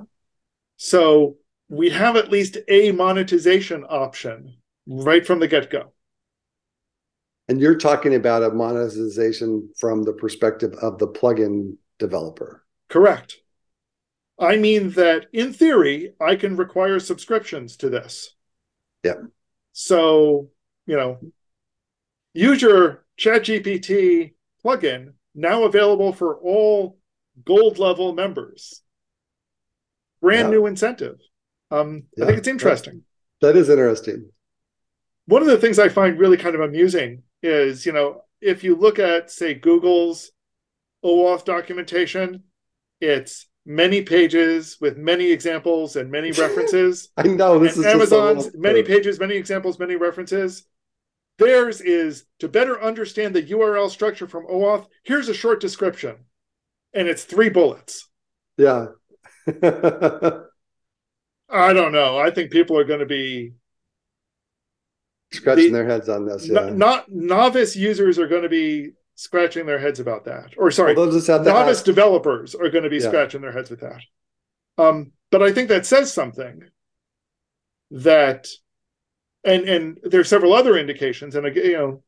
So 0.76 1.36
we 1.68 1.90
have 1.90 2.16
at 2.16 2.30
least 2.30 2.58
a 2.68 2.92
monetization 2.92 3.84
option 3.88 4.56
right 4.86 5.26
from 5.26 5.40
the 5.40 5.48
get 5.48 5.70
go. 5.70 5.92
And 7.48 7.60
you're 7.60 7.78
talking 7.78 8.14
about 8.14 8.42
a 8.42 8.50
monetization 8.50 9.70
from 9.78 10.02
the 10.02 10.12
perspective 10.12 10.74
of 10.82 10.98
the 10.98 11.06
plugin 11.06 11.76
developer. 11.98 12.64
Correct. 12.88 13.36
I 14.38 14.56
mean 14.56 14.90
that 14.90 15.26
in 15.32 15.52
theory, 15.52 16.12
I 16.20 16.36
can 16.36 16.56
require 16.56 16.98
subscriptions 17.00 17.76
to 17.78 17.88
this. 17.88 18.34
Yeah. 19.02 19.14
So, 19.72 20.50
you 20.86 20.96
know, 20.96 21.18
use 22.34 22.60
your 22.60 23.04
ChatGPT 23.18 24.34
plugin 24.64 25.12
now 25.34 25.64
available 25.64 26.12
for 26.12 26.36
all 26.36 26.98
gold 27.44 27.78
level 27.78 28.12
members. 28.12 28.82
Brand 30.20 30.48
yeah. 30.48 30.56
new 30.56 30.66
incentive. 30.66 31.18
Um, 31.70 32.04
yeah. 32.16 32.24
I 32.24 32.26
think 32.28 32.38
it's 32.38 32.48
interesting. 32.48 33.02
that, 33.40 33.52
that 33.52 33.56
is 33.58 33.68
interesting. 33.68 34.30
One 35.26 35.42
of 35.42 35.48
the 35.48 35.58
things 35.58 35.78
I 35.78 35.88
find 35.88 36.18
really 36.18 36.36
kind 36.36 36.54
of 36.54 36.60
amusing 36.60 37.22
is, 37.42 37.84
you 37.84 37.92
know, 37.92 38.22
if 38.40 38.62
you 38.62 38.76
look 38.76 38.98
at, 38.98 39.30
say, 39.30 39.54
Google's 39.54 40.30
OAuth 41.04 41.44
documentation, 41.44 42.44
it's 43.00 43.46
many 43.64 44.02
pages 44.02 44.78
with 44.80 44.96
many 44.96 45.30
examples 45.30 45.96
and 45.96 46.10
many 46.10 46.30
references. 46.32 47.08
I 47.16 47.24
know 47.24 47.58
this 47.58 47.76
and 47.76 47.84
is 47.84 47.92
Amazon's 47.92 48.50
many 48.54 48.82
pages, 48.82 49.18
many 49.18 49.34
examples, 49.34 49.78
many 49.78 49.96
references. 49.96 50.64
Theirs 51.38 51.80
is 51.82 52.24
to 52.38 52.48
better 52.48 52.82
understand 52.82 53.34
the 53.34 53.42
URL 53.42 53.90
structure 53.90 54.26
from 54.26 54.46
OAuth. 54.46 54.86
Here's 55.04 55.28
a 55.28 55.34
short 55.34 55.60
description, 55.60 56.16
and 56.94 57.08
it's 57.08 57.24
three 57.24 57.50
bullets. 57.50 58.08
Yeah. 58.56 58.86
I 61.48 61.72
don't 61.72 61.92
know. 61.92 62.18
I 62.18 62.30
think 62.30 62.50
people 62.50 62.78
are 62.78 62.84
going 62.84 63.00
to 63.00 63.06
be 63.06 63.52
scratching 65.32 65.72
the, 65.72 65.78
their 65.78 65.86
heads 65.86 66.08
on 66.08 66.26
this. 66.26 66.48
Yeah. 66.48 66.70
Not 66.70 67.10
novice 67.10 67.76
users 67.76 68.18
are 68.18 68.28
going 68.28 68.42
to 68.42 68.48
be 68.48 68.92
scratching 69.16 69.66
their 69.66 69.78
heads 69.78 70.00
about 70.00 70.24
that. 70.26 70.54
Or 70.56 70.70
sorry, 70.70 70.94
well, 70.94 71.06
novice 71.06 71.82
developers 71.82 72.54
are 72.54 72.70
going 72.70 72.84
to 72.84 72.90
be 72.90 72.98
yeah. 72.98 73.08
scratching 73.08 73.40
their 73.40 73.52
heads 73.52 73.70
with 73.70 73.80
that. 73.80 74.00
Um, 74.78 75.12
but 75.30 75.42
I 75.42 75.52
think 75.52 75.68
that 75.68 75.86
says 75.86 76.12
something 76.12 76.62
that, 77.90 78.48
and 79.44 79.68
and 79.68 79.98
there 80.02 80.20
are 80.20 80.24
several 80.24 80.52
other 80.52 80.76
indications, 80.76 81.34
and 81.34 81.54
you 81.56 81.72
know, 81.72 82.02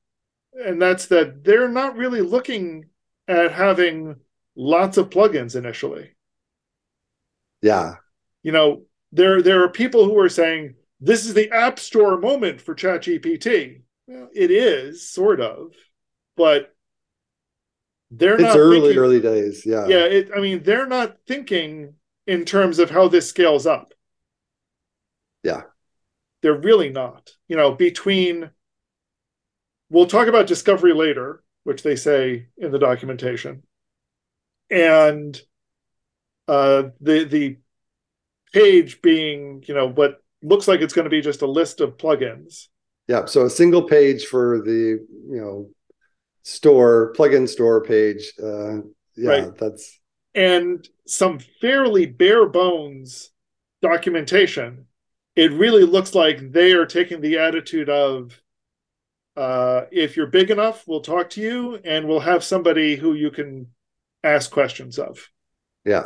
and 0.52 0.80
that's 0.80 1.06
that 1.06 1.44
they're 1.44 1.68
not 1.68 1.96
really 1.96 2.20
looking 2.20 2.86
at 3.26 3.52
having 3.52 4.16
lots 4.56 4.96
of 4.96 5.10
plugins 5.10 5.56
initially. 5.56 6.10
Yeah, 7.62 7.96
you 8.42 8.52
know, 8.52 8.82
there 9.12 9.42
there 9.42 9.64
are 9.64 9.70
people 9.70 10.04
who 10.04 10.18
are 10.18 10.28
saying 10.28 10.74
this 11.00 11.26
is 11.26 11.34
the 11.34 11.50
app 11.50 11.78
store 11.78 12.18
moment 12.18 12.60
for 12.60 12.74
ChatGPT. 12.74 13.82
Well, 14.06 14.28
it 14.34 14.50
is 14.50 15.08
sort 15.08 15.40
of, 15.40 15.72
but 16.36 16.74
they're 18.10 18.34
it's 18.34 18.42
not 18.42 18.56
early 18.56 18.80
thinking, 18.80 18.98
early 18.98 19.20
days 19.20 19.66
yeah. 19.66 19.86
Yeah 19.86 20.04
it, 20.04 20.30
i 20.34 20.40
mean 20.40 20.62
they're 20.62 20.86
not 20.86 21.18
thinking 21.26 21.94
in 22.26 22.44
terms 22.44 22.78
of 22.78 22.90
how 22.90 23.08
this 23.08 23.28
scales 23.28 23.66
up. 23.66 23.92
Yeah. 25.42 25.62
They're 26.42 26.58
really 26.58 26.88
not. 26.90 27.30
You 27.48 27.56
know 27.56 27.72
between 27.72 28.50
we'll 29.90 30.06
talk 30.06 30.26
about 30.28 30.46
discovery 30.46 30.94
later 30.94 31.42
which 31.64 31.82
they 31.82 31.96
say 31.96 32.46
in 32.56 32.70
the 32.72 32.78
documentation 32.78 33.62
and 34.70 35.38
uh 36.46 36.84
the 37.00 37.24
the 37.24 37.56
page 38.54 39.02
being 39.02 39.62
you 39.66 39.74
know 39.74 39.86
what 39.86 40.22
looks 40.42 40.68
like 40.68 40.80
it's 40.80 40.94
going 40.94 41.04
to 41.04 41.10
be 41.10 41.20
just 41.20 41.42
a 41.42 41.46
list 41.46 41.80
of 41.80 41.96
plugins 41.96 42.68
yeah 43.08 43.24
so 43.24 43.46
a 43.46 43.50
single 43.50 43.82
page 43.82 44.26
for 44.26 44.60
the 44.62 45.04
you 45.30 45.40
know 45.40 45.68
store 46.48 47.12
plugin 47.12 47.46
store 47.46 47.82
page. 47.82 48.32
Uh, 48.42 48.78
yeah, 49.16 49.28
right. 49.30 49.56
that's 49.58 50.00
and 50.34 50.88
some 51.06 51.38
fairly 51.60 52.06
bare 52.06 52.46
bones 52.46 53.30
documentation. 53.82 54.86
It 55.36 55.52
really 55.52 55.84
looks 55.84 56.14
like 56.14 56.52
they 56.52 56.72
are 56.72 56.86
taking 56.86 57.20
the 57.20 57.38
attitude 57.38 57.90
of 57.90 58.40
uh, 59.36 59.82
if 59.92 60.16
you're 60.16 60.26
big 60.26 60.50
enough, 60.50 60.84
we'll 60.86 61.00
talk 61.00 61.30
to 61.30 61.40
you 61.40 61.76
and 61.84 62.08
we'll 62.08 62.18
have 62.18 62.42
somebody 62.42 62.96
who 62.96 63.14
you 63.14 63.30
can 63.30 63.68
ask 64.24 64.50
questions 64.50 64.98
of. 64.98 65.28
Yeah. 65.84 66.04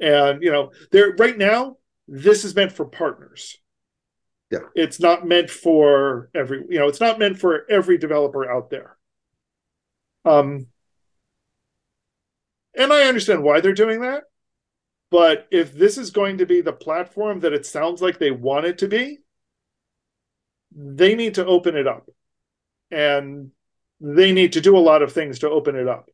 And 0.00 0.42
you 0.42 0.52
know, 0.52 0.72
there 0.90 1.14
right 1.18 1.36
now, 1.36 1.78
this 2.08 2.44
is 2.44 2.54
meant 2.54 2.72
for 2.72 2.84
partners. 2.84 3.56
Yeah. 4.50 4.60
It's 4.74 5.00
not 5.00 5.26
meant 5.26 5.50
for 5.50 6.30
every, 6.34 6.64
you 6.68 6.78
know, 6.78 6.88
it's 6.88 7.00
not 7.00 7.18
meant 7.18 7.38
for 7.38 7.64
every 7.70 7.96
developer 7.96 8.50
out 8.50 8.68
there. 8.70 8.96
Um, 10.24 10.66
and 12.76 12.92
I 12.92 13.04
understand 13.04 13.42
why 13.42 13.60
they're 13.60 13.72
doing 13.72 14.00
that. 14.02 14.24
But 15.10 15.46
if 15.50 15.74
this 15.74 15.98
is 15.98 16.10
going 16.10 16.38
to 16.38 16.46
be 16.46 16.60
the 16.60 16.72
platform 16.72 17.40
that 17.40 17.52
it 17.52 17.66
sounds 17.66 18.00
like 18.00 18.18
they 18.18 18.30
want 18.30 18.66
it 18.66 18.78
to 18.78 18.88
be, 18.88 19.18
they 20.74 21.14
need 21.14 21.34
to 21.34 21.46
open 21.46 21.76
it 21.76 21.86
up. 21.86 22.08
And 22.90 23.50
they 24.00 24.32
need 24.32 24.54
to 24.54 24.60
do 24.60 24.76
a 24.76 24.80
lot 24.80 25.02
of 25.02 25.12
things 25.12 25.38
to 25.40 25.50
open 25.50 25.76
it 25.76 25.88
up. 25.88 26.10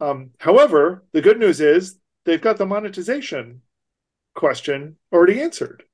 Um, 0.00 0.30
however, 0.38 1.04
the 1.12 1.22
good 1.22 1.38
news 1.38 1.60
is 1.60 1.98
they've 2.24 2.40
got 2.40 2.56
the 2.56 2.66
monetization 2.66 3.62
question 4.34 4.96
already 5.12 5.40
answered. 5.40 5.84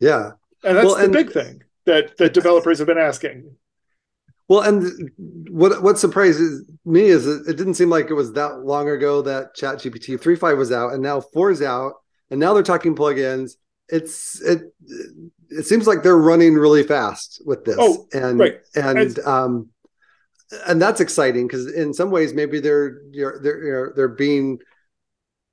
Yeah. 0.00 0.32
And 0.64 0.76
that's 0.76 0.86
well, 0.86 0.96
the 0.96 1.04
and, 1.04 1.12
big 1.12 1.30
thing 1.30 1.62
that, 1.84 2.16
that 2.18 2.34
developers 2.34 2.78
have 2.78 2.86
been 2.86 2.98
asking. 2.98 3.56
Well, 4.48 4.60
and 4.60 5.10
what 5.50 5.82
what 5.82 5.98
surprises 5.98 6.70
me 6.84 7.02
is 7.02 7.26
it, 7.26 7.48
it 7.48 7.56
didn't 7.56 7.74
seem 7.74 7.90
like 7.90 8.10
it 8.10 8.14
was 8.14 8.32
that 8.34 8.60
long 8.60 8.88
ago 8.88 9.22
that 9.22 9.54
Chat 9.56 9.78
ChatGPT 9.78 10.20
3.5 10.20 10.56
was 10.56 10.70
out, 10.70 10.92
and 10.92 11.02
now 11.02 11.20
4 11.20 11.50
is 11.50 11.62
out, 11.62 11.94
and 12.30 12.38
now 12.38 12.54
they're 12.54 12.62
talking 12.62 12.94
plugins. 12.94 13.52
It's 13.88 14.40
it 14.42 14.72
it 15.50 15.64
seems 15.66 15.88
like 15.88 16.02
they're 16.02 16.16
running 16.16 16.54
really 16.54 16.84
fast 16.84 17.42
with 17.44 17.64
this, 17.64 17.76
oh, 17.78 18.06
and 18.12 18.38
right. 18.38 18.60
and 18.76 19.18
um 19.20 19.70
and 20.66 20.80
that's 20.80 21.00
exciting 21.00 21.48
because 21.48 21.72
in 21.72 21.92
some 21.92 22.12
ways 22.12 22.32
maybe 22.32 22.60
they're 22.60 23.00
you're, 23.10 23.40
they're 23.40 23.60
they're 23.60 23.92
they're 23.96 24.08
being 24.08 24.60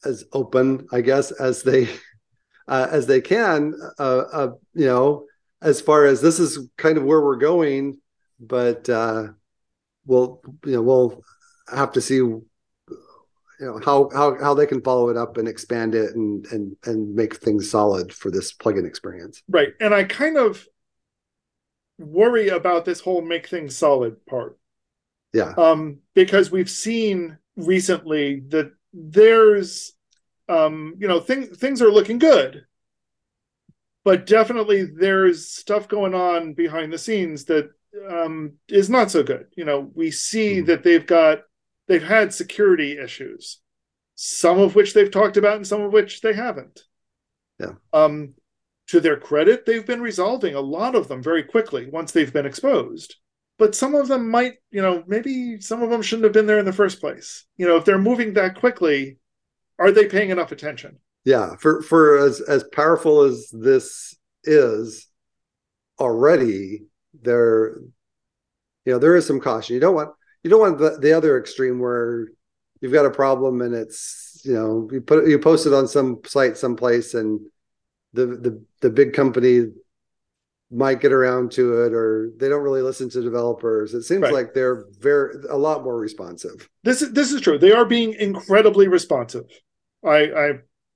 as 0.06 0.24
open, 0.34 0.88
I 0.92 1.02
guess, 1.02 1.32
as 1.32 1.64
they 1.64 1.90
uh, 2.67 2.88
as 2.89 3.08
they 3.08 3.21
can. 3.21 3.73
Uh, 3.99 4.23
uh, 4.32 4.52
you 4.73 4.86
know, 4.86 5.26
as 5.62 5.82
far 5.82 6.06
as 6.06 6.21
this 6.21 6.39
is 6.39 6.67
kind 6.78 6.97
of 6.97 7.04
where 7.04 7.21
we're 7.21 7.36
going 7.36 7.97
but 8.47 8.89
uh, 8.89 9.28
we'll 10.06 10.41
you 10.65 10.73
know 10.73 10.82
we'll 10.82 11.23
have 11.73 11.91
to 11.93 12.02
see 12.02 12.15
you 12.15 12.45
know 13.60 13.80
how 13.84 14.10
how 14.13 14.38
how 14.39 14.54
they 14.54 14.65
can 14.65 14.82
follow 14.82 15.10
it 15.10 15.17
up 15.17 15.38
and 15.38 15.47
expand 15.47 15.95
it 15.95 16.15
and 16.15 16.45
and 16.47 16.76
and 16.86 17.15
make 17.15 17.36
things 17.36 17.69
solid 17.69 18.13
for 18.13 18.30
this 18.30 18.54
plugin 18.54 18.86
experience. 18.86 19.41
Right, 19.47 19.73
and 19.80 19.93
I 19.93 20.04
kind 20.04 20.38
of 20.38 20.65
worry 21.99 22.49
about 22.49 22.86
this 22.86 22.99
whole 22.99 23.21
make 23.21 23.47
things 23.47 23.78
solid 23.78 24.26
part. 24.26 24.58
Yeah. 25.32 25.54
Um, 25.58 25.99
because 26.13 26.52
we've 26.52 26.69
seen 26.69 27.38
recently 27.56 28.41
that 28.49 28.71
there's 28.93 29.93
um, 30.54 30.96
you 31.00 31.08
know, 31.08 31.20
things 31.20 31.58
things 31.58 31.82
are 31.82 31.92
looking 31.92 32.20
good. 32.20 32.66
But 34.04 34.26
definitely 34.26 34.84
there's 34.84 35.47
stuff 35.47 35.88
going 35.88 36.14
on 36.14 36.54
behind 36.54 36.91
the 36.91 36.97
scenes 36.97 37.45
that 37.45 37.70
um, 38.10 38.54
is 38.68 38.89
not 38.89 39.12
so 39.12 39.24
good. 39.24 39.47
You 39.56 39.66
know, 39.66 39.91
we 39.93 40.12
see 40.12 40.58
mm-hmm. 40.58 40.66
that 40.68 40.84
they've 40.84 41.06
got 41.06 41.43
they've 41.88 42.04
had 42.04 42.34
security 42.34 42.97
issues, 42.97 43.62
some 44.16 44.60
of 44.60 44.76
which 44.76 44.93
they've 44.93 45.12
talked 45.12 45.38
about, 45.38 45.58
and 45.58 45.68
some 45.68 45.82
of 45.82 45.93
which 45.93 46.22
they 46.22 46.34
haven't. 46.34 46.82
Yeah. 47.60 47.74
Um, 47.93 48.34
to 48.88 48.99
their 48.99 49.18
credit, 49.18 49.66
they've 49.66 49.86
been 49.86 50.01
resolving 50.01 50.56
a 50.56 50.62
lot 50.62 50.95
of 50.95 51.08
them 51.08 51.24
very 51.24 51.43
quickly 51.43 51.89
once 51.89 52.12
they've 52.12 52.34
been 52.34 52.45
exposed. 52.45 53.16
But 53.58 53.76
some 53.76 53.95
of 53.95 54.08
them 54.10 54.30
might, 54.30 54.56
you 54.72 54.82
know, 54.82 55.04
maybe 55.08 55.62
some 55.62 55.82
of 55.82 55.89
them 55.89 56.01
shouldn't 56.01 56.26
have 56.26 56.34
been 56.34 56.47
there 56.47 56.60
in 56.60 56.66
the 56.66 56.74
first 56.74 56.99
place. 56.99 57.45
You 57.56 57.68
know, 57.68 57.78
if 57.78 57.86
they're 57.86 57.97
moving 57.97 58.34
that 58.34 58.56
quickly, 58.56 59.20
are 59.80 59.91
they 59.91 60.07
paying 60.07 60.30
enough 60.30 60.51
attention? 60.51 60.99
Yeah, 61.26 61.55
for 61.59 61.82
for 61.82 62.17
as 62.17 62.41
as 62.41 62.63
powerful 62.63 63.21
as 63.21 63.49
this 63.51 64.15
is 64.43 65.07
already, 65.99 66.84
there 67.21 67.78
you 68.86 68.93
know 68.93 68.99
there 68.99 69.15
is 69.15 69.26
some 69.26 69.39
caution 69.39 69.74
you 69.74 69.80
don't 69.80 69.95
want 69.95 70.09
you 70.43 70.49
don't 70.49 70.59
want 70.59 70.78
the, 70.78 70.97
the 70.99 71.13
other 71.13 71.38
extreme 71.38 71.80
where 71.80 72.28
you've 72.82 72.93
got 72.93 73.05
a 73.05 73.11
problem 73.11 73.61
and 73.61 73.74
it's 73.74 74.41
you 74.43 74.53
know 74.53 74.89
you 74.91 75.01
put 75.01 75.28
you 75.28 75.39
post 75.39 75.65
it 75.65 75.74
on 75.74 75.88
some 75.88 76.19
site 76.26 76.57
someplace 76.57 77.13
and 77.13 77.39
the 78.13 78.26
the 78.26 78.63
the 78.82 78.89
big 78.89 79.13
company 79.13 79.67
might 80.74 81.01
get 81.01 81.13
around 81.13 81.51
to 81.51 81.84
it 81.84 81.93
or 81.93 82.32
they 82.38 82.49
don't 82.49 82.63
really 82.63 82.82
listen 82.82 83.09
to 83.09 83.21
developers. 83.21 83.93
It 83.93 84.03
seems 84.03 84.24
right. 84.24 84.34
like 84.34 84.53
they're 84.53 84.86
very 84.99 85.36
a 85.49 85.57
lot 85.57 85.84
more 85.84 85.97
responsive. 85.97 86.69
This 86.84 87.01
is 87.01 87.11
this 87.13 87.32
is 87.32 87.41
true. 87.41 87.57
They 87.57 87.71
are 87.71 87.86
being 87.86 88.13
incredibly 88.13 88.88
responsive. 88.88 89.45
I 90.03 90.32
I 90.32 90.51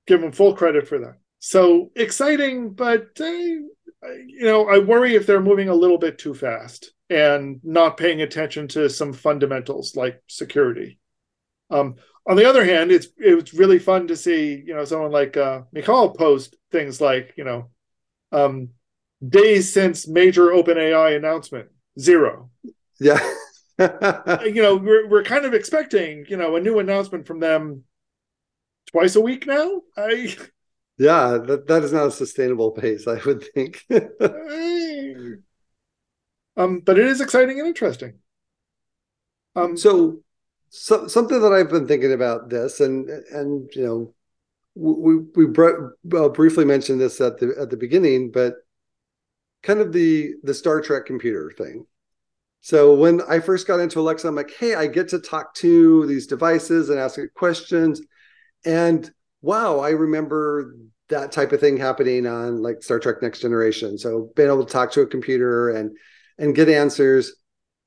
give 0.06 0.20
them 0.20 0.32
full 0.32 0.54
credit 0.54 0.88
for 0.88 0.98
that. 0.98 1.14
So 1.38 1.90
exciting, 1.94 2.72
but 2.72 3.08
uh, 3.20 3.24
you 3.24 4.42
know, 4.42 4.68
I 4.68 4.78
worry 4.78 5.14
if 5.14 5.26
they're 5.26 5.40
moving 5.40 5.68
a 5.68 5.74
little 5.74 5.98
bit 5.98 6.18
too 6.18 6.34
fast 6.34 6.92
and 7.10 7.60
not 7.62 7.96
paying 7.96 8.22
attention 8.22 8.68
to 8.68 8.90
some 8.90 9.12
fundamentals 9.12 9.96
like 9.96 10.22
security. 10.26 10.98
Um, 11.70 11.96
on 12.28 12.36
the 12.36 12.48
other 12.48 12.64
hand, 12.64 12.90
it's 12.90 13.08
it's 13.16 13.54
really 13.54 13.78
fun 13.78 14.08
to 14.08 14.16
see 14.16 14.62
you 14.66 14.74
know 14.74 14.84
someone 14.84 15.12
like 15.12 15.36
uh, 15.36 15.62
Michal 15.72 16.10
post 16.10 16.56
things 16.70 17.00
like 17.00 17.34
you 17.36 17.44
know 17.44 17.70
um, 18.32 18.70
days 19.26 19.72
since 19.72 20.06
major 20.06 20.46
OpenAI 20.46 21.16
announcement 21.16 21.68
zero. 21.98 22.50
Yeah. 23.00 23.18
you 23.78 24.60
know 24.60 24.74
we're 24.76 25.08
we're 25.08 25.22
kind 25.22 25.44
of 25.44 25.54
expecting 25.54 26.26
you 26.28 26.36
know 26.36 26.56
a 26.56 26.60
new 26.60 26.80
announcement 26.80 27.28
from 27.28 27.38
them 27.38 27.84
twice 28.90 29.16
a 29.16 29.20
week 29.20 29.46
now. 29.46 29.82
I 29.96 30.36
yeah, 30.98 31.38
that, 31.46 31.66
that 31.68 31.84
is 31.84 31.92
not 31.92 32.08
a 32.08 32.10
sustainable 32.10 32.72
pace, 32.72 33.06
I 33.06 33.20
would 33.24 33.44
think. 33.54 33.84
um, 36.56 36.80
but 36.80 36.98
it 36.98 37.06
is 37.06 37.20
exciting 37.20 37.60
and 37.60 37.68
interesting. 37.68 38.14
Um, 39.54 39.76
so, 39.76 40.22
so 40.70 41.06
something 41.06 41.40
that 41.40 41.52
I've 41.52 41.70
been 41.70 41.86
thinking 41.86 42.12
about 42.12 42.50
this, 42.50 42.80
and 42.80 43.08
and 43.08 43.70
you 43.74 43.86
know, 43.86 44.14
we 44.74 45.18
we 45.36 45.46
br- 45.46 45.90
uh, 46.14 46.28
briefly 46.28 46.64
mentioned 46.64 47.00
this 47.00 47.20
at 47.20 47.38
the 47.38 47.54
at 47.60 47.70
the 47.70 47.76
beginning, 47.76 48.30
but 48.32 48.54
kind 49.62 49.80
of 49.80 49.92
the 49.92 50.34
the 50.42 50.54
Star 50.54 50.80
Trek 50.80 51.06
computer 51.06 51.52
thing. 51.56 51.86
So 52.60 52.94
when 52.94 53.22
I 53.28 53.40
first 53.40 53.66
got 53.66 53.80
into 53.80 54.00
Alexa, 54.00 54.26
I'm 54.26 54.34
like, 54.34 54.52
hey, 54.58 54.74
I 54.74 54.88
get 54.88 55.08
to 55.10 55.20
talk 55.20 55.54
to 55.56 56.06
these 56.06 56.26
devices 56.26 56.90
and 56.90 56.98
ask 56.98 57.18
it 57.18 57.34
questions, 57.34 58.00
and 58.64 59.10
wow, 59.42 59.78
I 59.78 59.90
remember 59.90 60.74
that 61.08 61.32
type 61.32 61.52
of 61.52 61.60
thing 61.60 61.76
happening 61.76 62.26
on 62.26 62.62
like 62.62 62.82
Star 62.82 62.98
Trek 62.98 63.22
Next 63.22 63.40
Generation. 63.40 63.98
So 63.98 64.30
being 64.36 64.48
able 64.48 64.64
to 64.64 64.72
talk 64.72 64.92
to 64.92 65.02
a 65.02 65.06
computer 65.06 65.70
and 65.70 65.96
and 66.38 66.54
get 66.54 66.68
answers. 66.68 67.34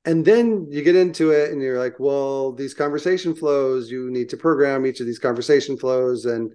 And 0.03 0.26
then 0.26 0.67
you 0.69 0.82
get 0.82 0.95
into 0.95 1.30
it 1.30 1.51
and 1.51 1.61
you're 1.61 1.78
like, 1.78 1.99
well, 1.99 2.53
these 2.53 2.74
conversation 2.74 3.36
flows, 3.36 3.91
you 3.91 4.09
need 4.09 4.30
to 4.30 4.38
program 4.38 4.86
each 4.86 4.99
of 4.99 5.05
these 5.05 5.19
conversation 5.19 5.78
flows 5.78 6.26
and 6.26 6.51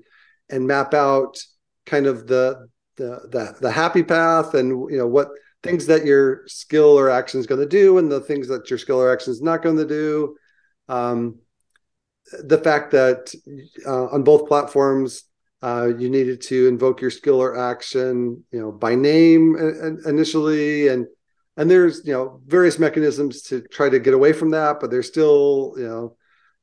and 0.51 0.67
map 0.67 0.95
out 0.95 1.39
kind 1.87 2.07
of 2.07 2.27
the 2.27 2.69
the 2.97 3.21
the, 3.31 3.57
the 3.61 3.71
happy 3.71 4.03
path 4.03 4.55
and 4.55 4.69
you 4.91 4.99
know 4.99 5.07
what 5.07 5.29
things 5.63 5.87
that 5.87 6.05
your 6.05 6.43
skill 6.47 6.99
or 6.99 7.11
action 7.11 7.41
is 7.41 7.47
going 7.47 7.61
to 7.61 7.69
do 7.69 7.99
and 7.99 8.11
the 8.11 8.21
things 8.21 8.49
that 8.49 8.71
your 8.71 8.79
skill 8.79 9.01
or 9.01 9.13
action 9.13 9.33
is 9.33 9.43
not 9.43 9.63
going 9.63 9.77
to 9.77 9.87
do. 9.87 10.37
Um, 10.89 11.41
the 12.33 12.59
fact 12.59 12.93
that 12.93 13.33
uh, 13.87 14.07
on 14.07 14.23
both 14.23 14.49
platforms 14.49 15.25
uh, 15.63 15.91
you 15.99 16.11
needed 16.11 16.41
to 16.43 16.69
invoke 16.69 17.01
your 17.01 17.11
skill 17.11 17.41
or 17.41 17.59
action 17.59 18.45
you 18.53 18.61
know 18.61 18.73
by 18.73 18.95
name 18.95 19.57
initially 20.07 20.89
and 20.89 21.07
and 21.57 21.71
there's 21.71 22.03
you 22.05 22.13
know 22.13 22.41
various 22.47 22.79
mechanisms 22.79 23.43
to 23.43 23.63
try 23.63 23.89
to 23.89 23.99
get 23.99 24.15
away 24.15 24.33
from 24.33 24.51
that 24.51 24.79
but 24.81 24.91
there's 24.91 25.09
still 25.09 25.75
you 25.77 25.87
know 25.87 26.17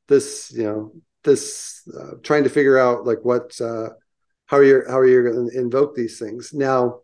this 0.08 0.52
you 0.54 0.64
know 0.64 0.92
this 1.24 1.82
uh, 1.98 2.12
trying 2.22 2.44
to 2.44 2.50
figure 2.50 2.78
out 2.78 3.04
like 3.04 3.18
what 3.22 3.58
uh, 3.60 3.88
how 4.46 4.58
are 4.58 4.64
you 4.64 4.82
how 4.88 4.98
are 4.98 5.06
you 5.06 5.22
going 5.22 5.50
to 5.50 5.58
invoke 5.58 5.94
these 5.94 6.18
things 6.18 6.52
now 6.52 7.00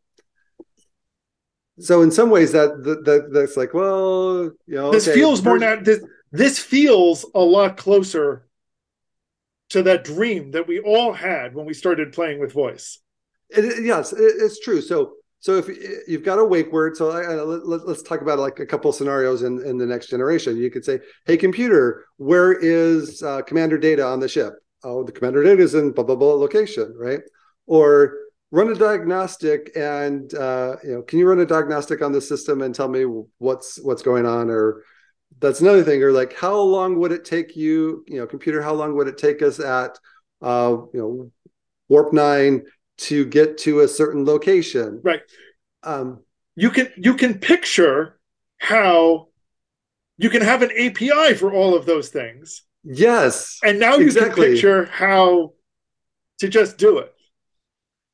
so 1.78 2.03
in 2.03 2.11
some 2.11 2.28
ways 2.28 2.53
that, 2.53 2.68
that 2.84 3.30
that's 3.32 3.57
like 3.57 3.72
well 3.74 4.51
you 4.66 4.74
know 4.74 4.91
this 4.91 5.09
okay, 5.09 5.18
feels 5.18 5.43
more 5.43 5.59
now 5.59 5.80
this, 5.80 6.05
this 6.32 6.59
feels 6.59 7.24
a 7.34 7.41
lot 7.41 7.76
closer 7.76 8.47
to 9.70 9.82
that 9.84 10.05
dream 10.05 10.51
that 10.51 10.66
we 10.66 10.80
all 10.80 11.12
had 11.12 11.55
when 11.55 11.64
we 11.64 11.74
started 11.74 12.12
playing 12.12 12.38
with 12.41 12.53
voice. 12.53 12.99
It, 13.49 13.84
yes, 13.84 14.12
it, 14.12 14.18
it's 14.18 14.61
true. 14.61 14.80
So, 14.80 15.14
so 15.38 15.57
if 15.57 15.68
you've 16.07 16.24
got 16.24 16.38
a 16.38 16.45
wake 16.45 16.70
word, 16.70 16.97
so 16.97 17.11
I, 17.11 17.34
let, 17.34 17.82
us 17.88 18.03
talk 18.03 18.20
about 18.20 18.38
like 18.38 18.61
a 18.61 18.66
couple 18.66 18.93
scenarios 18.93 19.43
in, 19.43 19.64
in 19.64 19.78
the 19.78 19.86
next 19.86 20.09
generation. 20.09 20.57
You 20.57 20.70
could 20.70 20.84
say, 20.84 21.01
"Hey, 21.24 21.36
computer, 21.36 22.05
where 22.18 22.53
is 22.53 23.22
uh, 23.22 23.43
commander 23.43 23.78
data 23.78 24.05
on 24.05 24.20
the 24.20 24.28
ship?" 24.28 24.55
Oh, 24.83 25.05
the 25.05 25.12
commander 25.12 25.43
data 25.43 25.62
is 25.62 25.74
in 25.74 25.93
blah 25.93 26.05
blah 26.05 26.16
blah 26.16 26.35
location, 26.35 26.95
right? 26.97 27.20
Or 27.66 28.16
run 28.51 28.70
a 28.70 28.74
diagnostic 28.74 29.70
and 29.76 30.33
uh, 30.35 30.76
you 30.83 30.93
know, 30.93 31.03
can 31.03 31.18
you 31.18 31.28
run 31.28 31.41
a 31.41 31.47
diagnostic 31.47 32.03
on 32.03 32.12
the 32.12 32.20
system 32.20 32.62
and 32.62 32.74
tell 32.74 32.89
me 32.89 33.05
what's 33.39 33.78
what's 33.83 34.03
going 34.03 34.26
on? 34.26 34.51
Or 34.51 34.83
that's 35.39 35.61
another 35.61 35.85
thing 35.85 36.03
or 36.03 36.12
like 36.12 36.37
how 36.37 36.59
long 36.59 36.99
would 36.99 37.12
it 37.12 37.24
take 37.24 37.57
you 37.57 38.05
you 38.09 38.18
know 38.18 38.26
computer 38.26 38.61
how 38.61 38.74
long 38.74 38.97
would 38.97 39.09
it 39.09 39.16
take 39.16 39.43
us 39.43 39.61
at 39.61 39.99
uh 40.43 40.76
you 40.93 41.01
know 41.01 41.31
warp 41.89 42.12
9 42.12 42.62
to 42.99 43.24
get 43.26 43.59
to 43.59 43.81
a 43.81 43.89
certain 43.89 44.24
location? 44.24 45.01
Right. 45.03 45.22
Um 45.83 46.20
you 46.57 46.70
can 46.70 46.93
you 46.97 47.14
can 47.14 47.39
picture 47.39 48.18
how 48.59 49.28
you 50.18 50.28
can 50.28 50.43
have 50.43 50.62
an 50.62 50.70
api 50.78 51.35
for 51.35 51.53
all 51.53 51.74
of 51.74 51.87
those 51.87 52.09
things 52.09 52.62
yes 52.85 53.59
and 53.62 53.78
now 53.78 53.97
you 53.97 54.07
exactly. 54.07 54.47
can 54.47 54.55
picture 54.55 54.85
how 54.87 55.53
to 56.39 56.49
just 56.49 56.78
do 56.78 56.99
it 56.99 57.12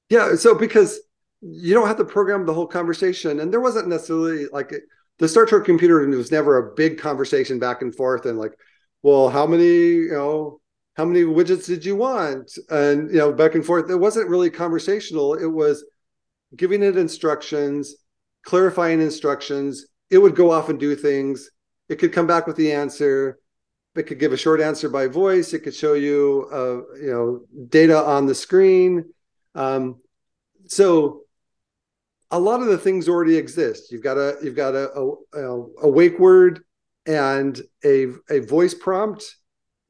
yeah 0.08 0.34
so 0.34 0.54
because 0.54 1.00
you 1.40 1.72
don't 1.74 1.86
have 1.86 1.96
to 1.96 2.04
program 2.04 2.44
the 2.44 2.54
whole 2.54 2.66
conversation 2.66 3.40
and 3.40 3.52
there 3.52 3.60
wasn't 3.60 3.86
necessarily 3.86 4.46
like 4.52 4.72
the 5.18 5.28
Star 5.28 5.46
Trek 5.46 5.64
computer 5.64 6.06
was 6.08 6.30
never 6.30 6.58
a 6.58 6.74
big 6.74 6.98
conversation 6.98 7.58
back 7.58 7.82
and 7.82 7.94
forth 7.94 8.26
and 8.26 8.38
like, 8.38 8.52
well, 9.02 9.28
how 9.28 9.46
many, 9.46 9.64
you 9.64 10.12
know, 10.12 10.60
how 10.94 11.04
many 11.04 11.22
widgets 11.22 11.66
did 11.66 11.84
you 11.84 11.96
want? 11.96 12.52
And 12.70 13.10
you 13.10 13.18
know, 13.18 13.32
back 13.32 13.54
and 13.54 13.64
forth. 13.64 13.90
It 13.90 13.96
wasn't 13.96 14.28
really 14.28 14.50
conversational. 14.50 15.34
It 15.34 15.46
was 15.46 15.84
giving 16.54 16.82
it 16.82 16.96
instructions, 16.96 17.94
clarifying 18.44 19.00
instructions. 19.00 19.86
It 20.10 20.18
would 20.18 20.34
go 20.34 20.50
off 20.50 20.68
and 20.68 20.78
do 20.78 20.94
things. 20.94 21.50
It 21.88 21.96
could 21.96 22.12
come 22.12 22.26
back 22.26 22.46
with 22.46 22.56
the 22.56 22.72
answer. 22.72 23.38
It 23.96 24.06
could 24.06 24.18
give 24.18 24.32
a 24.32 24.36
short 24.36 24.60
answer 24.60 24.88
by 24.88 25.06
voice. 25.06 25.52
It 25.52 25.60
could 25.60 25.74
show 25.74 25.94
you, 25.94 26.48
uh, 26.52 26.96
you 27.00 27.10
know, 27.10 27.66
data 27.68 27.96
on 27.96 28.26
the 28.26 28.34
screen. 28.34 29.04
Um, 29.54 30.00
so 30.66 31.22
a 32.30 32.38
lot 32.38 32.60
of 32.60 32.66
the 32.66 32.78
things 32.78 33.08
already 33.08 33.36
exist. 33.36 33.92
You've 33.92 34.02
got 34.02 34.16
a 34.16 34.36
you've 34.42 34.56
got 34.56 34.74
a 34.74 34.90
a, 35.34 35.62
a 35.82 35.88
wake 35.88 36.18
word 36.18 36.64
and 37.06 37.60
a 37.84 38.08
a 38.28 38.40
voice 38.40 38.74
prompt 38.74 39.36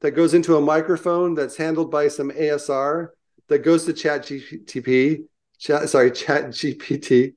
that 0.01 0.11
goes 0.11 0.33
into 0.33 0.55
a 0.55 0.61
microphone 0.61 1.33
that's 1.33 1.57
handled 1.57 1.89
by 1.89 2.07
some 2.07 2.29
ASR 2.31 3.09
that 3.49 3.59
goes 3.59 3.85
to 3.85 3.93
Chat 3.93 4.23
GTP, 4.23 5.23
chat, 5.57 5.89
sorry, 5.89 6.11
Chat 6.11 6.45
GPT, 6.47 7.33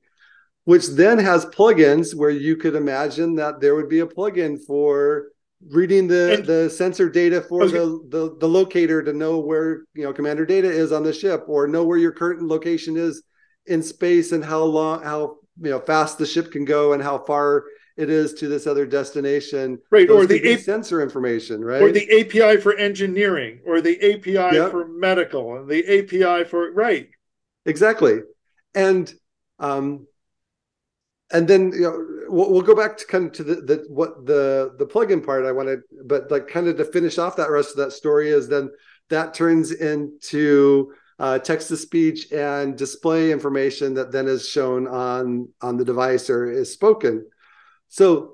which 0.65 0.87
then 0.87 1.17
has 1.17 1.45
plugins 1.47 2.13
where 2.13 2.29
you 2.29 2.55
could 2.55 2.75
imagine 2.75 3.35
that 3.35 3.59
there 3.59 3.75
would 3.75 3.89
be 3.89 4.01
a 4.01 4.05
plugin 4.05 4.59
for 4.63 5.30
reading 5.69 6.07
the 6.07 6.35
and, 6.35 6.45
the 6.45 6.69
sensor 6.69 7.09
data 7.09 7.41
for 7.41 7.63
okay. 7.63 7.73
the, 7.73 8.07
the 8.09 8.37
the 8.39 8.47
locator 8.47 9.03
to 9.03 9.13
know 9.13 9.39
where 9.39 9.83
you 9.93 10.03
know 10.03 10.13
commander 10.13 10.45
data 10.45 10.69
is 10.69 10.91
on 10.91 11.03
the 11.03 11.13
ship 11.13 11.43
or 11.47 11.67
know 11.67 11.83
where 11.83 11.97
your 11.97 12.11
current 12.11 12.41
location 12.41 12.97
is 12.97 13.23
in 13.67 13.83
space 13.83 14.31
and 14.31 14.43
how 14.43 14.63
long 14.63 15.03
how 15.03 15.37
you 15.61 15.69
know 15.69 15.79
fast 15.79 16.17
the 16.17 16.25
ship 16.25 16.51
can 16.51 16.65
go 16.65 16.93
and 16.93 17.03
how 17.03 17.17
far 17.19 17.65
it 17.97 18.09
is 18.09 18.33
to 18.33 18.47
this 18.47 18.65
other 18.65 18.85
destination 18.85 19.77
right 19.91 20.07
Those 20.07 20.23
or 20.23 20.27
the 20.27 20.53
A- 20.53 20.57
sensor 20.57 21.01
information 21.01 21.63
right 21.63 21.81
or 21.81 21.91
the 21.91 22.21
api 22.21 22.59
for 22.59 22.75
engineering 22.75 23.61
or 23.65 23.81
the 23.81 23.97
api 23.97 24.31
yep. 24.31 24.71
for 24.71 24.87
medical 24.87 25.57
and 25.57 25.69
the 25.69 25.99
api 25.99 26.45
for 26.45 26.71
right 26.71 27.09
exactly 27.65 28.21
and 28.73 29.13
um 29.59 30.07
and 31.33 31.47
then 31.47 31.71
you 31.71 31.81
know 31.81 32.05
we'll, 32.27 32.51
we'll 32.51 32.61
go 32.61 32.75
back 32.75 32.97
to 32.97 33.05
kind 33.05 33.27
of 33.27 33.31
to 33.33 33.43
the, 33.43 33.55
the 33.55 33.85
what 33.89 34.25
the 34.25 34.73
the 34.77 34.85
plugin 34.85 35.23
part 35.25 35.45
i 35.45 35.51
wanted 35.51 35.79
but 36.05 36.29
like 36.31 36.47
kind 36.47 36.67
of 36.67 36.77
to 36.77 36.85
finish 36.85 37.17
off 37.17 37.35
that 37.35 37.49
rest 37.49 37.71
of 37.71 37.77
that 37.77 37.91
story 37.91 38.29
is 38.29 38.47
then 38.47 38.69
that 39.09 39.33
turns 39.33 39.71
into 39.71 40.91
uh, 41.21 41.37
text 41.37 41.67
to 41.67 41.77
speech 41.77 42.31
and 42.31 42.75
display 42.75 43.31
information 43.31 43.93
that 43.93 44.11
then 44.11 44.27
is 44.27 44.49
shown 44.49 44.87
on 44.87 45.47
on 45.61 45.77
the 45.77 45.85
device 45.85 46.31
or 46.31 46.49
is 46.49 46.73
spoken. 46.73 47.29
So 47.89 48.33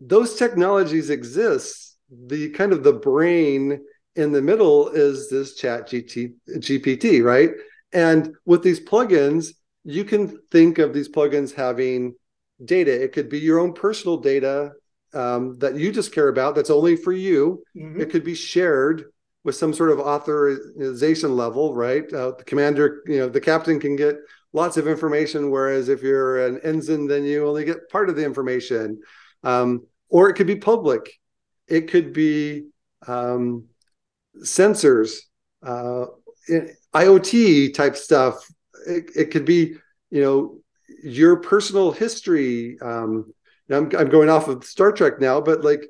those 0.00 0.36
technologies 0.36 1.10
exist. 1.10 1.96
The 2.28 2.50
kind 2.50 2.72
of 2.72 2.84
the 2.84 2.92
brain 2.92 3.80
in 4.14 4.30
the 4.30 4.40
middle 4.40 4.90
is 4.90 5.28
this 5.28 5.56
chat 5.56 5.88
GT, 5.88 6.34
gpt 6.58 7.24
right? 7.24 7.50
And 7.92 8.36
with 8.44 8.62
these 8.62 8.78
plugins 8.78 9.48
you 9.84 10.04
can 10.04 10.40
think 10.50 10.78
of 10.78 10.92
these 10.92 11.08
plugins 11.08 11.54
having 11.54 12.14
data 12.64 13.02
it 13.02 13.12
could 13.12 13.28
be 13.28 13.38
your 13.38 13.58
own 13.58 13.72
personal 13.72 14.16
data 14.16 14.72
um, 15.12 15.58
that 15.58 15.76
you 15.76 15.92
just 15.92 16.12
care 16.12 16.28
about 16.28 16.54
that's 16.54 16.70
only 16.70 16.96
for 16.96 17.12
you 17.12 17.62
mm-hmm. 17.76 18.00
it 18.00 18.10
could 18.10 18.24
be 18.24 18.34
shared 18.34 19.04
with 19.44 19.54
some 19.54 19.74
sort 19.74 19.90
of 19.90 20.00
authorization 20.00 21.36
level, 21.36 21.74
right? 21.74 22.10
Uh, 22.12 22.32
the 22.36 22.44
commander, 22.44 23.02
you 23.06 23.18
know, 23.18 23.28
the 23.28 23.40
captain 23.40 23.78
can 23.78 23.94
get 23.94 24.16
lots 24.54 24.78
of 24.78 24.88
information. 24.88 25.50
Whereas 25.50 25.90
if 25.90 26.02
you're 26.02 26.46
an 26.46 26.60
ensign, 26.64 27.06
then 27.06 27.24
you 27.24 27.46
only 27.46 27.64
get 27.64 27.90
part 27.90 28.08
of 28.08 28.16
the 28.16 28.24
information. 28.24 29.00
Um, 29.42 29.86
or 30.08 30.30
it 30.30 30.34
could 30.34 30.46
be 30.46 30.56
public. 30.56 31.12
It 31.68 31.90
could 31.90 32.14
be 32.14 32.68
um, 33.06 33.66
sensors, 34.42 35.18
uh, 35.62 36.06
IoT 36.94 37.74
type 37.74 37.96
stuff. 37.96 38.46
It, 38.86 39.10
it, 39.16 39.30
could 39.30 39.44
be, 39.44 39.76
you 40.10 40.22
know, 40.22 40.58
your 41.02 41.36
personal 41.36 41.92
history. 41.92 42.78
Um, 42.80 43.32
I'm, 43.70 43.90
I'm 43.96 44.08
going 44.08 44.28
off 44.28 44.48
of 44.48 44.64
Star 44.64 44.92
Trek 44.92 45.20
now, 45.20 45.40
but 45.40 45.64
like, 45.64 45.88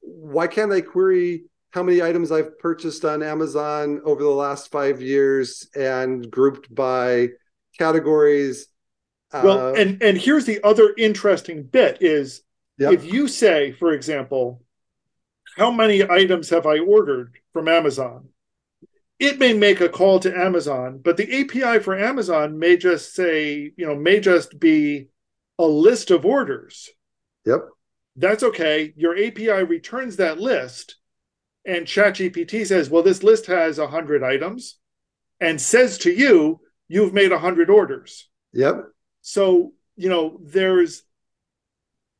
why 0.00 0.46
can't 0.46 0.72
I 0.72 0.80
query 0.80 1.44
how 1.70 1.82
many 1.82 2.02
items 2.02 2.32
I've 2.32 2.58
purchased 2.58 3.04
on 3.04 3.22
Amazon 3.22 4.00
over 4.04 4.22
the 4.22 4.28
last 4.28 4.70
five 4.70 5.02
years 5.02 5.68
and 5.74 6.30
grouped 6.30 6.74
by 6.74 7.28
categories? 7.78 8.68
Well, 9.32 9.68
uh, 9.68 9.72
and 9.74 10.02
and 10.02 10.16
here's 10.16 10.46
the 10.46 10.62
other 10.64 10.94
interesting 10.96 11.62
bit 11.62 11.98
is 12.00 12.42
Yep. 12.78 12.92
If 12.92 13.12
you 13.12 13.26
say, 13.26 13.72
for 13.72 13.92
example, 13.92 14.62
how 15.56 15.70
many 15.70 16.08
items 16.08 16.50
have 16.50 16.64
I 16.64 16.78
ordered 16.78 17.34
from 17.52 17.66
Amazon? 17.66 18.28
It 19.18 19.38
may 19.38 19.52
make 19.52 19.80
a 19.80 19.88
call 19.88 20.20
to 20.20 20.36
Amazon, 20.36 21.00
but 21.02 21.16
the 21.16 21.40
API 21.40 21.80
for 21.80 21.98
Amazon 21.98 22.58
may 22.58 22.76
just 22.76 23.14
say, 23.14 23.72
you 23.76 23.86
know, 23.86 23.96
may 23.96 24.20
just 24.20 24.60
be 24.60 25.08
a 25.58 25.66
list 25.66 26.10
of 26.10 26.24
orders. 26.24 26.88
Yep. 27.44 27.68
That's 28.14 28.42
okay. 28.42 28.92
Your 28.96 29.16
API 29.16 29.64
returns 29.64 30.16
that 30.16 30.38
list, 30.38 30.96
and 31.64 31.86
ChatGPT 31.86 32.66
says, 32.66 32.90
well, 32.90 33.02
this 33.02 33.22
list 33.22 33.46
has 33.46 33.78
100 33.78 34.22
items, 34.22 34.78
and 35.40 35.60
says 35.60 35.98
to 35.98 36.12
you, 36.12 36.60
you've 36.88 37.12
made 37.12 37.30
100 37.30 37.70
orders. 37.70 38.28
Yep. 38.52 38.84
So, 39.20 39.72
you 39.96 40.08
know, 40.08 40.38
there's 40.42 41.02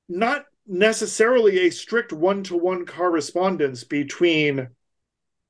not 0.08 0.44
necessarily 0.66 1.60
a 1.60 1.70
strict 1.70 2.12
one 2.12 2.42
to 2.44 2.56
one 2.56 2.86
correspondence 2.86 3.84
between 3.84 4.68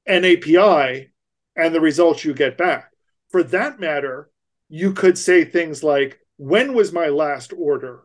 an 0.06 0.24
API 0.24 1.10
and 1.58 1.74
the 1.74 1.80
results 1.80 2.24
you 2.24 2.32
get 2.32 2.56
back. 2.56 2.92
For 3.30 3.42
that 3.42 3.78
matter, 3.78 4.30
you 4.68 4.92
could 4.92 5.18
say 5.18 5.44
things 5.44 5.82
like, 5.82 6.18
When 6.36 6.72
was 6.72 6.92
my 6.92 7.08
last 7.08 7.52
order? 7.52 8.04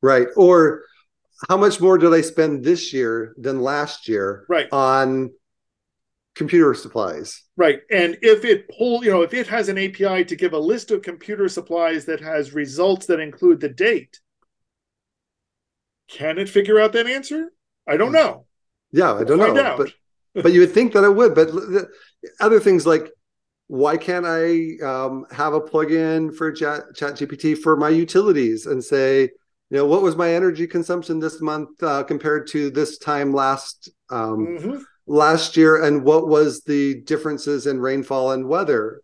Right. 0.00 0.28
Or 0.36 0.84
how 1.48 1.56
much 1.56 1.80
more 1.80 1.98
did 1.98 2.14
I 2.14 2.20
spend 2.20 2.64
this 2.64 2.92
year 2.92 3.34
than 3.36 3.60
last 3.60 4.08
year 4.08 4.44
right. 4.48 4.68
on 4.72 5.30
computer 6.34 6.74
supplies? 6.74 7.42
Right. 7.56 7.80
And 7.90 8.16
if 8.22 8.44
it 8.44 8.68
pull, 8.68 9.04
you 9.04 9.10
know, 9.10 9.22
if 9.22 9.34
it 9.34 9.48
has 9.48 9.68
an 9.68 9.78
API 9.78 10.24
to 10.24 10.36
give 10.36 10.52
a 10.52 10.58
list 10.58 10.90
of 10.90 11.02
computer 11.02 11.48
supplies 11.48 12.04
that 12.06 12.20
has 12.20 12.54
results 12.54 13.06
that 13.06 13.20
include 13.20 13.60
the 13.60 13.68
date, 13.68 14.20
can 16.08 16.38
it 16.38 16.48
figure 16.48 16.80
out 16.80 16.92
that 16.92 17.06
answer? 17.06 17.52
I 17.86 17.96
don't 17.96 18.08
hmm. 18.08 18.14
know. 18.14 18.46
Yeah, 18.92 19.14
I 19.14 19.24
don't 19.24 19.38
know. 19.38 19.62
Out. 19.62 19.78
But 19.78 19.92
but 20.42 20.52
you 20.52 20.60
would 20.60 20.72
think 20.72 20.92
that 20.92 21.04
it 21.04 21.14
would. 21.14 21.34
But 21.34 21.50
other 22.40 22.60
things 22.60 22.86
like 22.86 23.10
why 23.68 23.98
can't 23.98 24.26
I 24.26 24.82
um, 24.84 25.26
have 25.30 25.52
a 25.52 25.60
plugin 25.60 26.34
for 26.34 26.50
Chat, 26.50 26.94
Chat 26.96 27.14
GPT 27.14 27.56
for 27.56 27.76
my 27.76 27.90
utilities 27.90 28.66
and 28.66 28.82
say, 28.82 29.22
you 29.70 29.76
know, 29.76 29.84
what 29.84 30.00
was 30.00 30.16
my 30.16 30.32
energy 30.32 30.66
consumption 30.66 31.18
this 31.20 31.42
month 31.42 31.82
uh, 31.82 32.02
compared 32.02 32.46
to 32.48 32.70
this 32.70 32.96
time 32.96 33.34
last 33.34 33.90
um, 34.08 34.46
mm-hmm. 34.58 34.78
last 35.06 35.58
year, 35.58 35.84
and 35.84 36.02
what 36.02 36.26
was 36.26 36.62
the 36.62 37.02
differences 37.02 37.66
in 37.66 37.78
rainfall 37.78 38.32
and 38.32 38.48
weather? 38.48 39.02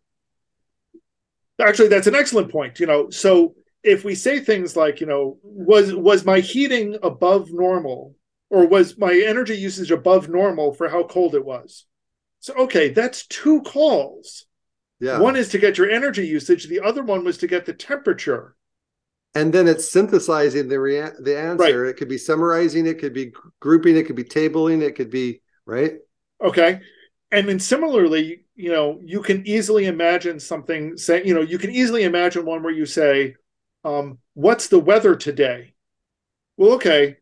Actually, 1.61 1.89
that's 1.89 2.07
an 2.07 2.15
excellent 2.15 2.51
point. 2.51 2.81
You 2.81 2.87
know, 2.87 3.11
so 3.11 3.55
if 3.83 4.03
we 4.03 4.15
say 4.15 4.41
things 4.41 4.75
like, 4.75 5.01
you 5.01 5.07
know, 5.07 5.37
was 5.43 5.95
was 5.95 6.25
my 6.25 6.41
heating 6.41 6.97
above 7.03 7.53
normal 7.53 8.15
or 8.49 8.67
was 8.67 8.97
my 8.97 9.13
energy 9.13 9.59
usage 9.59 9.91
above 9.91 10.31
normal 10.31 10.73
for 10.73 10.89
how 10.89 11.03
cold 11.03 11.35
it 11.35 11.45
was? 11.45 11.85
So 12.45 12.53
okay, 12.57 12.91
that's 12.91 13.27
two 13.27 13.63
calls. 13.63 14.45
Yeah. 15.01 15.19
One 15.19 15.35
is 15.35 15.49
to 15.49 15.59
get 15.59 15.79
your 15.79 15.89
energy 15.89 16.27
usage, 16.27 16.67
the 16.67 16.81
other 16.81 17.03
one 17.03 17.25
was 17.25 17.39
to 17.39 17.47
get 17.47 17.65
the 17.65 17.73
temperature. 17.73 18.55
And 19.35 19.51
then 19.51 19.67
it's 19.67 19.91
synthesizing 19.91 20.69
the 20.69 20.79
rea- 20.79 21.17
the 21.19 21.39
answer. 21.39 21.85
Right. 21.85 21.89
It 21.89 21.97
could 21.97 22.11
be 22.11 22.19
summarizing, 22.19 22.87
it 22.87 22.99
could 22.99 23.15
be 23.15 23.33
grouping, 23.61 23.97
it 23.97 24.05
could 24.05 24.17
be 24.17 24.25
tabling, 24.25 24.83
it 24.83 24.95
could 24.95 25.09
be, 25.09 25.41
right? 25.65 25.95
Okay. 26.39 26.83
And 27.31 27.49
then 27.49 27.59
similarly, 27.59 28.45
you 28.57 28.71
know, 28.71 29.01
you 29.03 29.23
can 29.23 29.47
easily 29.47 29.87
imagine 29.87 30.39
something 30.39 30.99
saying, 30.99 31.27
you 31.27 31.33
know, 31.33 31.41
you 31.41 31.57
can 31.57 31.71
easily 31.71 32.03
imagine 32.03 32.45
one 32.45 32.63
where 32.63 32.75
you 32.75 32.85
say, 32.85 33.37
um, 33.85 34.19
what's 34.35 34.69
the 34.69 34.79
weather 34.79 35.17
today? 35.17 35.73
Well, 36.59 36.73
okay. 36.73 37.17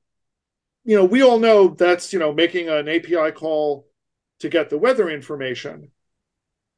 You 0.83 0.97
know, 0.97 1.05
we 1.05 1.23
all 1.23 1.39
know 1.39 1.69
that's, 1.69 2.13
you 2.13 2.19
know, 2.19 2.33
making 2.35 2.69
an 2.69 2.89
API 2.89 3.31
call 3.31 3.87
to 4.43 4.49
get 4.49 4.71
the 4.71 4.79
weather 4.79 5.11
information, 5.11 5.91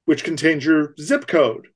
which 0.05 0.25
contains 0.25 0.65
your 0.65 0.95
zip 0.99 1.27
code. 1.27 1.69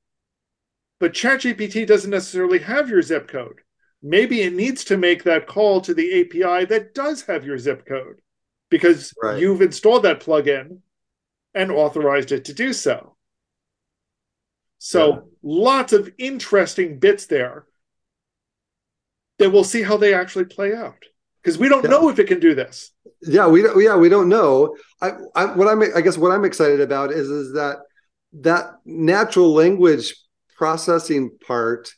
But 1.01 1.13
ChatGPT 1.13 1.87
doesn't 1.87 2.11
necessarily 2.11 2.61
have 2.61 2.89
your 2.89 3.03
zip 3.03 3.29
code. 3.29 3.61
Maybe 4.03 4.43
it 4.43 4.55
needs 4.55 4.85
to 4.85 4.97
make 4.97 5.25
that 5.25 5.47
call 5.47 5.81
to 5.83 5.93
the 5.93 6.21
API 6.21 6.65
that 6.67 6.95
does 6.95 7.23
have 7.23 7.45
your 7.45 7.59
zip 7.59 7.87
code 7.87 8.21
because 8.71 9.13
right. 9.23 9.41
you've 9.41 9.63
installed 9.63 10.05
that 10.05 10.21
plugin 10.21 10.79
and 11.55 11.71
authorized 11.71 12.33
it 12.33 12.45
to 12.47 12.55
do 12.55 12.73
so. 12.73 13.17
So 14.79 15.09
yeah. 15.09 15.21
lots 15.43 15.93
of 15.93 16.13
interesting 16.19 16.99
bits 16.99 17.27
there 17.27 17.67
then 19.39 19.53
we'll 19.53 19.65
see 19.65 19.83
how 19.83 19.97
they 19.97 20.15
actually 20.15 20.45
play 20.45 20.75
out 20.75 21.05
because 21.49 21.59
we 21.59 21.69
don't 21.69 21.85
yeah. 21.85 21.91
know 21.91 22.09
if 22.09 22.19
it 22.19 22.27
can 22.27 22.41
do 22.41 22.55
this. 22.55 22.91
Yeah, 23.23 23.49
we 23.49 23.63
don't. 23.63 23.83
Yeah, 23.83 23.97
we 23.97 24.09
don't 24.09 24.29
know. 24.29 24.77
I, 25.01 25.13
I 25.35 25.47
what 25.47 25.67
I'm 25.67 25.83
I 25.97 26.01
guess 26.03 26.19
what 26.19 26.31
I'm 26.31 26.45
excited 26.45 26.81
about 26.81 27.11
is 27.11 27.29
is 27.29 27.55
that 27.55 27.79
that 28.35 28.75
natural 28.85 29.55
language 29.55 30.15
processing 30.57 31.31
part 31.47 31.91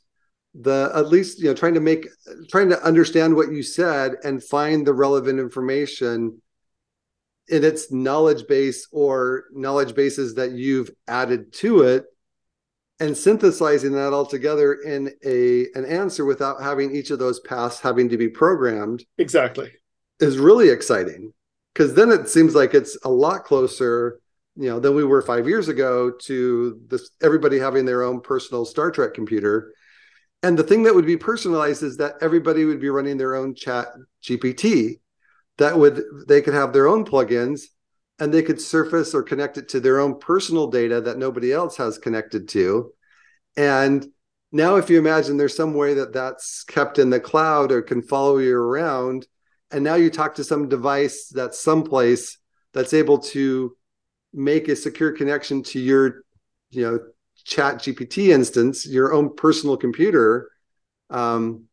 the 0.55 0.91
at 0.95 1.09
least 1.09 1.39
you 1.39 1.47
know 1.47 1.55
trying 1.55 1.75
to 1.75 1.81
make 1.81 2.07
trying 2.49 2.69
to 2.69 2.83
understand 2.83 3.35
what 3.35 3.53
you 3.53 3.63
said 3.63 4.17
and 4.25 4.43
find 4.43 4.87
the 4.87 4.95
relevant 4.95 5.39
information 5.39 6.41
in 7.49 7.65
its 7.65 7.91
knowledge 7.91 8.47
base 8.47 8.87
or 8.93 9.45
knowledge 9.53 9.95
bases 9.95 10.37
that 10.37 10.53
you've 10.53 10.91
added 11.09 11.53
to 11.53 11.83
it 11.83 12.05
and 13.01 13.17
synthesizing 13.17 13.93
that 13.93 14.13
all 14.13 14.27
together 14.27 14.75
in 14.75 15.11
a 15.25 15.67
an 15.75 15.85
answer 15.87 16.25
without 16.25 16.63
having 16.63 16.95
each 16.95 17.11
of 17.11 17.19
those 17.19 17.41
paths 17.41 17.81
having 17.81 18.09
to 18.09 18.17
be 18.17 18.29
programmed 18.29 19.05
exactly. 19.19 19.73
is 20.21 20.39
really 20.39 20.69
exciting 20.69 21.33
because 21.75 21.95
then 21.95 22.11
it 22.11 22.29
seems 22.29 22.55
like 22.55 22.75
it's 22.75 22.97
a 23.05 23.11
lot 23.11 23.45
closer 23.45 24.21
you 24.57 24.69
know 24.69 24.79
than 24.79 24.95
we 24.95 25.05
were 25.05 25.23
five 25.23 25.49
years 25.49 25.69
ago 25.69 26.11
to 26.11 26.81
this 26.89 27.11
everybody 27.23 27.59
having 27.59 27.85
their 27.85 28.03
own 28.03 28.21
personal 28.21 28.65
star 28.65 28.91
trek 28.91 29.15
computer. 29.15 29.73
And 30.43 30.59
the 30.59 30.63
thing 30.63 30.85
that 30.85 30.95
would 30.95 31.05
be 31.05 31.19
personalized 31.19 31.83
is 31.83 31.99
that 31.99 32.15
everybody 32.23 32.65
would 32.65 32.81
be 32.81 32.89
running 32.89 33.19
their 33.19 33.35
own 33.35 33.55
chat 33.55 33.89
gpt 34.25 35.01
that 35.59 35.79
would 35.79 36.03
they 36.27 36.41
could 36.43 36.55
have 36.55 36.73
their 36.73 36.89
own 36.89 37.05
plugins 37.05 37.63
and 38.21 38.33
they 38.33 38.43
could 38.43 38.61
surface 38.61 39.15
or 39.15 39.23
connect 39.23 39.57
it 39.57 39.71
to 39.71 39.81
their 39.81 39.99
own 39.99 40.19
personal 40.19 40.67
data 40.67 41.01
that 41.01 41.19
nobody 41.19 41.53
else 41.53 41.79
has 41.79 41.99
connected 41.99 42.49
to. 42.51 42.93
And 43.57 44.07
now, 44.53 44.77
if 44.77 44.91
you 44.91 44.99
imagine 44.99 45.37
there's 45.37 45.57
some 45.57 45.75
way 45.75 45.95
that 45.95 46.13
that's 46.13 46.65
kept 46.65 46.99
in 46.99 47.09
the 47.09 47.21
cloud 47.21 47.73
or 47.73 47.83
can 47.83 48.03
follow 48.03 48.39
you 48.39 48.57
around, 48.57 49.27
and 49.71 49.83
now 49.83 49.95
you 49.95 50.11
talk 50.11 50.35
to 50.35 50.45
some 50.45 50.69
device 50.69 51.29
that's 51.29 51.61
someplace 51.61 52.37
that's 52.73 52.93
able 52.93 53.19
to 53.19 53.77
make 54.33 54.69
a 54.69 54.77
secure 54.77 55.13
connection 55.13 55.63
to 55.63 55.81
your, 55.81 56.25
you 56.71 56.83
know, 56.83 56.99
Chat 57.45 57.77
GPT 57.77 58.29
instance, 58.29 58.87
your 58.87 59.15
own 59.15 59.35
personal 59.35 59.77
computer, 59.77 60.51
um, 61.09 61.65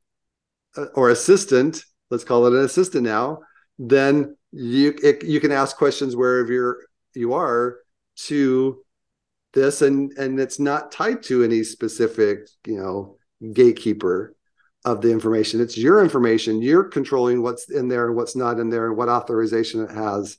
uh, 0.77 0.85
or 0.95 1.09
assistant. 1.09 1.83
Let's 2.09 2.23
call 2.23 2.45
it 2.47 2.53
an 2.53 2.63
assistant 2.63 3.03
now. 3.03 3.39
Then 3.77 4.36
you 4.51 4.97
it, 5.03 5.23
you 5.23 5.39
can 5.39 5.51
ask 5.51 5.77
questions 5.77 6.15
wherever 6.15 6.51
you're 6.51 6.77
you 7.13 7.33
are 7.33 7.79
to 8.15 8.83
this 9.53 9.81
and 9.81 10.11
and 10.17 10.39
it's 10.39 10.59
not 10.59 10.91
tied 10.91 11.23
to 11.23 11.43
any 11.43 11.63
specific 11.63 12.47
you 12.65 12.77
know 12.77 13.17
gatekeeper 13.53 14.35
of 14.85 15.01
the 15.01 15.11
information. 15.11 15.59
It's 15.59 15.77
your 15.77 16.01
information. 16.01 16.61
You're 16.61 16.85
controlling 16.85 17.41
what's 17.41 17.69
in 17.69 17.87
there 17.87 18.07
and 18.07 18.15
what's 18.15 18.35
not 18.35 18.59
in 18.59 18.69
there 18.69 18.87
and 18.87 18.95
what 18.95 19.09
authorization 19.09 19.83
it 19.83 19.91
has. 19.91 20.37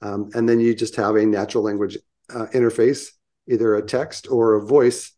Um, 0.00 0.30
and 0.34 0.48
then 0.48 0.60
you 0.60 0.74
just 0.74 0.96
have 0.96 1.16
a 1.16 1.26
natural 1.26 1.62
language 1.62 1.98
uh, 2.34 2.46
interface 2.54 3.10
either 3.48 3.74
a 3.74 3.82
text 3.82 4.28
or 4.30 4.54
a 4.54 4.64
voice 4.64 5.12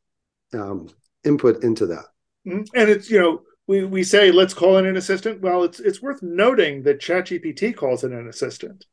um, 0.52 0.88
input 1.24 1.62
into 1.62 1.86
that. 1.86 2.04
Mm-hmm. 2.46 2.62
and 2.74 2.90
it's 2.90 3.08
you 3.08 3.18
know 3.18 3.40
we, 3.66 3.84
we 3.84 4.04
say 4.04 4.30
let's 4.30 4.54
call 4.54 4.76
in 4.78 4.86
an 4.86 4.96
assistant. 4.96 5.40
Well, 5.40 5.64
it's 5.64 5.80
it's 5.80 6.02
worth 6.02 6.22
noting 6.22 6.82
that 6.82 7.00
ChatGPT 7.00 7.74
calls 7.74 8.04
in 8.04 8.12
an 8.12 8.28
assistant. 8.28 8.86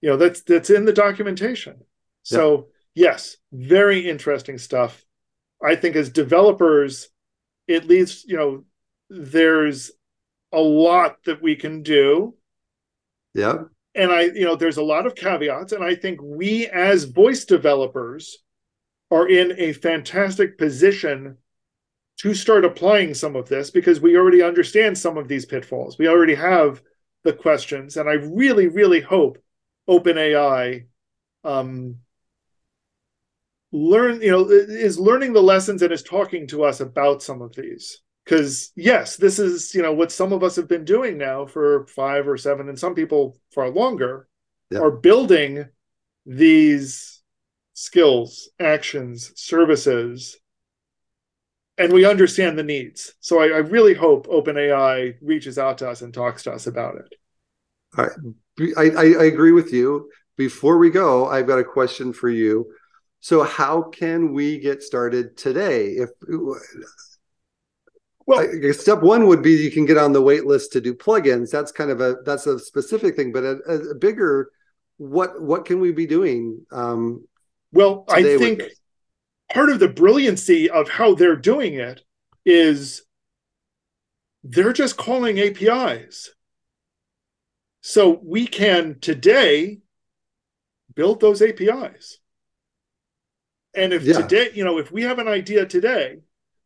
You 0.00 0.10
know, 0.10 0.16
that's 0.16 0.42
that's 0.42 0.70
in 0.70 0.84
the 0.84 0.92
documentation. 0.92 1.82
So 2.22 2.68
yes, 2.94 3.36
very 3.52 4.08
interesting 4.08 4.58
stuff. 4.58 5.04
I 5.62 5.76
think 5.76 5.96
as 5.96 6.10
developers, 6.10 7.08
at 7.68 7.86
least, 7.86 8.28
you 8.28 8.36
know, 8.36 8.64
there's 9.08 9.92
a 10.52 10.60
lot 10.60 11.16
that 11.24 11.42
we 11.42 11.56
can 11.56 11.82
do. 11.82 12.34
Yeah. 13.34 13.64
And 13.94 14.10
I, 14.10 14.22
you 14.22 14.44
know, 14.44 14.56
there's 14.56 14.78
a 14.78 14.82
lot 14.82 15.06
of 15.06 15.14
caveats. 15.14 15.72
And 15.72 15.84
I 15.84 15.94
think 15.94 16.20
we 16.22 16.66
as 16.66 17.04
voice 17.04 17.44
developers 17.44 18.38
are 19.10 19.28
in 19.28 19.54
a 19.58 19.72
fantastic 19.72 20.58
position 20.58 21.36
to 22.18 22.34
start 22.34 22.64
applying 22.64 23.14
some 23.14 23.36
of 23.36 23.48
this 23.48 23.70
because 23.70 24.00
we 24.00 24.16
already 24.16 24.42
understand 24.42 24.96
some 24.96 25.16
of 25.16 25.28
these 25.28 25.46
pitfalls. 25.46 25.98
We 25.98 26.08
already 26.08 26.34
have 26.34 26.82
the 27.24 27.32
questions. 27.32 27.96
And 27.96 28.08
I 28.08 28.14
really, 28.14 28.68
really 28.68 29.00
hope 29.00 29.38
OpenAI 29.88 30.86
um, 31.44 31.96
learn, 33.72 34.22
you 34.22 34.30
know, 34.30 34.48
is 34.48 34.98
learning 34.98 35.32
the 35.32 35.42
lessons 35.42 35.82
and 35.82 35.92
is 35.92 36.02
talking 36.02 36.46
to 36.48 36.64
us 36.64 36.80
about 36.80 37.22
some 37.22 37.42
of 37.42 37.54
these. 37.54 38.00
Because 38.24 38.70
yes, 38.76 39.16
this 39.16 39.40
is 39.40 39.74
you 39.74 39.82
know 39.82 39.92
what 39.92 40.12
some 40.12 40.32
of 40.32 40.44
us 40.44 40.54
have 40.54 40.68
been 40.68 40.84
doing 40.84 41.18
now 41.18 41.44
for 41.44 41.88
five 41.88 42.28
or 42.28 42.38
seven, 42.38 42.68
and 42.68 42.78
some 42.78 42.94
people 42.94 43.36
far 43.52 43.68
longer, 43.68 44.28
yep. 44.70 44.80
are 44.80 44.92
building 44.92 45.66
these 46.24 47.20
skills, 47.74 48.48
actions, 48.60 49.32
services, 49.34 50.38
and 51.78 51.92
we 51.92 52.04
understand 52.04 52.58
the 52.58 52.62
needs. 52.62 53.14
So 53.20 53.40
I, 53.40 53.46
I 53.46 53.58
really 53.58 53.94
hope 53.94 54.26
OpenAI 54.26 55.16
reaches 55.22 55.58
out 55.58 55.78
to 55.78 55.88
us 55.88 56.02
and 56.02 56.12
talks 56.12 56.42
to 56.44 56.52
us 56.52 56.66
about 56.66 56.96
it. 56.96 57.14
All 57.96 58.04
right. 58.04 58.74
I, 58.76 58.90
I, 59.00 59.04
I 59.22 59.24
agree 59.24 59.52
with 59.52 59.72
you. 59.72 60.10
Before 60.36 60.78
we 60.78 60.90
go, 60.90 61.28
I've 61.28 61.46
got 61.46 61.58
a 61.58 61.64
question 61.64 62.12
for 62.12 62.28
you. 62.28 62.72
So, 63.20 63.44
how 63.44 63.82
can 63.82 64.32
we 64.32 64.58
get 64.58 64.82
started 64.82 65.36
today? 65.36 65.90
If 65.90 66.10
well, 68.26 68.40
I, 68.40 68.70
step 68.72 69.02
one 69.02 69.26
would 69.28 69.42
be 69.42 69.52
you 69.52 69.70
can 69.70 69.84
get 69.84 69.98
on 69.98 70.12
the 70.12 70.22
wait 70.22 70.46
list 70.46 70.72
to 70.72 70.80
do 70.80 70.94
plugins. 70.94 71.50
That's 71.50 71.70
kind 71.70 71.90
of 71.90 72.00
a 72.00 72.16
that's 72.24 72.46
a 72.46 72.58
specific 72.58 73.14
thing, 73.14 73.30
but 73.30 73.44
a, 73.44 73.58
a 73.90 73.94
bigger 73.94 74.50
what 74.96 75.40
what 75.40 75.64
can 75.64 75.80
we 75.80 75.92
be 75.92 76.06
doing? 76.06 76.64
Um, 76.72 77.26
well, 77.72 78.04
I 78.08 78.22
think 78.22 78.62
part 79.52 79.70
of 79.70 79.78
the 79.78 79.88
brilliancy 79.88 80.70
of 80.70 80.88
how 80.88 81.14
they're 81.14 81.36
doing 81.36 81.74
it 81.74 82.02
is 82.44 83.02
they're 84.42 84.72
just 84.72 84.96
calling 84.96 85.38
APIs. 85.38 86.30
So 87.82 88.20
we 88.22 88.46
can 88.46 88.98
today 89.00 89.80
build 90.94 91.20
those 91.20 91.42
APIs. 91.42 92.18
And 93.74 93.92
if 93.92 94.02
yeah. 94.04 94.20
today, 94.20 94.50
you 94.54 94.64
know, 94.64 94.78
if 94.78 94.90
we 94.90 95.02
have 95.02 95.18
an 95.18 95.28
idea 95.28 95.66
today, 95.66 96.20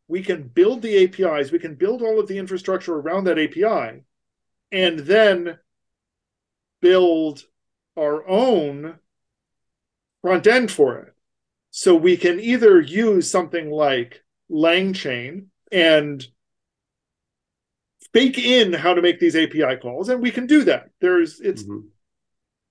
we 0.08 0.22
can 0.22 0.44
build 0.44 0.82
the 0.82 1.04
APIs, 1.04 1.50
we 1.50 1.58
can 1.58 1.74
build 1.74 2.02
all 2.02 2.20
of 2.20 2.28
the 2.28 2.38
infrastructure 2.38 2.94
around 2.94 3.24
that 3.24 3.38
API, 3.38 4.02
and 4.70 4.98
then 5.00 5.58
build 6.80 7.44
our 7.96 8.26
own 8.28 8.98
front 10.22 10.46
end 10.46 10.70
for 10.70 10.98
it. 10.98 11.15
So 11.78 11.94
we 11.94 12.16
can 12.16 12.40
either 12.40 12.80
use 12.80 13.30
something 13.30 13.70
like 13.70 14.24
LangChain 14.50 15.48
and 15.70 16.26
bake 18.14 18.38
in 18.38 18.72
how 18.72 18.94
to 18.94 19.02
make 19.02 19.20
these 19.20 19.36
API 19.36 19.76
calls, 19.76 20.08
and 20.08 20.22
we 20.22 20.30
can 20.30 20.46
do 20.46 20.64
that. 20.64 20.88
There's 21.02 21.38
it's 21.38 21.64
mm-hmm. 21.64 21.88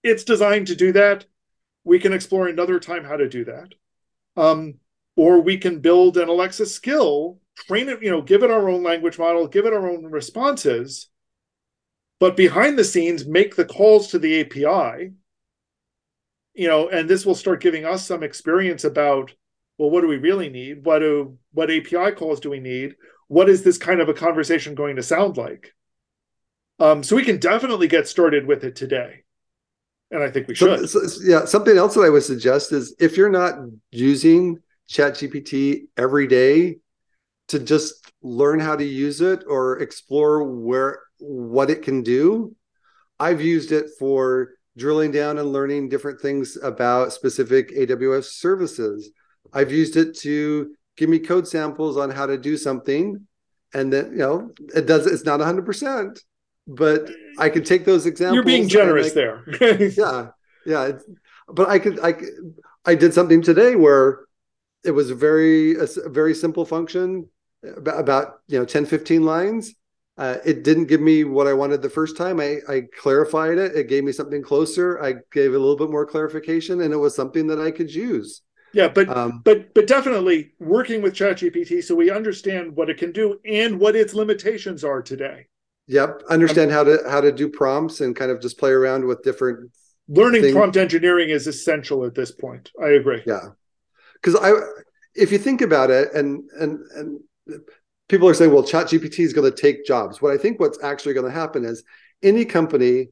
it's 0.02 0.24
designed 0.24 0.66
to 0.68 0.76
do 0.76 0.92
that. 0.94 1.28
We 1.84 2.00
can 2.00 2.14
explore 2.14 2.48
another 2.48 2.80
time 2.80 3.04
how 3.04 3.16
to 3.18 3.30
do 3.30 3.46
that. 3.46 3.76
Um, 4.38 4.80
or 5.16 5.40
we 5.40 5.60
can 5.60 5.82
build 5.82 6.18
an 6.18 6.28
Alexa 6.28 6.66
skill, 6.66 7.38
train 7.56 7.90
it, 7.90 8.02
you 8.02 8.10
know, 8.10 8.24
give 8.24 8.42
it 8.42 8.50
our 8.50 8.68
own 8.68 8.82
language 8.82 9.20
model, 9.20 9.48
give 9.48 9.68
it 9.68 9.74
our 9.74 9.88
own 9.88 10.08
responses, 10.08 11.10
but 12.20 12.36
behind 12.36 12.76
the 12.76 12.84
scenes, 12.84 13.28
make 13.28 13.56
the 13.56 13.66
calls 13.66 14.08
to 14.08 14.18
the 14.18 14.42
API. 14.42 15.12
You 16.56 16.68
know, 16.68 16.88
and 16.90 17.10
this 17.10 17.26
will 17.26 17.36
start 17.36 17.62
giving 17.62 17.86
us 17.86 18.06
some 18.06 18.24
experience 18.24 18.84
about, 18.84 19.34
well, 19.78 19.90
what 19.90 20.02
do 20.02 20.08
we 20.08 20.18
really 20.18 20.50
need? 20.50 20.86
What 20.86 21.00
do 21.00 21.38
what 21.52 21.70
API 21.70 22.12
calls 22.12 22.40
do 22.40 22.50
we 22.50 22.60
need? 22.60 22.96
What 23.28 23.50
is 23.50 23.64
this 23.64 23.78
kind 23.78 24.00
of 24.00 24.10
a 24.10 24.14
conversation 24.14 24.76
going 24.76 24.96
to 24.96 25.04
sound 25.04 25.38
like? 25.38 25.74
Um, 26.80 27.04
so 27.04 27.16
we 27.16 27.24
can 27.24 27.38
definitely 27.38 27.88
get 27.88 28.08
started 28.08 28.46
with 28.46 28.64
it 28.64 28.76
today 28.76 29.24
and 30.12 30.24
I 30.24 30.30
think 30.30 30.48
we 30.48 30.56
should. 30.56 30.90
So, 30.90 31.06
so, 31.06 31.22
yeah, 31.24 31.46
something 31.46 31.78
else 31.78 31.96
that 31.96 32.02
I 32.02 32.10
would 32.10 32.24
suggest 32.24 32.72
is 32.72 32.96
if 33.00 33.18
you're 33.18 33.30
not 33.30 33.56
using 33.92 34.60
ChatGPT 34.90 35.88
every 35.98 36.28
day 36.28 36.78
to 37.50 37.60
just 37.60 38.12
learn 38.22 38.60
how 38.60 38.76
to 38.76 38.84
use 38.84 39.22
it 39.22 39.44
or 39.48 39.80
explore 39.80 40.44
where 40.44 41.02
what 41.20 41.70
it 41.70 41.84
can 41.84 42.04
do, 42.04 42.56
I've 43.20 43.42
used 43.42 43.72
it 43.72 43.88
for 43.98 44.50
drilling 44.78 45.12
down 45.12 45.38
and 45.38 45.52
learning 45.52 45.90
different 45.90 46.20
things 46.20 46.58
about 46.62 47.14
specific 47.14 47.70
AWS 47.76 48.26
services. 48.26 49.10
I've 49.54 49.72
used 49.72 49.96
it 49.96 50.18
to 50.20 50.76
give 50.98 51.10
me 51.10 51.20
code 51.20 51.48
samples 51.48 51.98
on 51.98 52.10
how 52.10 52.26
to 52.26 52.38
do 52.38 52.58
something 52.58 53.28
and 53.74 53.92
then 53.92 54.12
you 54.12 54.18
know 54.18 54.52
it 54.74 54.86
does 54.86 55.06
it's 55.06 55.26
not 55.26 55.40
100% 55.40 56.18
but 56.68 57.10
I 57.38 57.50
could 57.50 57.66
take 57.66 57.86
those 57.86 58.06
examples. 58.06 58.36
You're 58.36 58.44
being 58.44 58.68
generous 58.68 59.14
there. 59.14 59.44
yeah, 59.62 60.30
yeah. 60.66 60.92
But 61.48 61.70
I 61.70 61.80
could, 61.80 62.00
I, 62.00 62.16
I 62.86 62.96
did 62.96 63.14
something 63.14 63.42
today 63.42 63.76
where 63.76 64.22
it 64.84 64.92
was 64.92 65.12
a 65.12 65.16
very, 65.16 65.76
a, 65.76 65.88
very 66.08 66.34
simple 66.34 66.66
function 66.66 67.30
about, 67.64 68.00
about, 68.00 68.40
you 68.48 68.58
know 68.58 68.66
10, 68.66 68.86
15 68.86 69.24
lines. 69.24 69.76
Uh, 70.18 70.38
it 70.46 70.64
didn't 70.64 70.86
give 70.86 71.02
me 71.02 71.26
what 71.26 71.46
I 71.46 71.54
wanted 71.54 71.82
the 71.82 71.90
first 71.90 72.16
time. 72.16 72.40
I, 72.40 72.60
I 72.70 72.84
clarified 72.98 73.58
it. 73.58 73.76
It 73.76 73.90
gave 73.90 74.04
me 74.04 74.14
something 74.14 74.42
closer. 74.42 75.02
I 75.04 75.16
gave 75.32 75.54
a 75.54 75.60
little 75.60 75.76
bit 75.76 75.90
more 75.90 76.06
clarification, 76.06 76.82
and 76.82 76.94
it 76.94 76.98
was 76.98 77.14
something 77.16 77.48
that 77.48 77.60
I 77.60 77.72
could 77.72 77.94
use. 77.94 78.42
Yeah, 78.72 78.90
but 78.90 79.10
um, 79.10 79.42
but 79.44 79.74
but 79.74 79.88
definitely 79.88 80.52
working 80.60 81.02
with 81.02 81.14
ChatGPT 81.14 81.82
so 81.82 81.96
we 81.96 82.12
understand 82.12 82.76
what 82.76 82.90
it 82.90 82.98
can 82.98 83.14
do 83.14 83.40
and 83.46 83.80
what 83.80 83.96
its 83.96 84.14
limitations 84.14 84.84
are 84.84 85.02
today. 85.02 85.48
Yep, 85.88 86.24
understand 86.30 86.72
how 86.72 86.84
to 86.84 87.00
how 87.10 87.22
to 87.22 87.32
do 87.32 87.48
prompts 87.48 88.02
and 88.02 88.16
kind 88.16 88.32
of 88.32 88.42
just 88.42 88.58
play 88.58 88.72
around 88.72 89.06
with 89.06 89.24
different. 89.24 89.72
Learning 90.08 90.42
things. 90.42 90.54
prompt 90.54 90.78
engineering 90.78 91.30
is 91.30 91.48
essential 91.48 92.06
at 92.06 92.16
this 92.16 92.32
point. 92.32 92.72
I 92.82 92.90
agree. 92.90 93.24
Yeah, 93.26 93.50
because 94.14 94.36
I, 94.36 94.52
if 95.16 95.32
you 95.32 95.38
think 95.38 95.62
about 95.62 95.90
it, 95.90 96.14
and 96.14 96.44
and 96.60 96.80
and 96.96 97.20
people 98.08 98.28
are 98.28 98.34
saying, 98.34 98.54
well, 98.54 98.64
Chat 98.64 98.88
GPT 98.88 99.20
is 99.20 99.34
going 99.34 99.50
to 99.50 99.56
take 99.56 99.86
jobs. 99.86 100.22
What 100.22 100.34
I 100.34 100.38
think 100.38 100.60
what's 100.60 100.82
actually 100.84 101.14
going 101.14 101.26
to 101.26 101.32
happen 101.32 101.66
is 101.66 101.84
any 102.22 102.46
company 102.46 103.10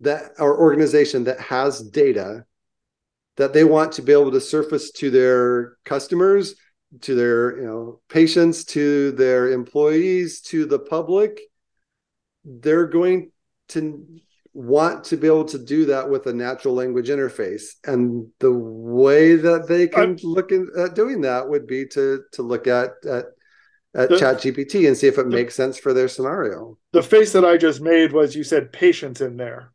that 0.00 0.32
or 0.38 0.58
organization 0.58 1.24
that 1.24 1.40
has 1.40 1.80
data 1.80 2.44
that 3.36 3.52
they 3.52 3.64
want 3.64 3.92
to 3.92 4.02
be 4.02 4.12
able 4.12 4.30
to 4.30 4.40
surface 4.40 4.90
to 4.92 5.10
their 5.10 5.76
customers 5.84 6.54
to 7.00 7.14
their 7.14 7.58
you 7.58 7.66
know 7.66 8.00
patients 8.08 8.64
to 8.64 9.12
their 9.12 9.50
employees 9.50 10.40
to 10.40 10.64
the 10.66 10.78
public 10.78 11.40
they're 12.44 12.86
going 12.86 13.30
to 13.68 14.06
want 14.54 15.04
to 15.04 15.16
be 15.16 15.26
able 15.26 15.44
to 15.44 15.58
do 15.58 15.86
that 15.86 16.08
with 16.08 16.26
a 16.26 16.32
natural 16.32 16.74
language 16.74 17.08
interface 17.08 17.74
and 17.84 18.26
the 18.40 18.52
way 18.52 19.36
that 19.36 19.68
they 19.68 19.86
can 19.86 20.10
I'm, 20.10 20.16
look 20.22 20.50
at 20.52 20.94
doing 20.94 21.20
that 21.22 21.48
would 21.48 21.66
be 21.66 21.86
to 21.88 22.22
to 22.32 22.42
look 22.42 22.66
at 22.66 22.92
at 23.04 23.26
at 23.98 24.08
the, 24.08 24.18
chat 24.18 24.44
and 24.44 24.96
see 24.96 25.08
if 25.08 25.18
it 25.18 25.24
the, 25.24 25.36
makes 25.36 25.54
sense 25.54 25.78
for 25.78 25.92
their 25.92 26.08
scenario. 26.08 26.78
The 26.92 27.02
face 27.02 27.32
that 27.32 27.44
i 27.44 27.56
just 27.56 27.80
made 27.80 28.12
was 28.12 28.36
you 28.36 28.44
said 28.44 28.72
patience 28.72 29.20
in 29.20 29.36
there. 29.36 29.72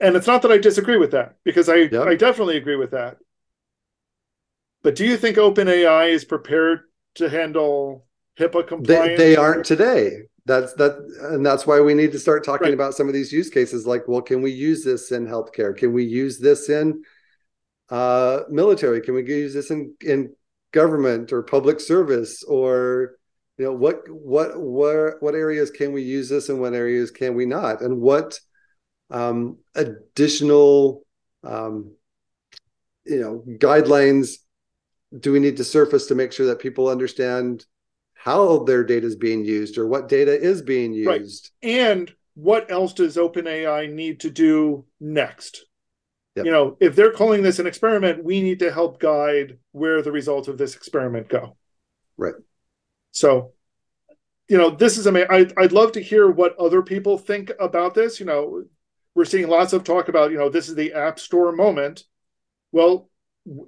And 0.00 0.16
it's 0.16 0.26
not 0.26 0.42
that 0.42 0.50
i 0.50 0.58
disagree 0.58 0.96
with 0.96 1.12
that 1.12 1.36
because 1.44 1.68
i 1.68 1.76
yep. 1.76 2.06
i 2.06 2.14
definitely 2.16 2.56
agree 2.56 2.76
with 2.76 2.90
that. 2.90 3.18
But 4.82 4.96
do 4.96 5.06
you 5.06 5.16
think 5.16 5.36
openai 5.36 6.10
is 6.10 6.24
prepared 6.24 6.80
to 7.16 7.28
handle 7.28 8.06
hipaa 8.38 8.66
compliance? 8.66 9.08
they, 9.08 9.16
they 9.16 9.36
aren't 9.36 9.64
today. 9.64 10.22
That's 10.46 10.72
that 10.74 10.96
and 11.32 11.46
that's 11.46 11.66
why 11.66 11.80
we 11.80 11.94
need 11.94 12.12
to 12.12 12.18
start 12.18 12.44
talking 12.44 12.66
right. 12.66 12.74
about 12.74 12.94
some 12.94 13.06
of 13.06 13.14
these 13.14 13.32
use 13.32 13.50
cases 13.50 13.86
like 13.86 14.08
well 14.08 14.22
can 14.22 14.42
we 14.42 14.50
use 14.50 14.84
this 14.84 15.12
in 15.12 15.26
healthcare? 15.26 15.76
Can 15.76 15.92
we 15.92 16.04
use 16.04 16.40
this 16.40 16.68
in 16.68 17.02
uh, 17.88 18.40
military? 18.48 19.00
Can 19.00 19.14
we 19.14 19.24
use 19.24 19.54
this 19.54 19.70
in 19.70 19.94
in 20.00 20.34
government 20.72 21.32
or 21.32 21.42
public 21.42 21.78
service 21.80 22.42
or 22.44 23.16
you 23.60 23.66
know 23.66 23.74
what 23.74 24.08
what 24.08 24.58
what 24.58 25.22
what 25.22 25.34
areas 25.34 25.70
can 25.70 25.92
we 25.92 26.00
use 26.00 26.30
this 26.30 26.48
and 26.48 26.62
what 26.62 26.72
areas 26.72 27.10
can 27.10 27.34
we 27.34 27.44
not 27.44 27.82
and 27.82 28.00
what 28.00 28.40
um, 29.10 29.58
additional 29.74 31.04
um, 31.44 31.92
you 33.04 33.20
know 33.20 33.44
guidelines 33.58 34.36
do 35.18 35.30
we 35.30 35.40
need 35.40 35.58
to 35.58 35.64
surface 35.64 36.06
to 36.06 36.14
make 36.14 36.32
sure 36.32 36.46
that 36.46 36.58
people 36.58 36.88
understand 36.88 37.66
how 38.14 38.60
their 38.60 38.82
data 38.82 39.06
is 39.06 39.16
being 39.16 39.44
used 39.44 39.76
or 39.76 39.86
what 39.86 40.08
data 40.08 40.32
is 40.32 40.62
being 40.62 40.94
used. 40.94 41.50
Right. 41.62 41.70
And 41.70 42.10
what 42.34 42.70
else 42.70 42.94
does 42.94 43.16
OpenAI 43.16 43.92
need 43.92 44.20
to 44.20 44.30
do 44.30 44.86
next? 45.00 45.66
Yep. 46.36 46.46
You 46.46 46.52
know, 46.52 46.76
if 46.80 46.96
they're 46.96 47.12
calling 47.12 47.42
this 47.42 47.58
an 47.58 47.66
experiment, 47.66 48.24
we 48.24 48.40
need 48.40 48.60
to 48.60 48.72
help 48.72 49.00
guide 49.00 49.58
where 49.72 50.00
the 50.00 50.12
results 50.12 50.48
of 50.48 50.56
this 50.56 50.76
experiment 50.76 51.28
go. 51.28 51.56
Right. 52.16 52.34
So, 53.12 53.52
you 54.48 54.58
know, 54.58 54.70
this 54.70 54.98
is 54.98 55.06
amazing. 55.06 55.30
I, 55.30 55.46
I'd 55.58 55.72
love 55.72 55.92
to 55.92 56.02
hear 56.02 56.30
what 56.30 56.58
other 56.58 56.82
people 56.82 57.18
think 57.18 57.52
about 57.60 57.94
this. 57.94 58.20
You 58.20 58.26
know, 58.26 58.64
we're 59.14 59.24
seeing 59.24 59.48
lots 59.48 59.72
of 59.72 59.84
talk 59.84 60.08
about, 60.08 60.30
you 60.30 60.38
know, 60.38 60.48
this 60.48 60.68
is 60.68 60.74
the 60.74 60.92
App 60.92 61.18
Store 61.18 61.52
moment. 61.52 62.04
Well, 62.72 63.10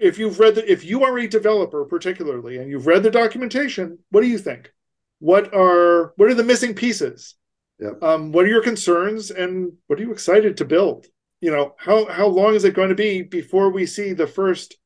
if 0.00 0.18
you've 0.18 0.38
read 0.38 0.54
the, 0.54 0.70
if 0.70 0.84
you 0.84 1.04
are 1.04 1.18
a 1.18 1.26
developer 1.26 1.84
particularly 1.84 2.58
and 2.58 2.70
you've 2.70 2.86
read 2.86 3.02
the 3.02 3.10
documentation, 3.10 3.98
what 4.10 4.20
do 4.20 4.28
you 4.28 4.38
think? 4.38 4.72
What 5.18 5.54
are 5.54 6.12
what 6.16 6.28
are 6.28 6.34
the 6.34 6.44
missing 6.44 6.74
pieces? 6.74 7.36
Yep. 7.78 8.02
Um, 8.02 8.32
what 8.32 8.44
are 8.44 8.48
your 8.48 8.62
concerns 8.62 9.30
and 9.30 9.72
what 9.86 9.98
are 9.98 10.02
you 10.02 10.12
excited 10.12 10.56
to 10.56 10.64
build? 10.64 11.06
You 11.40 11.50
know, 11.50 11.74
how 11.78 12.06
how 12.06 12.26
long 12.26 12.54
is 12.54 12.64
it 12.64 12.74
going 12.74 12.90
to 12.90 12.94
be 12.94 13.22
before 13.22 13.70
we 13.70 13.86
see 13.86 14.12
the 14.12 14.26
first 14.26 14.76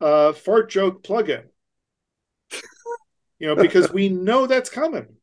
uh, 0.00 0.32
fart 0.32 0.70
joke 0.70 1.02
plugin? 1.02 1.44
You 3.42 3.48
know, 3.48 3.56
because 3.56 3.92
we 3.92 4.08
know 4.08 4.46
that's 4.46 4.70
coming. 4.70 5.16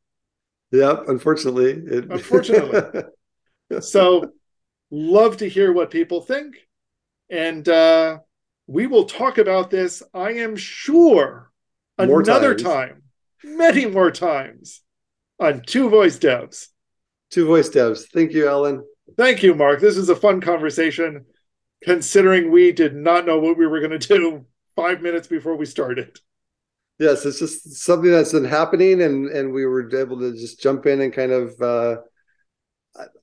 Yeah, 0.72 0.97
unfortunately. 1.07 1.72
It... 1.72 2.05
Unfortunately. 2.09 3.03
so 3.80 4.34
love 4.91 5.38
to 5.38 5.47
hear 5.47 5.72
what 5.72 5.89
people 5.89 6.20
think. 6.20 6.57
And 7.30 7.67
uh, 7.70 8.20
we 8.67 8.88
will 8.88 9.05
talk 9.05 9.38
about 9.38 9.70
this, 9.70 10.03
I 10.13 10.34
am 10.34 10.57
sure, 10.57 11.49
more 11.97 12.20
another 12.20 12.55
times. 12.55 12.91
time, 12.91 13.03
many 13.41 13.86
more 13.86 14.11
times 14.11 14.82
on 15.39 15.61
Two 15.61 15.89
Voice 15.89 16.20
Devs. 16.20 16.67
Two 17.32 17.45
Voice 17.45 17.70
Devs. 17.70 18.03
Thank 18.13 18.34
you, 18.34 18.49
Allen. 18.49 18.84
Thank 19.15 19.43
you, 19.43 19.55
Mark. 19.55 19.80
This 19.80 19.95
is 19.95 20.09
a 20.09 20.15
fun 20.15 20.41
conversation, 20.41 21.24
considering 21.84 22.51
we 22.51 22.74
did 22.74 22.97
not 22.97 23.26
know 23.26 23.39
what 23.39 23.57
we 23.57 23.65
were 23.65 23.80
going 23.80 23.97
to 23.97 24.17
do 24.17 24.45
five 24.76 25.01
minutes 25.01 25.30
before 25.30 25.55
we 25.55 25.65
started. 25.65 26.20
Yes, 27.00 27.26
it's 27.26 27.39
just 27.39 27.78
something 27.78 28.12
that's 28.12 28.34
been 28.34 28.43
happening, 28.43 29.02
and 29.02 29.28
and 29.30 29.54
we 29.54 29.66
were 29.66 29.89
able 29.95 30.20
to 30.20 30.34
just 30.34 30.60
jump 30.60 30.86
in 30.86 31.02
and 31.02 31.14
kind 31.14 31.32
of. 31.32 31.60
Uh, 31.62 31.97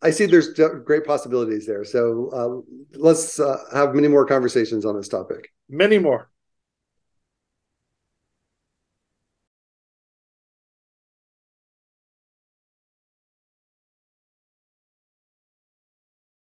I 0.00 0.10
see 0.10 0.24
there's 0.26 0.48
great 0.54 1.04
possibilities 1.04 1.66
there. 1.66 1.84
So 1.84 2.30
uh, 2.32 2.98
let's 2.98 3.38
uh, 3.38 3.58
have 3.74 3.94
many 3.94 4.08
more 4.08 4.24
conversations 4.24 4.86
on 4.86 4.96
this 4.96 5.08
topic. 5.08 5.52
Many 5.68 5.98
more. 5.98 6.30